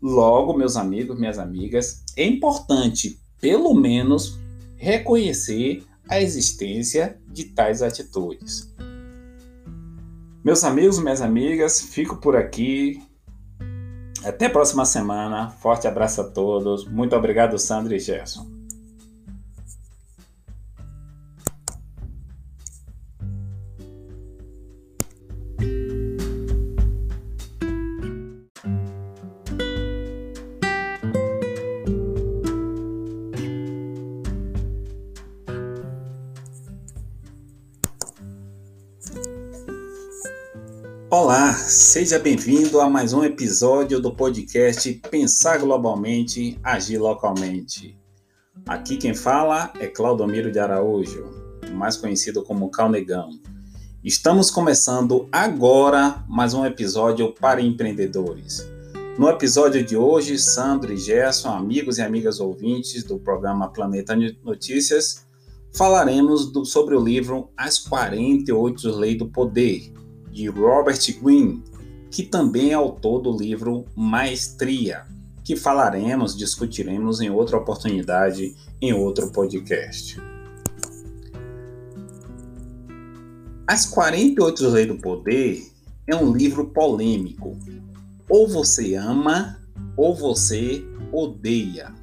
Logo, 0.00 0.56
meus 0.56 0.76
amigos, 0.76 1.18
minhas 1.18 1.38
amigas, 1.38 2.02
é 2.16 2.24
importante, 2.24 3.20
pelo 3.40 3.74
menos, 3.74 4.38
reconhecer 4.76 5.84
a 6.08 6.20
existência 6.20 7.20
de 7.28 7.44
tais 7.44 7.82
atitudes. 7.82 8.72
Meus 10.42 10.64
amigos, 10.64 10.98
minhas 10.98 11.20
amigas, 11.20 11.80
fico 11.80 12.16
por 12.16 12.34
aqui. 12.34 13.02
Até 14.24 14.46
a 14.46 14.50
próxima 14.50 14.84
semana. 14.84 15.50
Forte 15.50 15.86
abraço 15.86 16.20
a 16.22 16.24
todos. 16.24 16.86
Muito 16.86 17.14
obrigado, 17.14 17.58
Sandra 17.58 17.94
e 17.94 18.00
Gerson. 18.00 18.59
Seja 42.00 42.18
bem-vindo 42.18 42.80
a 42.80 42.88
mais 42.88 43.12
um 43.12 43.22
episódio 43.22 44.00
do 44.00 44.10
podcast 44.10 44.90
Pensar 45.10 45.58
Globalmente, 45.58 46.58
Agir 46.62 46.98
Localmente. 46.98 47.94
Aqui 48.66 48.96
quem 48.96 49.12
fala 49.12 49.70
é 49.78 49.86
Claudomiro 49.86 50.50
de 50.50 50.58
Araújo, 50.58 51.26
mais 51.74 51.98
conhecido 51.98 52.42
como 52.42 52.70
Calnegão. 52.70 53.28
Estamos 54.02 54.50
começando 54.50 55.28
agora 55.30 56.24
mais 56.26 56.54
um 56.54 56.64
episódio 56.64 57.34
para 57.34 57.60
empreendedores. 57.60 58.66
No 59.18 59.28
episódio 59.28 59.84
de 59.84 59.94
hoje, 59.94 60.38
Sandro 60.38 60.94
e 60.94 60.96
Gerson, 60.96 61.50
amigos 61.50 61.98
e 61.98 62.02
amigas 62.02 62.40
ouvintes 62.40 63.04
do 63.04 63.18
programa 63.18 63.68
Planeta 63.68 64.16
Notícias, 64.42 65.26
falaremos 65.74 66.50
do, 66.50 66.64
sobre 66.64 66.96
o 66.96 67.04
livro 67.04 67.50
As 67.54 67.78
48 67.78 68.88
Leis 68.88 69.18
do 69.18 69.28
Poder, 69.28 69.92
de 70.32 70.48
Robert 70.48 70.98
Greene, 71.20 71.62
que 72.10 72.24
também 72.24 72.70
é 72.70 72.74
autor 72.74 73.20
do 73.20 73.36
livro 73.36 73.84
Maestria, 73.94 75.04
que 75.44 75.56
falaremos, 75.56 76.36
discutiremos 76.36 77.20
em 77.20 77.30
outra 77.30 77.56
oportunidade, 77.56 78.54
em 78.80 78.92
outro 78.92 79.30
podcast. 79.30 80.20
As 83.66 83.86
48 83.86 84.68
Leis 84.68 84.88
do 84.88 84.98
Poder 84.98 85.62
é 86.06 86.16
um 86.16 86.32
livro 86.32 86.70
polêmico. 86.70 87.56
Ou 88.28 88.48
você 88.48 88.96
ama, 88.96 89.60
ou 89.96 90.14
você 90.14 90.84
odeia. 91.12 91.94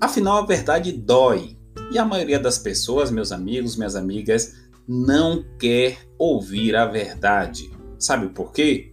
Afinal, 0.00 0.38
a 0.38 0.46
verdade 0.46 0.92
dói. 0.92 1.58
E 1.92 1.98
a 1.98 2.04
maioria 2.04 2.38
das 2.38 2.58
pessoas, 2.58 3.10
meus 3.10 3.32
amigos, 3.32 3.76
minhas 3.76 3.96
amigas, 3.96 4.54
não 4.86 5.44
quer 5.58 5.98
ouvir 6.18 6.74
a 6.74 6.86
verdade. 6.86 7.70
Sabe 7.98 8.28
por 8.28 8.52
quê? 8.52 8.90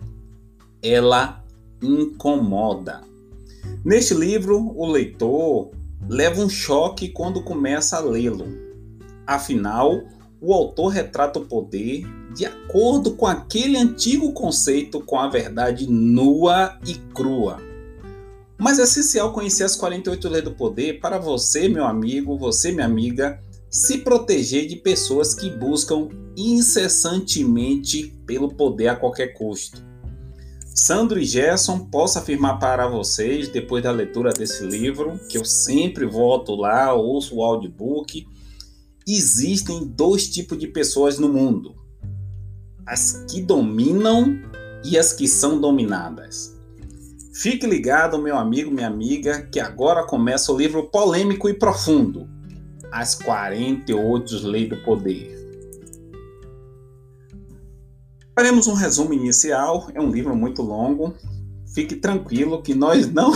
Ela 0.87 1.43
incomoda. 1.81 3.01
Neste 3.83 4.13
livro, 4.13 4.71
o 4.75 4.85
leitor 4.85 5.71
leva 6.07 6.39
um 6.39 6.47
choque 6.47 7.09
quando 7.09 7.41
começa 7.41 7.97
a 7.97 8.01
lê-lo. 8.01 8.45
Afinal, 9.25 10.03
o 10.39 10.53
autor 10.53 10.89
retrata 10.89 11.39
o 11.39 11.45
poder 11.47 12.05
de 12.35 12.45
acordo 12.45 13.15
com 13.15 13.25
aquele 13.25 13.75
antigo 13.77 14.31
conceito 14.31 15.01
com 15.01 15.17
a 15.17 15.27
verdade 15.27 15.89
nua 15.89 16.77
e 16.85 16.93
crua. 17.15 17.57
Mas 18.55 18.77
é 18.77 18.83
essencial 18.83 19.33
conhecer 19.33 19.63
as 19.63 19.75
48 19.75 20.29
leis 20.29 20.43
do 20.43 20.51
poder 20.51 20.99
para 20.99 21.17
você, 21.17 21.67
meu 21.67 21.85
amigo, 21.85 22.37
você, 22.37 22.71
minha 22.71 22.85
amiga, 22.85 23.39
se 23.71 23.97
proteger 23.97 24.67
de 24.67 24.75
pessoas 24.75 25.33
que 25.33 25.49
buscam 25.49 26.09
incessantemente 26.37 28.15
pelo 28.27 28.53
poder 28.53 28.89
a 28.89 28.95
qualquer 28.95 29.33
custo. 29.33 29.94
Sandro 30.77 31.17
e 31.17 31.25
Gerson, 31.25 31.85
posso 31.85 32.19
afirmar 32.19 32.59
para 32.59 32.85
vocês, 32.85 33.47
depois 33.47 33.81
da 33.81 33.91
leitura 33.91 34.33
desse 34.33 34.61
livro, 34.65 35.17
que 35.29 35.37
eu 35.37 35.45
sempre 35.45 36.05
volto 36.05 36.53
lá, 36.53 36.93
ouço 36.93 37.37
o 37.37 37.43
audiobook, 37.43 38.27
existem 39.07 39.87
dois 39.87 40.27
tipos 40.27 40.57
de 40.59 40.67
pessoas 40.67 41.17
no 41.17 41.29
mundo: 41.29 41.73
as 42.85 43.23
que 43.29 43.41
dominam 43.41 44.37
e 44.83 44.97
as 44.97 45.13
que 45.13 45.29
são 45.29 45.61
dominadas. 45.61 46.53
Fique 47.33 47.65
ligado, 47.65 48.21
meu 48.21 48.37
amigo, 48.37 48.69
minha 48.69 48.87
amiga, 48.87 49.43
que 49.43 49.61
agora 49.61 50.05
começa 50.05 50.51
o 50.51 50.57
livro 50.57 50.83
polêmico 50.89 51.47
e 51.47 51.53
profundo 51.53 52.29
as 52.91 53.15
48 53.15 54.45
leis 54.45 54.69
do 54.69 54.77
poder. 54.83 55.34
Faremos 58.35 58.67
um 58.67 58.73
resumo 58.73 59.13
inicial, 59.13 59.87
é 59.93 60.01
um 60.01 60.11
livro 60.11 60.35
muito 60.35 60.61
longo. 60.61 61.15
Fique 61.73 61.95
tranquilo 61.95 62.61
que 62.61 62.75
nós 62.75 63.07
não, 63.11 63.31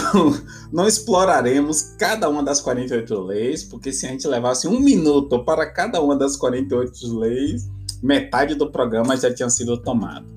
não 0.73 0.85
exploraremos 0.85 1.95
cada 1.97 2.29
uma 2.29 2.43
das 2.43 2.59
48 2.59 3.21
leis, 3.21 3.63
porque 3.63 3.93
se 3.93 4.05
a 4.05 4.09
gente 4.09 4.27
levasse 4.27 4.67
um 4.67 4.77
minuto 4.79 5.43
para 5.45 5.71
cada 5.71 6.01
uma 6.01 6.17
das 6.17 6.35
48 6.35 7.17
leis, 7.17 7.69
metade 8.03 8.55
do 8.55 8.69
programa 8.69 9.15
já 9.15 9.33
tinha 9.33 9.49
sido 9.49 9.77
tomado. 9.77 10.27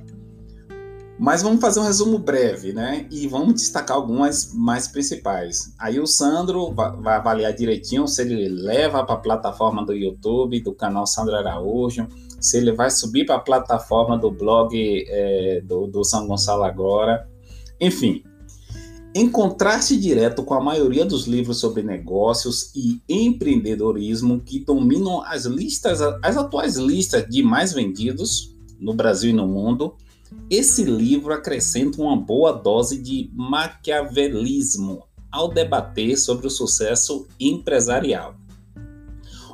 Mas 1.18 1.42
vamos 1.42 1.60
fazer 1.60 1.80
um 1.80 1.84
resumo 1.84 2.18
breve, 2.18 2.72
né? 2.72 3.06
E 3.10 3.26
vamos 3.28 3.54
destacar 3.54 3.96
algumas 3.96 4.52
mais 4.54 4.88
principais. 4.88 5.72
Aí 5.78 6.00
o 6.00 6.06
Sandro 6.06 6.72
vai 6.72 7.16
avaliar 7.16 7.52
direitinho 7.52 8.08
se 8.08 8.22
ele 8.22 8.48
leva 8.48 9.04
para 9.04 9.14
a 9.16 9.18
plataforma 9.18 9.84
do 9.84 9.92
YouTube, 9.92 10.60
do 10.60 10.74
canal 10.74 11.06
Sandro 11.06 11.36
Araújo, 11.36 12.08
se 12.42 12.58
ele 12.58 12.72
vai 12.72 12.90
subir 12.90 13.24
para 13.24 13.36
a 13.36 13.40
plataforma 13.40 14.18
do 14.18 14.30
blog 14.30 14.74
é, 14.76 15.62
do, 15.64 15.86
do 15.86 16.04
São 16.04 16.26
Gonçalo 16.26 16.64
Agora. 16.64 17.26
Enfim, 17.80 18.22
em 19.14 19.28
contraste 19.28 19.96
direto 19.96 20.42
com 20.42 20.54
a 20.54 20.60
maioria 20.60 21.04
dos 21.04 21.26
livros 21.26 21.60
sobre 21.60 21.82
negócios 21.82 22.72
e 22.74 23.00
empreendedorismo 23.08 24.40
que 24.40 24.58
dominam 24.58 25.22
as 25.22 25.44
listas, 25.44 26.00
as 26.00 26.36
atuais 26.36 26.76
listas 26.76 27.28
de 27.28 27.42
mais 27.42 27.72
vendidos 27.72 28.56
no 28.80 28.94
Brasil 28.94 29.30
e 29.30 29.34
no 29.34 29.46
mundo, 29.46 29.94
esse 30.50 30.84
livro 30.84 31.32
acrescenta 31.32 32.00
uma 32.00 32.16
boa 32.16 32.52
dose 32.52 33.00
de 33.00 33.30
maquiavelismo 33.34 35.04
ao 35.30 35.48
debater 35.48 36.16
sobre 36.16 36.46
o 36.46 36.50
sucesso 36.50 37.26
empresarial. 37.38 38.34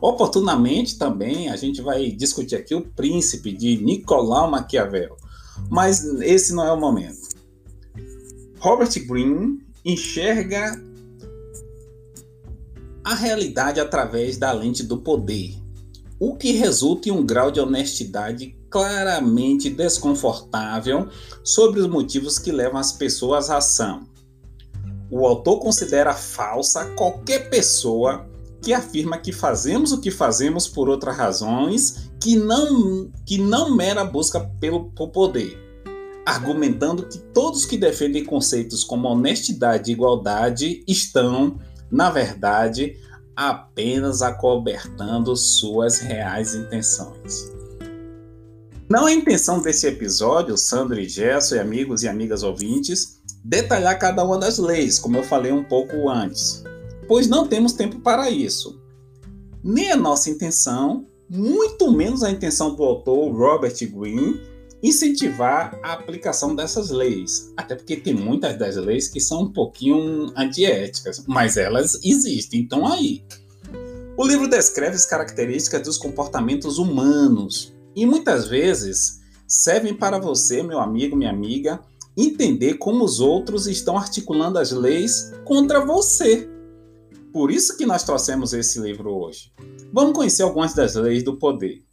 Oportunamente 0.01 0.99
também 0.99 1.49
a 1.49 1.57
gente 1.57 1.83
vai 1.83 2.11
discutir 2.11 2.57
aqui 2.57 2.75
o 2.75 2.83
Príncipe 2.83 3.53
de 3.53 3.77
Nicolau 3.83 4.51
Maquiavel, 4.51 5.17
mas 5.69 6.05
esse 6.21 6.55
não 6.55 6.65
é 6.65 6.73
o 6.73 6.81
momento. 6.81 7.29
Robert 8.61 8.91
Greene 9.07 9.59
enxerga 9.85 10.81
a 13.05 13.15
realidade 13.15 13.81
através 13.81 14.37
da 14.37 14.53
lente 14.53 14.83
do 14.83 14.99
poder, 14.99 15.57
o 16.21 16.37
que 16.37 16.53
resulta 16.53 17.09
em 17.09 17.13
um 17.13 17.25
grau 17.25 17.51
de 17.51 17.61
honestidade 17.61 18.57
claramente 18.71 19.71
desconfortável 19.71 21.09
sobre 21.43 21.81
os 21.81 21.89
motivos 21.89 22.39
que 22.39 22.53
levam 22.53 22.79
as 22.79 22.93
pessoas 22.93 23.49
à 23.49 23.59
ação. 23.59 24.07
O 25.11 25.27
autor 25.27 25.59
considera 25.61 26.13
falsa 26.13 26.85
qualquer 26.97 27.49
pessoa 27.49 28.28
que 28.63 28.73
afirma 28.73 29.19
que 29.19 29.33
fazemos 29.33 29.93
o 29.93 30.01
que 30.01 30.11
fazemos 30.11 30.67
por 30.67 30.89
outras 30.89 31.17
razões 31.17 32.11
que 32.21 32.37
não, 32.37 33.11
que 33.25 33.39
não 33.39 33.75
mera 33.75 34.05
busca 34.05 34.41
pelo 34.61 34.91
poder, 34.91 35.57
argumentando 36.27 37.07
que 37.07 37.19
todos 37.19 37.65
que 37.65 37.77
defendem 37.77 38.25
conceitos 38.25 38.83
como 38.83 39.09
honestidade 39.09 39.91
e 39.91 39.95
igualdade 39.95 40.83
estão, 40.87 41.59
na 41.91 42.11
verdade, 42.11 42.97
apenas 43.37 44.21
acobertando 44.21 45.37
suas 45.37 46.01
reais 46.01 46.55
intenções. 46.55 47.53
Não 48.91 49.07
é 49.07 49.13
intenção 49.13 49.61
desse 49.61 49.87
episódio, 49.87 50.57
Sandro 50.57 50.99
e 50.99 51.09
Gerson 51.09 51.57
e 51.57 51.59
amigos 51.59 52.03
e 52.03 52.09
amigas 52.09 52.43
ouvintes, 52.43 53.21
detalhar 53.45 53.99
cada 53.99 54.25
uma 54.25 54.39
das 54.39 54.59
leis, 54.59 54.99
como 54.99 55.19
eu 55.19 55.23
falei 55.23 55.53
um 55.53 55.63
pouco 55.63 56.09
antes, 56.09 56.65
pois 57.09 57.27
não 57.27 57.49
temos 57.49 57.73
tempo 57.73 57.99
para 58.01 58.31
isso. 58.31 58.81
Nem 59.65 59.91
a 59.91 59.97
nossa 59.97 60.31
intenção, 60.31 61.07
muito 61.29 61.91
menos 61.91 62.23
a 62.23 62.31
intenção 62.31 62.75
do 62.75 62.85
autor 62.85 63.35
Robert 63.35 63.75
Greene, 63.91 64.41
incentivar 64.83 65.79
a 65.83 65.95
aplicação 65.95 66.55
dessas 66.55 66.91
leis. 66.91 67.53
Até 67.57 67.75
porque 67.75 67.97
tem 67.97 68.15
muitas 68.15 68.57
das 68.59 68.77
leis 68.77 69.09
que 69.09 69.21
são 69.21 69.43
um 69.43 69.53
pouquinho 69.53 70.33
antiéticas, 70.37 71.25
mas 71.27 71.57
elas 71.57 71.99
existem, 72.05 72.61
então 72.61 72.87
aí. 72.87 73.25
O 74.17 74.27
livro 74.27 74.49
descreve 74.49 74.97
as 74.97 75.07
características 75.07 75.83
dos 75.83 75.99
comportamentos 75.99 76.79
humanos, 76.79 77.73
e 77.95 78.07
muitas 78.07 78.47
vezes 78.47 79.21
servem 79.47 79.95
para 79.95 80.19
você, 80.19 80.63
meu 80.63 80.79
amigo, 80.79 81.17
minha 81.17 81.31
amiga, 81.31 81.81
entender 82.17 82.75
como 82.75 83.05
os 83.05 83.19
outros 83.21 83.67
estão 83.67 83.97
articulando 83.97 84.59
as 84.59 84.71
leis 84.71 85.33
contra 85.45 85.85
você. 85.85 86.49
Por 87.33 87.51
isso 87.51 87.77
que 87.77 87.87
nós 87.87 88.03
trouxemos 88.03 88.53
esse 88.53 88.81
livro 88.81 89.15
hoje. 89.15 89.53
Vamos 89.93 90.15
conhecer 90.15 90.43
algumas 90.43 90.75
das 90.75 90.95
leis 90.95 91.23
do 91.23 91.37
poder. 91.37 91.85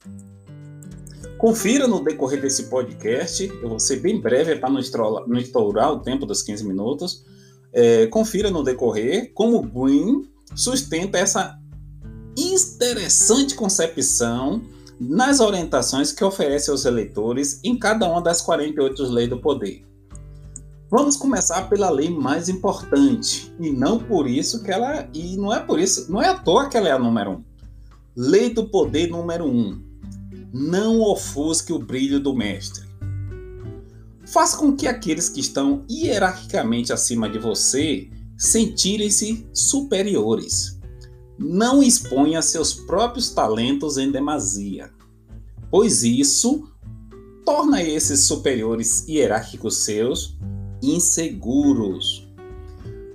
Confira 1.37 1.87
no 1.87 2.03
decorrer 2.03 2.41
desse 2.41 2.63
podcast, 2.63 3.45
eu 3.45 3.69
vou 3.69 3.79
ser 3.79 3.97
bem 3.97 4.21
breve 4.21 4.55
para 4.55 4.69
não 4.69 4.79
estourar 5.37 5.91
o 5.91 5.99
tempo 5.99 6.25
dos 6.25 6.41
15 6.41 6.65
minutos. 6.65 7.25
É, 7.73 8.07
confira 8.07 8.49
no 8.49 8.63
decorrer 8.63 9.33
como 9.33 9.61
Green 9.61 10.23
sustenta 10.55 11.17
essa 11.17 11.59
interessante 12.37 13.53
concepção 13.53 14.61
nas 14.99 15.41
orientações 15.41 16.11
que 16.11 16.23
oferece 16.23 16.69
aos 16.69 16.85
eleitores 16.85 17.59
em 17.63 17.77
cada 17.77 18.09
uma 18.09 18.21
das 18.21 18.41
48 18.41 19.03
leis 19.03 19.29
do 19.29 19.41
poder. 19.41 19.85
Vamos 20.89 21.17
começar 21.17 21.67
pela 21.67 21.89
lei 21.89 22.11
mais 22.11 22.47
importante, 22.47 23.51
e 23.59 23.71
não 23.71 23.97
por 23.97 24.27
isso 24.27 24.61
que 24.61 24.71
ela 24.71 25.09
e 25.13 25.35
não 25.35 25.51
é 25.51 25.59
por 25.59 25.79
isso, 25.79 26.11
não 26.11 26.21
é 26.21 26.29
à 26.29 26.35
toa 26.35 26.69
que 26.69 26.77
ela 26.77 26.87
é 26.87 26.91
a 26.91 26.99
número 26.99 27.31
um. 27.31 27.43
Lei 28.15 28.53
do 28.53 28.69
poder 28.69 29.09
número 29.09 29.45
um. 29.45 29.83
Não 30.53 31.01
ofusque 31.01 31.73
o 31.73 31.79
brilho 31.79 32.19
do 32.19 32.35
mestre. 32.35 32.85
Faz 34.27 34.53
com 34.53 34.75
que 34.75 34.87
aqueles 34.87 35.27
que 35.27 35.39
estão 35.39 35.83
hierarquicamente 35.89 36.93
acima 36.93 37.27
de 37.27 37.39
você 37.39 38.07
sentirem-se 38.37 39.47
superiores. 39.53 40.79
Não 41.37 41.81
exponha 41.81 42.41
seus 42.43 42.73
próprios 42.73 43.31
talentos 43.31 43.97
em 43.97 44.11
demasia, 44.11 44.91
pois 45.71 46.03
isso 46.03 46.69
torna 47.43 47.81
esses 47.81 48.21
superiores 48.21 49.05
hierárquicos 49.07 49.77
seus 49.77 50.37
inseguros. 50.91 52.27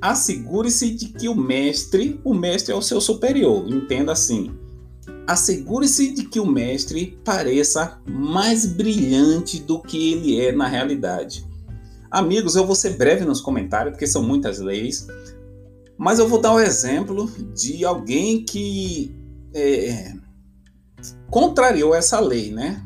Assegure-se 0.01 0.91
de 0.91 1.07
que 1.07 1.29
o 1.29 1.35
mestre, 1.35 2.21
o 2.25 2.33
mestre 2.33 2.73
é 2.73 2.77
o 2.77 2.83
seu 2.83 3.01
superior, 3.01 3.69
entenda 3.69 4.13
assim. 4.13 4.51
Assegure-se 5.27 6.13
de 6.13 6.25
que 6.25 6.41
o 6.41 6.47
mestre 6.47 7.19
pareça 7.25 8.01
mais 8.07 8.65
brilhante 8.65 9.61
do 9.61 9.81
que 9.81 10.13
ele 10.13 10.41
é 10.41 10.53
na 10.53 10.67
realidade. 10.67 11.47
Amigos, 12.11 12.57
eu 12.57 12.67
vou 12.67 12.75
ser 12.75 12.97
breve 12.97 13.25
nos 13.25 13.41
comentários, 13.41 13.93
porque 13.93 14.07
são 14.07 14.23
muitas 14.23 14.59
leis, 14.59 15.07
mas 15.97 16.19
eu 16.19 16.27
vou 16.27 16.41
dar 16.41 16.53
o 16.53 16.57
um 16.57 16.61
exemplo 16.61 17.31
de 17.55 17.85
alguém 17.85 18.43
que 18.45 19.15
é, 19.55 20.15
contrariou 21.31 21.95
essa 21.95 22.19
lei, 22.19 22.51
né? 22.51 22.85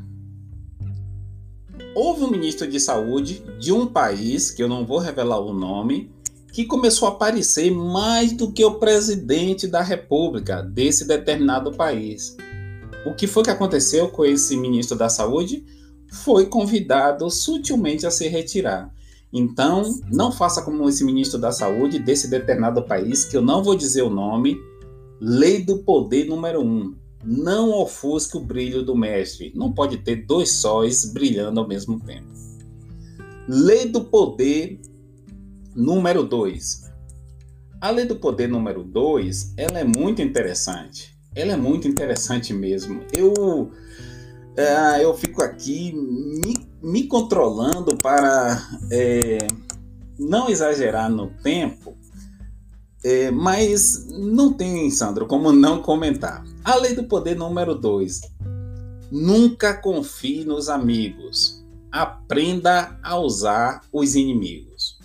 Houve 1.95 2.25
um 2.25 2.31
ministro 2.31 2.67
de 2.67 2.81
saúde 2.81 3.45
de 3.59 3.73
um 3.73 3.87
país, 3.87 4.51
que 4.51 4.61
eu 4.61 4.69
não 4.69 4.85
vou 4.85 4.99
revelar 4.99 5.39
o 5.39 5.53
nome, 5.55 6.11
que 6.53 6.65
começou 6.65 7.07
a 7.07 7.13
aparecer 7.13 7.71
mais 7.71 8.33
do 8.33 8.51
que 8.51 8.65
o 8.65 8.81
presidente 8.81 9.69
da 9.69 9.81
república 9.81 10.61
desse 10.61 11.07
determinado 11.07 11.73
país. 11.73 12.37
O 13.07 13.15
que 13.15 13.29
foi 13.29 13.45
que 13.45 13.51
aconteceu 13.51 14.09
com 14.09 14.25
esse 14.25 14.57
ministro 14.57 14.99
da 14.99 15.09
saúde? 15.09 15.65
Foi 16.11 16.47
convidado 16.47 17.31
sutilmente 17.31 18.07
a 18.07 18.11
se 18.11 18.27
retirar. 18.27 18.93
Então, 19.33 20.01
não 20.11 20.33
faça 20.33 20.63
como 20.63 20.89
esse 20.89 21.05
ministro 21.05 21.41
da 21.41 21.51
Saúde 21.51 21.99
desse 21.99 22.31
determinado 22.31 22.85
país, 22.85 23.25
que 23.25 23.37
eu 23.37 23.43
não 23.43 23.65
vou 23.65 23.75
dizer 23.75 24.03
o 24.03 24.11
nome. 24.11 24.57
Lei 25.21 25.65
do 25.65 25.79
poder 25.79 26.27
número 26.27 26.61
um. 26.61 26.95
Não 27.25 27.71
ofusque 27.71 28.37
o 28.37 28.41
brilho 28.41 28.83
do 28.83 28.95
mestre. 28.95 29.53
Não 29.55 29.73
pode 29.73 29.99
ter 29.99 30.27
dois 30.27 30.51
sóis 30.53 31.13
brilhando 31.13 31.61
ao 31.61 31.67
mesmo 31.69 31.99
tempo. 32.01 32.29
Lei 33.49 33.89
do 33.89 34.05
poder 34.05 34.81
número 35.75 36.23
dois. 36.23 36.85
A 37.81 37.91
lei 37.91 38.07
do 38.07 38.17
poder 38.17 38.49
número 38.49 38.83
dois, 38.83 39.53
ela 39.57 39.79
é 39.79 39.85
muito 39.85 40.23
interessante. 40.23 41.15
Ela 41.35 41.53
é 41.53 41.57
muito 41.57 41.89
interessante 41.89 42.53
mesmo. 42.53 43.03
Eu 43.13 43.71
é, 44.57 45.05
eu 45.05 45.13
fico 45.15 45.43
aqui 45.43 45.93
me, 45.93 46.55
me 46.81 47.07
controlando 47.09 47.97
para 47.97 48.63
é, 48.91 49.39
não 50.19 50.49
exagerar 50.49 51.11
no 51.11 51.29
tempo, 51.43 51.97
é, 53.05 53.31
mas 53.31 54.07
não 54.09 54.55
tem, 54.55 54.91
Sandro, 54.91 55.27
como 55.27 55.53
não 55.53 55.83
comentar. 55.83 56.43
A 56.65 56.75
lei 56.77 56.95
do 56.95 57.05
poder 57.05 57.37
número 57.37 57.75
2. 57.75 58.23
Nunca 59.13 59.75
confie 59.75 60.43
nos 60.43 60.71
amigos. 60.71 61.63
Aprenda 61.93 62.99
a 63.03 63.19
usar 63.19 63.83
os 63.93 64.15
inimigos. 64.15 64.99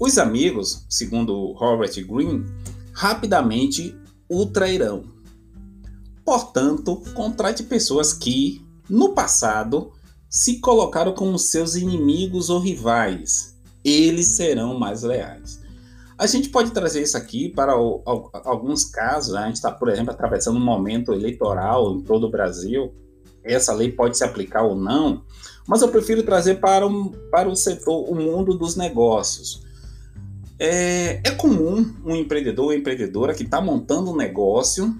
Os 0.00 0.16
amigos, 0.16 0.86
segundo 0.88 1.52
Robert 1.52 1.92
Greene, 2.06 2.46
rapidamente 2.94 3.94
o 4.26 4.46
trairão. 4.46 5.04
Portanto, 6.24 7.02
contrate 7.14 7.62
pessoas 7.62 8.14
que, 8.14 8.64
no 8.88 9.10
passado, 9.10 9.92
se 10.30 10.60
colocaram 10.60 11.12
como 11.12 11.38
seus 11.38 11.74
inimigos 11.74 12.48
ou 12.48 12.58
rivais. 12.58 13.54
Eles 13.84 14.28
serão 14.28 14.78
mais 14.78 15.02
leais. 15.02 15.60
A 16.18 16.26
gente 16.26 16.48
pode 16.48 16.72
trazer 16.72 17.00
isso 17.00 17.16
aqui 17.16 17.48
para 17.48 17.80
o, 17.80 18.02
alguns 18.04 18.84
casos. 18.84 19.34
Né? 19.34 19.40
A 19.40 19.46
gente 19.46 19.56
está, 19.56 19.70
por 19.70 19.88
exemplo, 19.88 20.10
atravessando 20.10 20.56
um 20.56 20.64
momento 20.64 21.12
eleitoral 21.12 21.94
em 21.94 22.00
todo 22.00 22.26
o 22.26 22.30
Brasil. 22.30 22.92
Essa 23.44 23.72
lei 23.72 23.92
pode 23.92 24.18
se 24.18 24.24
aplicar 24.24 24.62
ou 24.62 24.74
não, 24.74 25.22
mas 25.66 25.80
eu 25.80 25.88
prefiro 25.88 26.22
trazer 26.24 26.56
para, 26.56 26.86
um, 26.86 27.10
para 27.30 27.48
o 27.48 27.54
setor, 27.54 28.10
o 28.10 28.14
mundo 28.14 28.58
dos 28.58 28.74
negócios. 28.74 29.62
É, 30.58 31.20
é 31.24 31.30
comum 31.30 31.94
um 32.04 32.16
empreendedor 32.16 32.66
ou 32.66 32.72
empreendedora 32.72 33.32
que 33.32 33.44
está 33.44 33.60
montando 33.60 34.10
um 34.10 34.16
negócio 34.16 34.92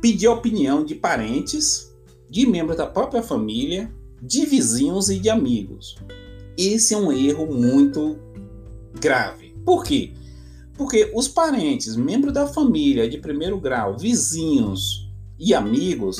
pedir 0.00 0.26
a 0.26 0.32
opinião 0.32 0.84
de 0.84 0.94
parentes 0.94 1.90
de 2.28 2.46
membros 2.46 2.76
da 2.76 2.86
própria 2.86 3.22
família, 3.22 3.90
de 4.22 4.44
vizinhos 4.44 5.08
e 5.08 5.18
de 5.18 5.30
amigos. 5.30 5.96
Esse 6.56 6.94
é 6.94 6.96
um 6.96 7.10
erro 7.10 7.46
muito 7.46 8.18
grave. 9.00 9.54
Por 9.64 9.82
quê? 9.82 10.12
Porque 10.80 11.12
os 11.14 11.28
parentes, 11.28 11.94
membros 11.94 12.32
da 12.32 12.46
família 12.46 13.06
de 13.06 13.18
primeiro 13.18 13.60
grau, 13.60 13.98
vizinhos 13.98 15.06
e 15.38 15.52
amigos, 15.52 16.16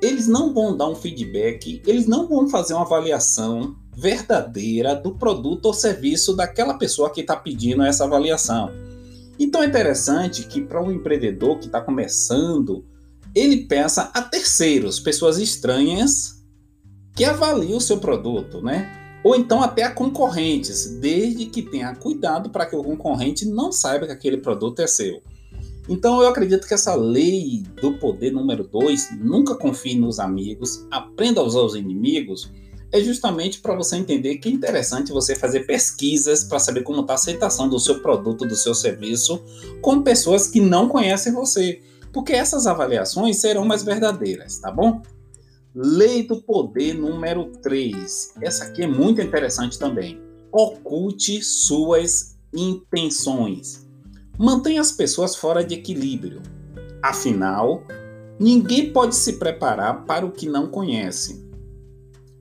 eles 0.00 0.26
não 0.26 0.54
vão 0.54 0.74
dar 0.74 0.88
um 0.88 0.94
feedback, 0.94 1.82
eles 1.86 2.06
não 2.06 2.26
vão 2.26 2.48
fazer 2.48 2.72
uma 2.72 2.86
avaliação 2.86 3.76
verdadeira 3.94 4.96
do 4.96 5.14
produto 5.14 5.66
ou 5.66 5.74
serviço 5.74 6.34
daquela 6.34 6.78
pessoa 6.78 7.10
que 7.10 7.20
está 7.20 7.36
pedindo 7.36 7.82
essa 7.82 8.04
avaliação. 8.04 8.70
Então 9.38 9.62
é 9.62 9.66
interessante 9.66 10.44
que 10.44 10.62
para 10.62 10.82
um 10.82 10.90
empreendedor 10.90 11.58
que 11.58 11.66
está 11.66 11.82
começando 11.82 12.86
ele 13.34 13.66
peça 13.66 14.10
a 14.14 14.22
terceiros, 14.22 14.98
pessoas 14.98 15.36
estranhas, 15.36 16.42
que 17.14 17.26
avaliem 17.26 17.76
o 17.76 17.80
seu 17.80 17.98
produto, 17.98 18.62
né? 18.62 18.90
Ou 19.24 19.34
então 19.34 19.62
até 19.62 19.82
a 19.82 19.90
concorrentes, 19.90 20.98
desde 21.00 21.46
que 21.46 21.62
tenha 21.62 21.94
cuidado 21.94 22.50
para 22.50 22.66
que 22.66 22.76
o 22.76 22.82
concorrente 22.82 23.44
não 23.46 23.72
saiba 23.72 24.06
que 24.06 24.12
aquele 24.12 24.38
produto 24.38 24.80
é 24.80 24.86
seu. 24.86 25.20
Então 25.88 26.20
eu 26.22 26.28
acredito 26.28 26.66
que 26.66 26.74
essa 26.74 26.94
lei 26.94 27.64
do 27.80 27.98
poder 27.98 28.30
número 28.30 28.64
2, 28.64 29.18
nunca 29.20 29.54
confie 29.54 29.98
nos 29.98 30.18
amigos, 30.18 30.86
aprenda 30.90 31.40
a 31.40 31.44
usar 31.44 31.60
os 31.60 31.74
inimigos, 31.74 32.50
é 32.92 33.00
justamente 33.00 33.60
para 33.60 33.74
você 33.74 33.96
entender 33.96 34.36
que 34.36 34.48
é 34.48 34.52
interessante 34.52 35.12
você 35.12 35.34
fazer 35.34 35.66
pesquisas 35.66 36.44
para 36.44 36.58
saber 36.58 36.82
como 36.82 37.00
está 37.00 37.14
a 37.14 37.16
aceitação 37.16 37.68
do 37.68 37.78
seu 37.78 38.00
produto, 38.00 38.46
do 38.46 38.56
seu 38.56 38.74
serviço, 38.74 39.42
com 39.82 40.02
pessoas 40.02 40.46
que 40.46 40.60
não 40.60 40.88
conhecem 40.88 41.32
você 41.32 41.80
porque 42.12 42.32
essas 42.32 42.66
avaliações 42.66 43.36
serão 43.38 43.64
mais 43.64 43.82
verdadeiras, 43.82 44.58
tá 44.58 44.70
bom? 44.70 45.02
Lei 45.80 46.26
do 46.26 46.42
poder 46.42 46.94
número 46.94 47.52
3. 47.62 48.34
Essa 48.42 48.64
aqui 48.64 48.82
é 48.82 48.86
muito 48.88 49.20
interessante 49.20 49.78
também. 49.78 50.20
Oculte 50.50 51.40
suas 51.40 52.36
intenções. 52.52 53.86
Mantenha 54.36 54.80
as 54.80 54.90
pessoas 54.90 55.36
fora 55.36 55.62
de 55.62 55.76
equilíbrio. 55.76 56.42
Afinal, 57.00 57.84
ninguém 58.40 58.92
pode 58.92 59.14
se 59.14 59.34
preparar 59.34 60.04
para 60.04 60.26
o 60.26 60.32
que 60.32 60.48
não 60.48 60.66
conhece. 60.66 61.48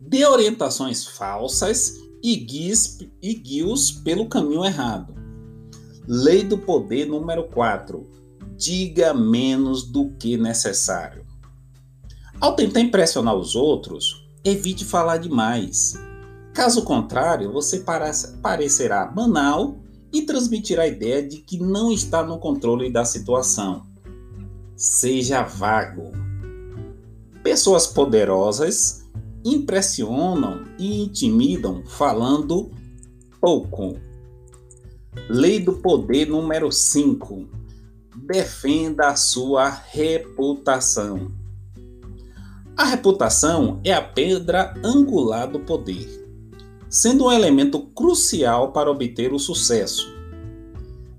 Dê 0.02 0.26
orientações 0.26 1.06
falsas 1.06 1.94
e 2.24 2.38
guie-os 2.38 3.92
pelo 4.04 4.28
caminho 4.28 4.66
errado. 4.66 5.14
Lei 6.08 6.44
do 6.44 6.58
poder 6.58 7.06
número 7.06 7.48
4 7.50 8.04
diga 8.56 9.14
menos 9.14 9.84
do 9.84 10.10
que 10.18 10.38
necessário. 10.38 11.27
Ao 12.40 12.56
tentar 12.56 12.82
impressionar 12.82 13.36
os 13.36 13.56
outros, 13.56 14.28
evite 14.44 14.86
falar 14.86 15.18
demais. 15.18 15.96
Caso 16.54 16.84
contrário, 16.84 17.52
você 17.52 17.84
parecerá 18.42 19.06
banal 19.08 19.78
e 20.14 20.22
transmitirá 20.22 20.84
a 20.84 20.88
ideia 20.88 21.28
de 21.28 21.38
que 21.38 21.60
não 21.60 21.92
está 21.92 22.24
no 22.24 22.38
controle 22.38 22.92
da 22.92 23.04
situação. 23.04 23.88
Seja 24.76 25.42
vago. 25.42 26.12
Pessoas 27.42 27.88
poderosas 27.88 29.04
impressionam 29.44 30.66
e 30.78 31.04
intimidam 31.04 31.84
falando 31.88 32.72
pouco. 33.42 33.98
Lei 35.28 35.60
do 35.60 35.74
poder 35.74 36.28
número 36.28 36.72
5 36.72 37.48
defenda 38.16 39.08
a 39.08 39.16
sua 39.16 39.70
reputação. 39.70 41.32
A 42.78 42.84
reputação 42.84 43.82
é 43.84 43.92
a 43.92 44.02
pedra 44.04 44.72
angular 44.84 45.48
do 45.48 45.60
poder, 45.60 46.08
sendo 46.88 47.26
um 47.26 47.32
elemento 47.32 47.80
crucial 47.88 48.72
para 48.72 48.92
obter 48.92 49.34
o 49.34 49.40
sucesso. 49.40 50.08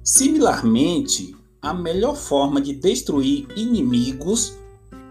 Similarmente, 0.05 1.35
a 1.61 1.75
melhor 1.75 2.15
forma 2.15 2.61
de 2.61 2.73
destruir 2.75 3.49
inimigos 3.57 4.57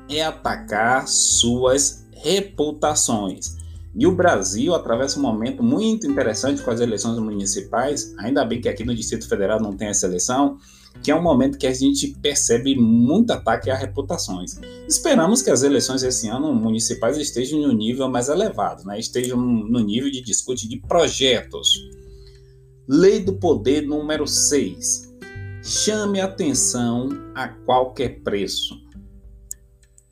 é 0.07 0.23
atacar 0.23 1.05
suas 1.09 2.07
reputações. 2.13 3.57
E 3.93 4.07
o 4.07 4.15
Brasil 4.15 4.73
atravessa 4.73 5.19
um 5.19 5.23
momento 5.23 5.61
muito 5.61 6.07
interessante 6.07 6.61
com 6.61 6.71
as 6.71 6.79
eleições 6.79 7.19
municipais, 7.19 8.15
ainda 8.17 8.45
bem 8.45 8.61
que 8.61 8.69
aqui 8.69 8.85
no 8.85 8.95
Distrito 8.95 9.27
Federal 9.27 9.59
não 9.59 9.73
tem 9.73 9.89
essa 9.89 10.05
eleição, 10.05 10.57
que 11.03 11.11
é 11.11 11.15
um 11.15 11.21
momento 11.21 11.57
que 11.57 11.67
a 11.67 11.73
gente 11.73 12.15
percebe 12.21 12.75
muito 12.75 13.31
ataque 13.31 13.69
a 13.69 13.75
reputações. 13.75 14.59
Esperamos 14.87 15.41
que 15.41 15.49
as 15.49 15.63
eleições 15.63 16.03
esse 16.03 16.27
ano 16.27 16.53
municipais 16.53 17.17
estejam 17.17 17.59
no 17.59 17.71
nível 17.71 18.09
mais 18.09 18.29
elevado, 18.29 18.85
né? 18.85 18.99
estejam 18.99 19.39
no 19.39 19.79
nível 19.79 20.11
de 20.11 20.21
discute 20.21 20.67
de 20.67 20.79
projetos. 20.79 21.69
Lei 22.87 23.19
do 23.19 23.33
Poder 23.33 23.81
número 23.81 24.25
6. 24.25 25.13
Chame 25.61 26.21
atenção 26.21 27.09
a 27.35 27.49
qualquer 27.49 28.21
preço. 28.21 28.75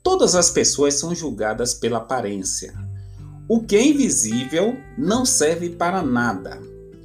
Todas 0.02 0.34
as 0.34 0.50
pessoas 0.50 0.94
são 0.94 1.14
julgadas 1.14 1.74
pela 1.74 1.98
aparência. 1.98 2.74
O 3.48 3.60
que 3.60 3.76
é 3.76 3.86
invisível 3.86 4.76
não 4.98 5.24
serve 5.24 5.70
para 5.70 6.02
nada. 6.02 6.60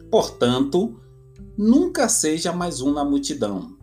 Portanto, 0.09 0.99
nunca 1.57 2.07
seja 2.07 2.53
mais 2.53 2.81
um 2.81 2.93
na 2.93 3.03
multidão. 3.03 3.77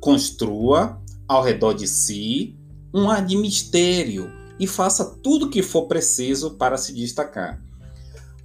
Construa 0.00 1.00
ao 1.28 1.42
redor 1.42 1.72
de 1.74 1.86
si 1.86 2.58
um 2.92 3.08
ar 3.08 3.24
de 3.24 3.36
mistério 3.36 4.30
e 4.58 4.66
faça 4.66 5.04
tudo 5.22 5.46
o 5.46 5.50
que 5.50 5.62
for 5.62 5.86
preciso 5.86 6.52
para 6.52 6.76
se 6.76 6.92
destacar. 6.92 7.62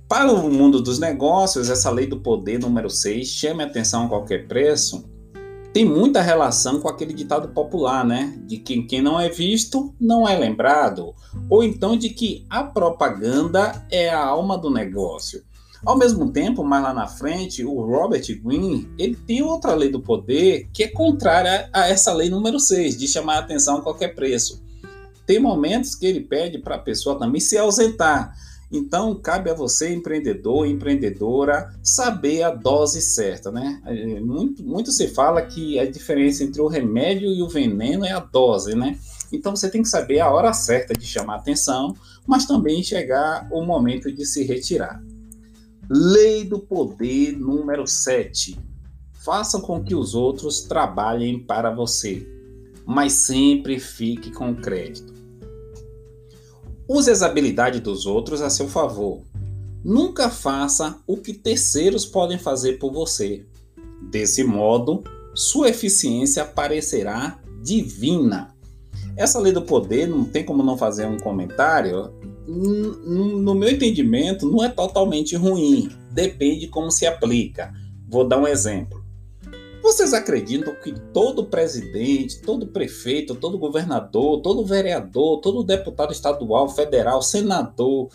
Para 0.08 0.32
o 0.32 0.50
mundo 0.50 0.82
dos 0.82 1.00
negócios, 1.00 1.70
essa 1.70 1.92
lei 1.92 2.08
do 2.08 2.22
poder 2.22 2.60
número 2.60 2.90
6, 2.90 3.28
chame 3.28 3.64
atenção 3.64 4.06
a 4.06 4.10
qualquer 4.10 4.48
preço, 4.48 5.04
tem 5.74 5.84
muita 5.84 6.22
relação 6.22 6.80
com 6.80 6.88
aquele 6.88 7.14
ditado 7.14 7.50
popular, 7.50 8.06
né? 8.06 8.36
De 8.48 8.58
que 8.58 8.82
quem 8.84 9.02
não 9.02 9.20
é 9.20 9.30
visto 9.30 9.94
não 10.00 10.28
é 10.28 10.36
lembrado, 10.36 11.14
ou 11.50 11.64
então 11.64 11.98
de 11.98 12.10
que 12.10 12.46
a 12.50 12.64
propaganda 12.64 13.86
é 13.92 14.10
a 14.10 14.26
alma 14.26 14.58
do 14.58 14.72
negócio. 14.72 15.44
Ao 15.86 15.98
mesmo 15.98 16.32
tempo, 16.32 16.64
mais 16.64 16.84
lá 16.84 16.94
na 16.94 17.08
frente, 17.08 17.64
o 17.64 17.82
Robert 17.82 18.24
Greene, 18.44 18.90
ele 18.98 19.16
tem 19.16 19.42
outra 19.42 19.76
lei 19.76 19.90
do 19.90 20.02
poder 20.02 20.68
que 20.74 20.84
é 20.84 20.88
contrária 20.88 21.70
a 21.72 21.88
essa 21.88 22.14
lei 22.14 22.30
número 22.30 22.60
6, 22.60 22.98
de 22.98 23.08
chamar 23.08 23.36
a 23.36 23.40
atenção 23.40 23.78
a 23.78 23.82
qualquer 23.82 24.16
preço. 24.16 24.62
Tem 25.26 25.40
momentos 25.40 25.94
que 25.94 26.06
ele 26.06 26.22
pede 26.22 26.58
para 26.58 26.76
a 26.76 26.80
pessoa 26.80 27.20
também 27.20 27.40
se 27.40 27.58
ausentar. 27.58 28.34
Então, 28.72 29.16
cabe 29.16 29.50
a 29.50 29.54
você, 29.54 29.94
empreendedor, 29.94 30.68
empreendedora, 30.68 31.74
saber 31.82 32.44
a 32.44 32.50
dose 32.50 33.02
certa, 33.02 33.50
né? 33.50 33.82
É, 33.86 34.20
muito, 34.20 34.62
muito 34.64 34.92
se 34.92 35.08
fala 35.08 35.42
que 35.42 35.80
a 35.80 35.90
diferença 35.90 36.44
entre 36.44 36.62
o 36.62 36.68
remédio 36.68 37.30
e 37.32 37.42
o 37.42 37.48
veneno 37.48 38.06
é 38.06 38.12
a 38.12 38.20
dose, 38.20 38.76
né? 38.76 38.98
Então, 39.32 39.56
você 39.56 39.70
tem 39.70 39.82
que 39.82 39.88
saber 39.88 40.20
a 40.20 40.30
hora 40.30 40.52
certa 40.54 40.94
de 40.94 41.06
chamar 41.06 41.36
atenção, 41.36 41.96
mas 42.26 42.46
também 42.46 42.84
chegar 42.84 43.48
o 43.52 43.62
momento 43.62 44.12
de 44.12 44.26
se 44.26 44.44
retirar. 44.44 45.02
Lei 45.90 46.44
do 46.44 46.60
poder 46.60 47.38
número 47.40 47.88
7. 47.88 48.60
Faça 49.24 49.62
com 49.62 49.82
que 49.82 49.96
os 49.96 50.14
outros 50.14 50.64
trabalhem 50.64 51.40
para 51.40 51.74
você, 51.74 52.28
mas 52.86 53.14
sempre 53.14 53.80
fique 53.80 54.30
com 54.32 54.54
crédito. 54.54 55.14
Use 56.90 57.10
as 57.10 57.22
habilidades 57.22 57.80
dos 57.80 58.06
outros 58.06 58.42
a 58.42 58.50
seu 58.50 58.68
favor. 58.68 59.22
Nunca 59.82 60.30
faça 60.30 61.00
o 61.08 61.16
que 61.16 61.32
terceiros 61.32 62.06
podem 62.06 62.38
fazer 62.38 62.80
por 62.80 62.92
você. 62.92 63.46
Desse 64.12 64.44
modo, 64.44 65.06
sua 65.34 65.70
eficiência 65.70 66.44
parecerá 66.44 67.40
divina. 67.64 68.54
Essa 69.16 69.40
lei 69.40 69.54
do 69.54 69.62
poder 69.62 70.06
não 70.06 70.26
tem 70.26 70.44
como 70.44 70.64
não 70.64 70.78
fazer 70.78 71.06
um 71.06 71.18
comentário 71.18 72.12
no 72.48 73.54
meu 73.54 73.70
entendimento, 73.70 74.50
não 74.50 74.64
é 74.64 74.70
totalmente 74.70 75.36
ruim. 75.36 75.90
Depende 76.12 76.68
como 76.68 76.90
se 76.90 77.06
aplica. 77.06 77.74
Vou 78.08 78.28
dar 78.28 78.38
um 78.38 78.48
exemplo. 78.48 79.06
Vocês 79.82 80.14
acreditam 80.14 80.76
que 80.84 80.94
todo 81.14 81.46
presidente, 81.46 82.42
todo 82.42 82.68
prefeito, 82.68 83.36
todo 83.36 83.58
governador, 83.58 84.42
todo 84.42 84.66
vereador, 84.66 85.40
todo 85.40 85.64
deputado 85.64 86.12
estadual, 86.12 86.68
federal, 86.70 87.22
senador, 87.22 88.10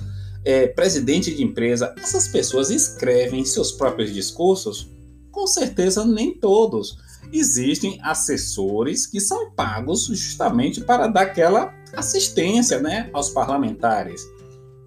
é, 0.45 0.67
presidente 0.67 1.35
de 1.35 1.43
empresa, 1.43 1.95
essas 1.97 2.29
pessoas 2.29 2.71
escrevem 2.71 3.45
seus 3.45 3.73
próprios 3.73 4.13
discursos? 4.13 4.91
Com 5.31 5.47
certeza, 5.47 6.05
nem 6.05 6.35
todos. 6.35 6.99
Existem 7.33 7.99
assessores 8.03 9.07
que 9.07 9.21
são 9.21 9.51
pagos 9.53 10.07
justamente 10.07 10.81
para 10.83 11.07
dar 11.07 11.23
aquela 11.23 11.73
assistência 11.95 12.81
né, 12.81 13.11
aos 13.13 13.31
parlamentares. 13.31 14.23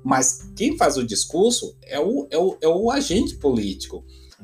Mas 0.04 0.52
quem 0.56 0.78
faz 0.78 0.98
o 0.98 1.06
discurso 1.06 1.76
é 1.84 2.00
o, 2.00 2.28
é 2.30 2.38
o, 2.38 2.58
é 2.62 2.68
o 2.68 2.92
agente 2.92 3.38
político. 3.38 4.04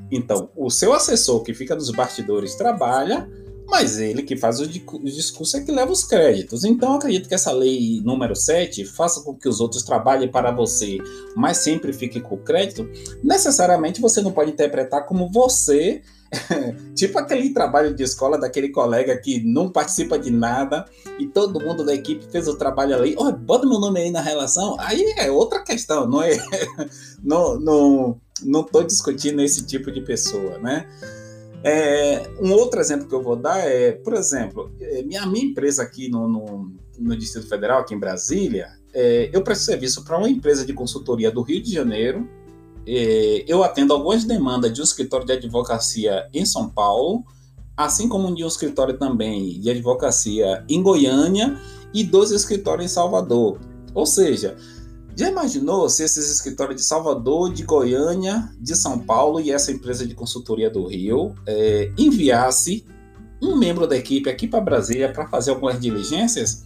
Então, 0.10 0.50
o 0.56 0.70
seu 0.70 0.94
assessor 0.94 1.44
que 1.44 1.54
fica 1.54 1.76
nos 1.76 1.92
bastidores 1.92 2.56
trabalha, 2.56 3.30
mas 3.72 3.98
ele 4.00 4.22
que 4.22 4.36
faz 4.36 4.60
o, 4.60 4.68
discurso 4.68 5.56
é 5.56 5.62
que 5.62 5.72
leva 5.72 5.94
os 5.94 6.04
créditos. 6.04 6.66
Então, 6.66 6.94
acredito 6.94 7.30
que 7.30 7.34
essa 7.34 7.54
lei 7.54 8.02
número 8.04 8.36
7 8.36 8.84
faça 8.84 9.22
com 9.22 9.34
que 9.34 9.48
os 9.48 9.62
outros 9.62 9.82
trabalhem 9.82 10.30
para 10.30 10.52
você, 10.52 10.98
mas 11.38 11.60
sempre 11.60 11.94
fique 11.94 12.20
com 12.20 12.36
o 12.36 12.44
crédito. 12.44 12.88
Necessariamente 13.24 14.02
você 14.02 14.22
não 14.22 14.34
pode 14.34 14.52
interpretar 14.52 15.06
como 15.06 15.32
você 15.32 16.02
tipo 16.96 17.18
aquele 17.18 17.50
trabalho 17.54 17.94
de 17.94 18.04
escola 18.04 18.38
daquele 18.38 18.70
colega 18.70 19.18
que 19.18 19.42
não 19.44 19.70
participa 19.70 20.18
de 20.18 20.32
nada 20.32 20.86
e 21.20 21.28
todo 21.28 21.60
mundo 21.60 21.86
da 21.86 21.94
equipe 21.94 22.26
fez 22.30 22.50
o 22.50 22.58
trabalho 22.58 22.96
ali. 22.96 23.16
Oh, 23.18 23.32
bota 23.32 23.66
meu 23.66 23.80
nome 23.80 24.02
aí 24.02 24.12
na 24.12 24.22
relação. 24.22 24.76
Aí 24.80 25.14
é 25.18 25.32
outra 25.32 25.62
questão, 25.62 26.08
não 26.08 26.22
é? 26.22 26.38
não, 27.24 27.58
não, 27.58 28.22
não 28.44 28.64
tô 28.64 28.84
discutindo 28.84 29.42
esse 29.42 29.66
tipo 29.66 29.92
de 29.92 30.02
pessoa, 30.02 30.58
né? 30.58 30.88
É, 31.64 32.30
um 32.40 32.52
outro 32.54 32.80
exemplo 32.80 33.08
que 33.08 33.14
eu 33.14 33.22
vou 33.22 33.36
dar 33.36 33.60
é, 33.60 33.92
por 33.92 34.14
exemplo, 34.14 34.72
é, 34.80 35.04
minha, 35.04 35.26
minha 35.26 35.46
empresa 35.46 35.84
aqui 35.84 36.10
no, 36.10 36.28
no, 36.28 36.72
no 36.98 37.16
Distrito 37.16 37.48
Federal, 37.48 37.82
aqui 37.82 37.94
em 37.94 38.00
Brasília, 38.00 38.70
é, 38.94 39.30
eu 39.32 39.44
presto 39.44 39.66
serviço 39.66 40.04
para 40.04 40.18
uma 40.18 40.30
empresa 40.30 40.66
de 40.66 40.74
consultoria 40.74 41.32
do 41.32 41.42
Rio 41.42 41.62
de 41.62 41.72
Janeiro 41.72 42.28
é, 42.86 43.44
eu 43.48 43.64
atendo 43.64 43.94
algumas 43.94 44.24
demandas 44.24 44.74
de 44.74 44.82
um 44.82 44.84
escritório 44.84 45.26
de 45.26 45.34
advocacia 45.34 46.28
em 46.34 46.46
São 46.46 46.70
Paulo, 46.70 47.24
assim 47.78 48.08
como 48.08 48.34
de 48.34 48.44
um 48.44 48.48
escritório 48.48 48.98
também 48.98 49.60
de 49.60 49.70
advocacia 49.70 50.64
em 50.68 50.82
Goiânia 50.82 51.60
e 51.94 52.04
dois 52.04 52.32
escritórios 52.32 52.86
em 52.86 52.94
Salvador. 52.94 53.60
Ou 53.94 54.06
seja, 54.06 54.56
já 55.22 55.30
imaginou 55.30 55.88
se 55.88 56.04
esses 56.04 56.32
escritórios 56.32 56.78
de 56.78 56.84
Salvador, 56.84 57.54
de 57.54 57.62
Goiânia, 57.64 58.50
de 58.60 58.76
São 58.76 58.98
Paulo 58.98 59.40
e 59.40 59.52
essa 59.52 59.72
empresa 59.72 60.06
de 60.06 60.16
consultoria 60.16 60.68
do 60.68 60.88
Rio 60.88 61.36
é, 61.46 61.92
enviasse 61.96 62.84
um 63.40 63.56
membro 63.56 63.86
da 63.86 63.96
equipe 63.96 64.30
aqui 64.30 64.48
para 64.48 64.60
Brasília 64.60 65.14
para 65.14 65.28
fazer 65.28 65.52
algumas 65.52 65.80
diligências? 65.80 66.64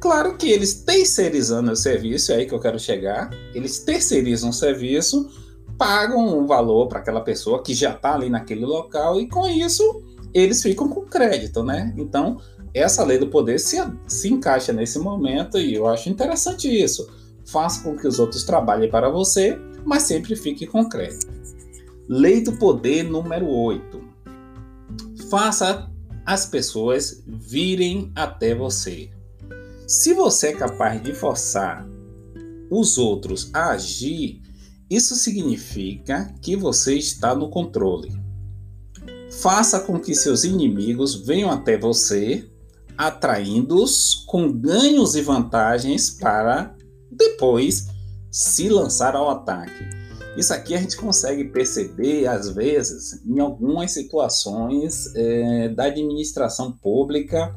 Claro 0.00 0.36
que 0.36 0.48
eles 0.48 0.74
terceirizando 0.74 1.72
o 1.72 1.76
serviço, 1.76 2.30
é 2.30 2.36
aí 2.36 2.46
que 2.46 2.54
eu 2.54 2.60
quero 2.60 2.78
chegar, 2.78 3.30
eles 3.52 3.80
terceirizam 3.80 4.50
o 4.50 4.52
serviço, 4.52 5.28
pagam 5.76 6.38
um 6.38 6.46
valor 6.46 6.86
para 6.86 7.00
aquela 7.00 7.20
pessoa 7.20 7.64
que 7.64 7.74
já 7.74 7.94
está 7.94 8.14
ali 8.14 8.30
naquele 8.30 8.64
local 8.64 9.20
e 9.20 9.28
com 9.28 9.48
isso 9.48 9.82
eles 10.32 10.62
ficam 10.62 10.88
com 10.88 11.02
crédito, 11.02 11.64
né? 11.64 11.92
Então, 11.96 12.40
essa 12.72 13.04
lei 13.04 13.18
do 13.18 13.26
poder 13.26 13.58
se, 13.58 13.76
se 14.06 14.28
encaixa 14.28 14.72
nesse 14.72 15.00
momento 15.00 15.58
e 15.58 15.74
eu 15.74 15.88
acho 15.88 16.08
interessante 16.08 16.68
isso. 16.68 17.21
Faça 17.46 17.82
com 17.82 17.96
que 17.96 18.06
os 18.06 18.18
outros 18.18 18.44
trabalhem 18.44 18.90
para 18.90 19.10
você, 19.10 19.58
mas 19.84 20.04
sempre 20.04 20.36
fique 20.36 20.66
com 20.66 20.88
crédito. 20.88 21.26
Lei 22.08 22.42
do 22.42 22.52
poder 22.52 23.04
número 23.04 23.46
8. 23.46 24.00
Faça 25.30 25.90
as 26.24 26.46
pessoas 26.46 27.22
virem 27.26 28.12
até 28.14 28.54
você. 28.54 29.10
Se 29.86 30.14
você 30.14 30.48
é 30.48 30.52
capaz 30.52 31.02
de 31.02 31.12
forçar 31.12 31.86
os 32.70 32.96
outros 32.96 33.50
a 33.52 33.70
agir, 33.70 34.40
isso 34.88 35.14
significa 35.14 36.34
que 36.40 36.56
você 36.56 36.94
está 36.96 37.34
no 37.34 37.48
controle. 37.48 38.12
Faça 39.40 39.80
com 39.80 39.98
que 39.98 40.14
seus 40.14 40.44
inimigos 40.44 41.14
venham 41.14 41.50
até 41.50 41.78
você, 41.78 42.50
atraindo-os 42.96 44.24
com 44.26 44.52
ganhos 44.52 45.16
e 45.16 45.22
vantagens 45.22 46.10
para 46.10 46.76
depois 47.12 47.88
se 48.30 48.68
lançar 48.68 49.14
ao 49.14 49.28
ataque. 49.30 49.84
Isso 50.36 50.54
aqui 50.54 50.74
a 50.74 50.78
gente 50.78 50.96
consegue 50.96 51.44
perceber, 51.44 52.26
às 52.26 52.48
vezes, 52.48 53.22
em 53.26 53.38
algumas 53.38 53.90
situações 53.90 55.14
é, 55.14 55.68
da 55.68 55.84
administração 55.84 56.72
pública 56.72 57.54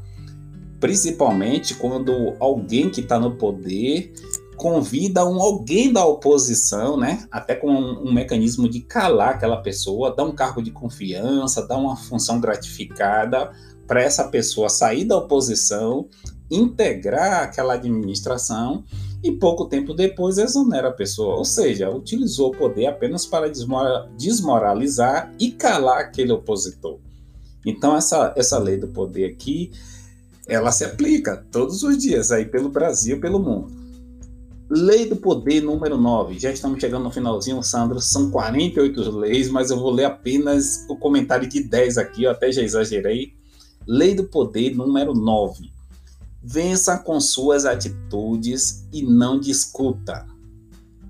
principalmente 0.79 1.73
quando 1.73 2.35
alguém 2.39 2.89
que 2.89 3.01
está 3.01 3.19
no 3.19 3.35
poder 3.37 4.13
convida 4.55 5.25
um 5.25 5.41
alguém 5.41 5.91
da 5.91 6.05
oposição, 6.05 6.95
né, 6.95 7.25
até 7.29 7.55
com 7.55 7.69
um, 7.69 8.07
um, 8.07 8.13
mecanismo 8.13 8.69
de 8.69 8.81
calar 8.81 9.29
aquela 9.29 9.57
pessoa, 9.57 10.15
dar 10.15 10.23
um 10.23 10.31
cargo 10.31 10.61
de 10.61 10.71
confiança, 10.71 11.67
dar 11.67 11.77
uma 11.77 11.95
função 11.95 12.39
gratificada 12.39 13.51
para 13.85 14.01
essa 14.01 14.25
pessoa 14.25 14.69
sair 14.69 15.03
da 15.05 15.17
oposição, 15.17 16.07
integrar 16.49 17.43
aquela 17.43 17.73
administração 17.73 18.85
e 19.25 19.31
pouco 19.31 19.65
tempo 19.65 19.91
depois 19.91 20.37
exonera 20.37 20.89
a 20.89 20.93
pessoa, 20.93 21.35
ou 21.35 21.43
seja, 21.43 21.89
utilizou 21.89 22.49
o 22.49 22.55
poder 22.55 22.85
apenas 22.85 23.25
para 23.25 23.51
desmoralizar 24.15 25.33
e 25.39 25.49
calar 25.49 26.01
aquele 26.01 26.31
opositor. 26.31 26.99
Então 27.65 27.97
essa, 27.97 28.31
essa 28.35 28.59
lei 28.59 28.77
do 28.77 28.87
poder 28.87 29.25
aqui, 29.25 29.71
ela 30.47 30.71
se 30.71 30.85
aplica 30.85 31.43
todos 31.51 31.81
os 31.81 31.97
dias 31.97 32.31
aí 32.31 32.45
pelo 32.45 32.69
Brasil, 32.69 33.19
pelo 33.19 33.39
mundo. 33.39 33.73
Lei 34.69 35.07
do 35.07 35.15
poder 35.15 35.59
número 35.61 35.97
9. 35.97 36.37
Já 36.37 36.51
estamos 36.51 36.79
chegando 36.79 37.05
no 37.05 37.11
finalzinho, 37.11 37.63
Sandro. 37.63 37.99
São 37.99 38.29
48 38.29 39.09
leis, 39.09 39.49
mas 39.49 39.71
eu 39.71 39.79
vou 39.79 39.89
ler 39.89 40.05
apenas 40.05 40.85
o 40.87 40.95
comentário 40.95 41.49
de 41.49 41.63
10 41.63 41.97
aqui, 41.97 42.25
eu 42.25 42.31
até 42.31 42.51
já 42.51 42.61
exagerei. 42.61 43.33
Lei 43.87 44.13
do 44.13 44.25
poder 44.25 44.75
número 44.75 45.15
9. 45.15 45.74
Vença 46.47 46.99
com 46.99 47.19
suas 47.19 47.65
atitudes 47.65 48.87
e 48.93 49.01
não 49.01 49.39
discuta. 49.39 50.27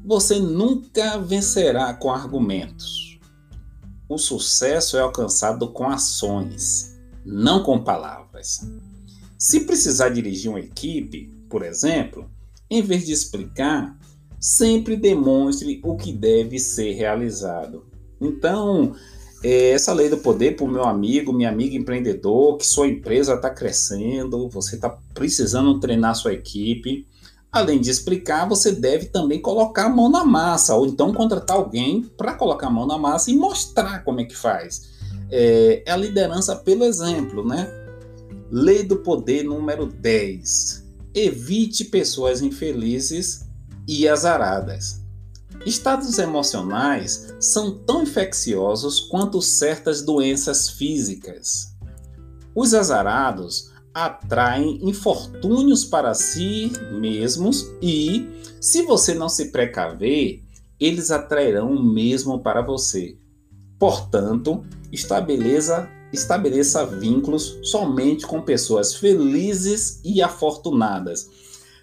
Você 0.06 0.40
nunca 0.40 1.18
vencerá 1.18 1.94
com 1.94 2.10
argumentos. 2.10 3.20
O 4.08 4.18
sucesso 4.18 4.96
é 4.96 5.02
alcançado 5.02 5.68
com 5.74 5.90
ações, 5.90 6.96
não 7.26 7.64
com 7.64 7.84
palavras. 7.84 8.66
Se 9.38 9.66
precisar 9.66 10.08
dirigir 10.08 10.50
uma 10.50 10.62
equipe, 10.62 11.30
por 11.50 11.64
exemplo, 11.64 12.32
em 12.70 12.82
vez 12.82 13.06
de 13.06 13.12
explicar, 13.12 14.00
sempre 14.40 14.96
demonstre 14.96 15.82
o 15.84 15.98
que 15.98 16.14
deve 16.14 16.60
ser 16.60 16.94
realizado. 16.94 17.86
Então, 18.22 18.96
essa 19.48 19.93
lei 19.93 20.10
do 20.10 20.18
poder 20.18 20.56
para 20.56 20.66
o 20.66 20.68
meu 20.68 20.84
amigo, 20.84 21.32
minha 21.32 21.50
amiga 21.50 21.76
empreendedor, 21.76 22.58
que 22.58 22.66
sua 22.66 22.88
empresa 22.88 23.36
está 23.36 23.50
crescendo, 23.50 24.50
você 24.50 24.76
está 24.76 24.89
precisando 25.14 25.80
treinar 25.80 26.16
sua 26.16 26.34
equipe. 26.34 27.06
Além 27.52 27.80
de 27.80 27.89
explicar, 27.89 28.50
você 28.50 28.72
deve 28.72 29.06
também 29.06 29.39
colocar 29.39 29.86
a 29.86 29.89
mão 29.89 30.10
na 30.10 30.26
massa, 30.26 30.76
ou 30.76 30.86
então 30.88 31.14
contratar 31.14 31.58
alguém 31.58 32.02
para 32.18 32.34
colocar 32.34 32.68
a 32.68 32.72
mão 32.72 32.88
na 32.88 32.98
massa 32.98 33.30
e 33.30 33.36
mostrar 33.36 34.04
como 34.04 34.20
é 34.20 34.26
que 34.26 34.36
faz. 34.36 34.89
É, 35.30 35.84
é 35.86 35.91
a 35.91 35.96
liderança 35.96 36.56
pelo 36.56 36.84
exemplo, 36.84 37.48
né? 37.48 37.70
Lei 38.52 38.84
do 38.84 38.98
poder 38.98 39.43
número 39.43 39.86
10. 39.86 40.84
Evite 41.14 41.86
pessoas 41.86 42.41
infelizes 42.41 43.46
e 43.88 44.08
azaradas. 44.08 45.05
Estados 45.66 46.20
emocionais 46.20 47.34
são 47.39 47.80
tão 47.80 48.03
infecciosos 48.03 48.99
quanto 48.99 49.41
certas 49.41 50.03
doenças 50.03 50.70
físicas. 50.70 51.76
Os 52.53 52.74
azarados 52.74 53.72
atraem 53.93 54.80
infortúnios 54.88 55.84
para 55.84 56.13
si 56.13 56.72
mesmos 56.91 57.66
e, 57.82 58.30
se 58.61 58.84
você 58.84 59.13
não 59.13 59.28
se 59.28 59.51
precaver, 59.51 60.43
eles 60.80 61.09
atrairão 61.09 61.72
o 61.72 61.84
mesmo 61.84 62.41
para 62.41 62.61
você. 62.61 63.18
Portanto, 63.80 64.63
estabeleça, 64.91 65.89
estabeleça 66.13 66.86
vínculos 66.86 67.57
somente 67.63 68.28
com 68.28 68.41
pessoas 68.41 68.93
felizes 68.93 69.99
e 70.03 70.22
afortunadas. 70.22 71.30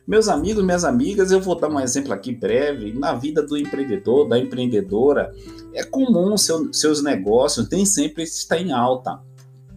Meus 0.06 0.26
amigos, 0.26 0.64
minhas 0.64 0.84
amigas, 0.84 1.30
eu 1.30 1.40
vou 1.40 1.54
dar 1.54 1.68
um 1.68 1.78
exemplo 1.78 2.12
aqui 2.12 2.34
breve. 2.34 2.92
Na 2.92 3.14
vida 3.14 3.42
do 3.42 3.56
empreendedor, 3.56 4.28
da 4.28 4.38
empreendedora, 4.38 5.32
é 5.72 5.84
comum 5.84 6.36
seu, 6.36 6.72
seus 6.72 7.02
negócios 7.02 7.68
nem 7.70 7.86
sempre 7.86 8.24
estar 8.24 8.58
em 8.58 8.72
alta, 8.72 9.20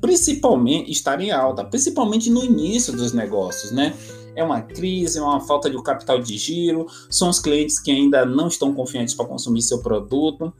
principalmente 0.01 0.91
estar 0.91 1.21
em 1.21 1.31
alta, 1.31 1.63
principalmente 1.63 2.31
no 2.31 2.43
início 2.43 2.91
dos 2.91 3.13
negócios, 3.13 3.71
né? 3.71 3.93
É 4.35 4.43
uma 4.43 4.61
crise, 4.61 5.19
é 5.19 5.21
uma 5.21 5.39
falta 5.39 5.69
de 5.69 5.81
capital 5.83 6.19
de 6.19 6.37
giro, 6.37 6.87
são 7.09 7.29
os 7.29 7.39
clientes 7.39 7.79
que 7.79 7.91
ainda 7.91 8.25
não 8.25 8.47
estão 8.47 8.73
confiantes 8.73 9.13
para 9.13 9.25
consumir 9.25 9.61
seu 9.61 9.81
produto 9.81 10.51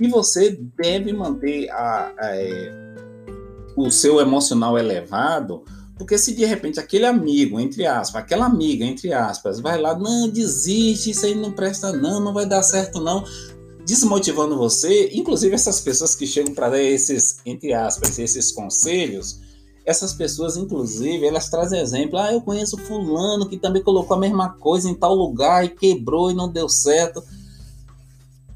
e 0.00 0.08
você 0.08 0.58
deve 0.76 1.12
manter 1.12 1.70
a, 1.70 2.12
a, 2.18 2.36
é, 2.36 2.72
o 3.76 3.88
seu 3.90 4.20
emocional 4.20 4.76
elevado, 4.76 5.64
porque 5.96 6.18
se 6.18 6.34
de 6.34 6.44
repente 6.44 6.80
aquele 6.80 7.06
amigo, 7.06 7.60
entre 7.60 7.86
aspas, 7.86 8.22
aquela 8.22 8.46
amiga, 8.46 8.84
entre 8.84 9.12
aspas, 9.12 9.60
vai 9.60 9.80
lá, 9.80 9.98
não, 9.98 10.28
desiste, 10.28 11.10
isso 11.10 11.26
aí 11.26 11.34
não 11.34 11.52
presta, 11.52 11.92
não, 11.92 12.20
não 12.20 12.32
vai 12.32 12.46
dar 12.46 12.62
certo, 12.62 13.00
não, 13.00 13.24
desmotivando 13.84 14.56
você, 14.56 15.10
inclusive 15.12 15.54
essas 15.54 15.80
pessoas 15.80 16.14
que 16.14 16.26
chegam 16.26 16.54
para 16.54 16.70
dar 16.70 16.82
esses, 16.82 17.38
entre 17.44 17.72
aspas, 17.72 18.18
esses 18.18 18.52
conselhos, 18.52 19.40
essas 19.84 20.12
pessoas, 20.12 20.56
inclusive, 20.56 21.26
elas 21.26 21.50
trazem 21.50 21.80
exemplo. 21.80 22.16
Ah, 22.16 22.32
eu 22.32 22.40
conheço 22.40 22.78
fulano 22.78 23.48
que 23.48 23.56
também 23.56 23.82
colocou 23.82 24.16
a 24.16 24.20
mesma 24.20 24.50
coisa 24.50 24.88
em 24.88 24.94
tal 24.94 25.12
lugar 25.12 25.64
e 25.64 25.70
quebrou 25.70 26.30
e 26.30 26.34
não 26.34 26.48
deu 26.48 26.68
certo 26.68 27.22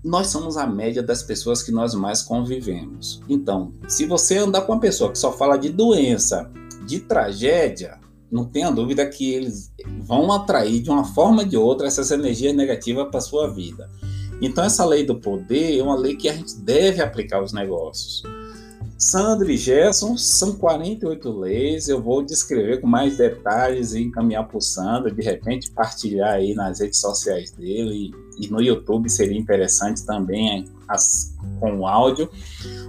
nós 0.07 0.29
somos 0.29 0.57
a 0.57 0.65
média 0.65 1.03
das 1.03 1.25
pessoas 1.25 1.65
que 1.65 1.73
nós 1.73 1.93
mais 1.93 2.23
convivemos. 2.23 3.21
Então, 3.29 3.73
se 3.89 4.07
você 4.07 4.39
andar 4.39 4.61
com 4.61 4.73
uma 4.73 4.81
pessoa 4.81 5.11
que 5.11 5.19
só 5.19 5.33
fala 5.33 5.57
de 5.57 5.69
doença, 5.69 6.49
de 6.87 7.01
tragédia, 7.01 7.99
não 8.31 8.45
tenha 8.45 8.71
dúvida 8.71 9.07
que 9.07 9.33
eles 9.33 9.73
vão 10.01 10.33
atrair 10.33 10.81
de 10.81 10.91
uma 10.91 11.05
forma 11.05 11.43
ou 11.43 11.49
de 11.49 11.57
outra 11.57 11.87
essas 11.87 12.11
energias 12.11 12.55
negativas 12.55 13.09
para 13.11 13.21
sua 13.21 13.49
vida. 13.53 13.89
Então, 14.41 14.65
essa 14.65 14.85
lei 14.85 15.05
do 15.05 15.19
poder 15.21 15.79
é 15.79 15.83
uma 15.83 15.97
lei 15.97 16.15
que 16.17 16.29
a 16.29 16.33
gente 16.33 16.57
deve 16.59 17.01
aplicar 17.01 17.39
aos 17.39 17.53
negócios. 17.53 18.23
Sandra 18.99 19.53
e 19.53 19.57
Gerson 19.57 20.17
são 20.17 20.57
48 20.57 21.31
leis. 21.39 21.89
Eu 21.89 22.03
vou 22.03 22.23
descrever 22.23 22.81
com 22.81 22.87
mais 22.87 23.17
detalhes 23.17 23.93
e 23.93 24.03
encaminhar 24.03 24.47
para 24.47 24.57
o 24.57 24.61
Sandra, 24.61 25.11
de 25.11 25.23
repente 25.23 25.71
partilhar 25.71 26.35
aí 26.35 26.55
nas 26.55 26.81
redes 26.81 27.01
sociais 27.01 27.51
dele 27.51 28.11
e, 28.39 28.49
no 28.49 28.61
YouTube 28.61 29.09
seria 29.09 29.39
interessante 29.39 30.05
também 30.05 30.67
as, 30.89 31.35
com 31.61 31.81
o 31.81 31.87
áudio. 31.87 32.29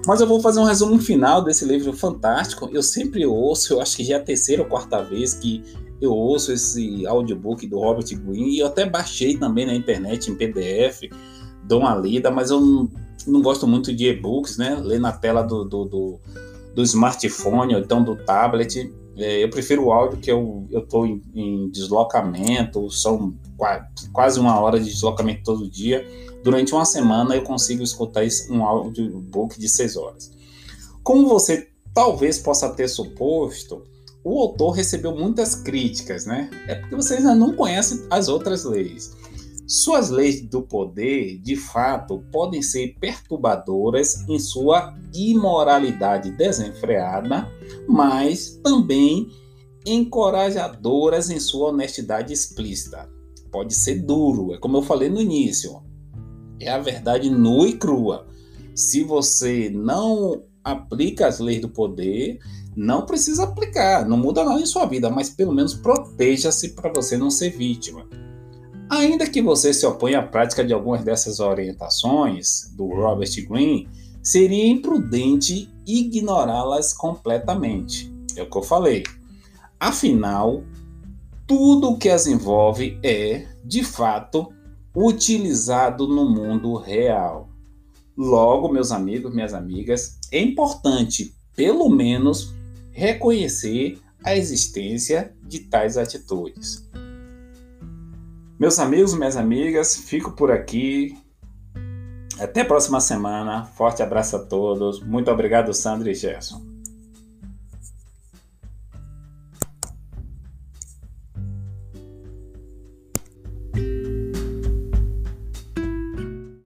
Mas 0.06 0.22
eu 0.22 0.28
vou 0.28 0.40
fazer 0.42 0.60
um 0.60 0.66
resumo 0.66 1.00
final 1.00 1.44
desse 1.44 1.66
livro 1.66 1.94
fantástico. 1.94 2.70
Eu 2.72 2.84
sempre 2.84 3.26
ouço, 3.26 3.74
eu 3.74 3.82
acho 3.82 3.98
que 3.98 4.04
já 4.04 4.16
é 4.16 4.18
a 4.18 4.24
terceira 4.24 4.62
ou 4.62 4.68
quarta 4.68 5.02
vez 5.04 5.34
que 5.34 5.64
eu 6.00 6.12
ouço 6.12 6.52
esse 6.52 7.06
audiobook 7.08 7.66
do 7.68 7.80
Robert 7.80 8.06
Greene 8.08 8.56
e 8.56 8.60
eu 8.60 8.68
até 8.68 8.86
baixei 8.86 9.36
também 9.36 9.66
na 9.66 9.74
internet 9.74 10.30
em 10.30 10.36
PDF, 10.36 11.10
dou 11.64 11.80
uma 11.80 11.96
lida, 11.96 12.30
mas 12.30 12.52
eu 12.52 12.62
não 12.62 12.90
não 13.28 13.42
gosto 13.42 13.68
muito 13.68 13.94
de 13.94 14.08
e-books, 14.08 14.58
né? 14.58 14.76
Ler 14.82 15.00
na 15.00 15.12
tela 15.12 15.42
do, 15.42 15.64
do, 15.66 15.86
do, 15.86 16.20
do 16.74 16.84
smartphone 16.84 17.76
ou 17.76 17.82
então 17.82 18.04
do 18.04 18.16
tablet. 18.16 18.92
É, 19.18 19.44
eu 19.44 19.50
prefiro 19.50 19.86
o 19.86 19.92
áudio 19.92 20.20
que 20.20 20.32
eu 20.32 20.68
estou 20.72 21.06
em, 21.06 21.22
em, 21.34 21.70
deslocamento, 21.70 22.90
são 22.92 23.34
quase 24.14 24.40
uma 24.40 24.60
hora 24.60 24.80
de 24.80 24.90
deslocamento 24.90 25.42
todo 25.44 25.70
dia. 25.70 26.08
Durante 26.44 26.74
uma 26.74 26.86
semana 26.86 27.36
eu 27.36 27.42
consigo 27.42 27.84
escutar 27.84 28.24
um 28.50 28.64
audiobook 28.64 29.60
de 29.60 29.68
seis 29.68 29.98
horas. 29.98 30.32
Como 31.04 31.28
você 31.28 31.68
talvez 31.94 32.38
possa 32.38 32.70
ter 32.70 32.88
suposto, 32.88 33.84
o 34.24 34.40
autor 34.42 34.72
recebeu 34.72 35.16
muitas 35.16 35.56
críticas, 35.56 36.26
né? 36.26 36.50
É 36.68 36.76
porque 36.76 36.96
vocês 36.96 37.20
ainda 37.20 37.34
não 37.34 37.54
conhecem 37.54 38.06
as 38.10 38.28
outras 38.28 38.66
leis. 38.66 39.16
Suas 39.68 40.10
leis 40.10 40.42
do 40.44 40.62
poder, 40.62 41.40
de 41.40 41.58
fato, 41.58 42.24
podem 42.32 42.62
ser 42.62 42.96
perturbadoras 43.02 44.24
em 44.30 44.40
sua 44.40 44.98
imoralidade 45.14 46.32
desenfreada, 46.32 47.52
mas 47.86 48.58
também 48.64 49.28
encorajadoras 49.86 51.30
em 51.30 51.38
sua 51.38 51.70
honestidade 51.70 52.32
explícita. 52.32 53.10
Pode 53.52 53.76
ser 53.76 53.96
duro, 54.04 54.54
é 54.54 54.58
como 54.58 54.78
eu 54.78 54.82
falei 54.82 55.10
no 55.10 55.22
início. 55.22 55.84
É 56.62 56.70
a 56.70 56.80
verdade 56.80 57.30
nua 57.30 57.68
e 57.68 57.74
crua. 57.74 58.26
Se 58.74 59.04
você 59.04 59.70
não 59.70 60.44
aplica 60.64 61.28
as 61.28 61.40
leis 61.40 61.60
do 61.60 61.68
poder, 61.68 62.40
não 62.74 63.06
precisa 63.06 63.44
aplicar, 63.44 64.08
não 64.08 64.16
muda 64.16 64.46
nada 64.46 64.62
em 64.62 64.66
sua 64.66 64.86
vida, 64.86 65.10
mas 65.10 65.30
pelo 65.30 65.54
menos 65.54 65.74
proteja-se 65.74 66.70
para 66.70 66.94
você 66.94 67.18
não 67.18 67.30
ser 67.30 67.50
vítima. 67.50 68.08
Ainda 68.90 69.30
que 69.30 69.42
você 69.42 69.74
se 69.74 69.86
oponha 69.86 70.20
à 70.20 70.24
prática 70.24 70.64
de 70.64 70.74
algumas 70.74 71.04
dessas 71.04 71.40
orientações 71.40 72.72
do 72.76 72.88
Robert 72.88 73.30
Greene, 73.48 73.90
seria 74.24 74.68
imprudente 74.68 75.70
ignorá-las 75.86 76.94
completamente. 76.94 78.14
É 78.36 78.44
o 78.44 78.50
que 78.50 78.58
eu 78.58 78.64
falei. 78.64 79.04
Afinal, 79.80 80.64
tudo 81.46 81.92
o 81.92 81.98
que 81.98 82.10
as 82.10 82.28
envolve 82.28 83.00
é, 83.04 83.46
de 83.64 83.84
fato, 83.84 84.54
utilizado 84.96 86.08
no 86.08 86.30
mundo 86.30 86.76
real. 86.76 87.50
Logo, 88.18 88.72
meus 88.72 88.92
amigos, 88.92 89.34
minhas 89.34 89.54
amigas, 89.54 90.18
é 90.32 90.42
importante, 90.42 91.36
pelo 91.56 91.90
menos, 91.90 92.54
reconhecer 92.92 94.00
a 94.24 94.36
existência 94.36 95.34
de 95.44 95.60
tais 95.60 95.98
atitudes. 95.98 96.88
Meus 98.60 98.80
amigos, 98.80 99.14
minhas 99.14 99.38
amigas, 99.38 99.96
fico 99.96 100.32
por 100.32 100.52
aqui. 100.52 101.16
Até 102.40 102.62
a 102.62 102.66
próxima 102.66 103.00
semana. 103.00 103.66
Forte 103.66 104.02
abraço 104.02 104.36
a 104.36 104.40
todos. 104.40 105.00
Muito 105.04 105.30
obrigado, 105.30 105.74
Sandra 105.76 106.10
e 106.10 106.16
Gerson. 106.16 106.67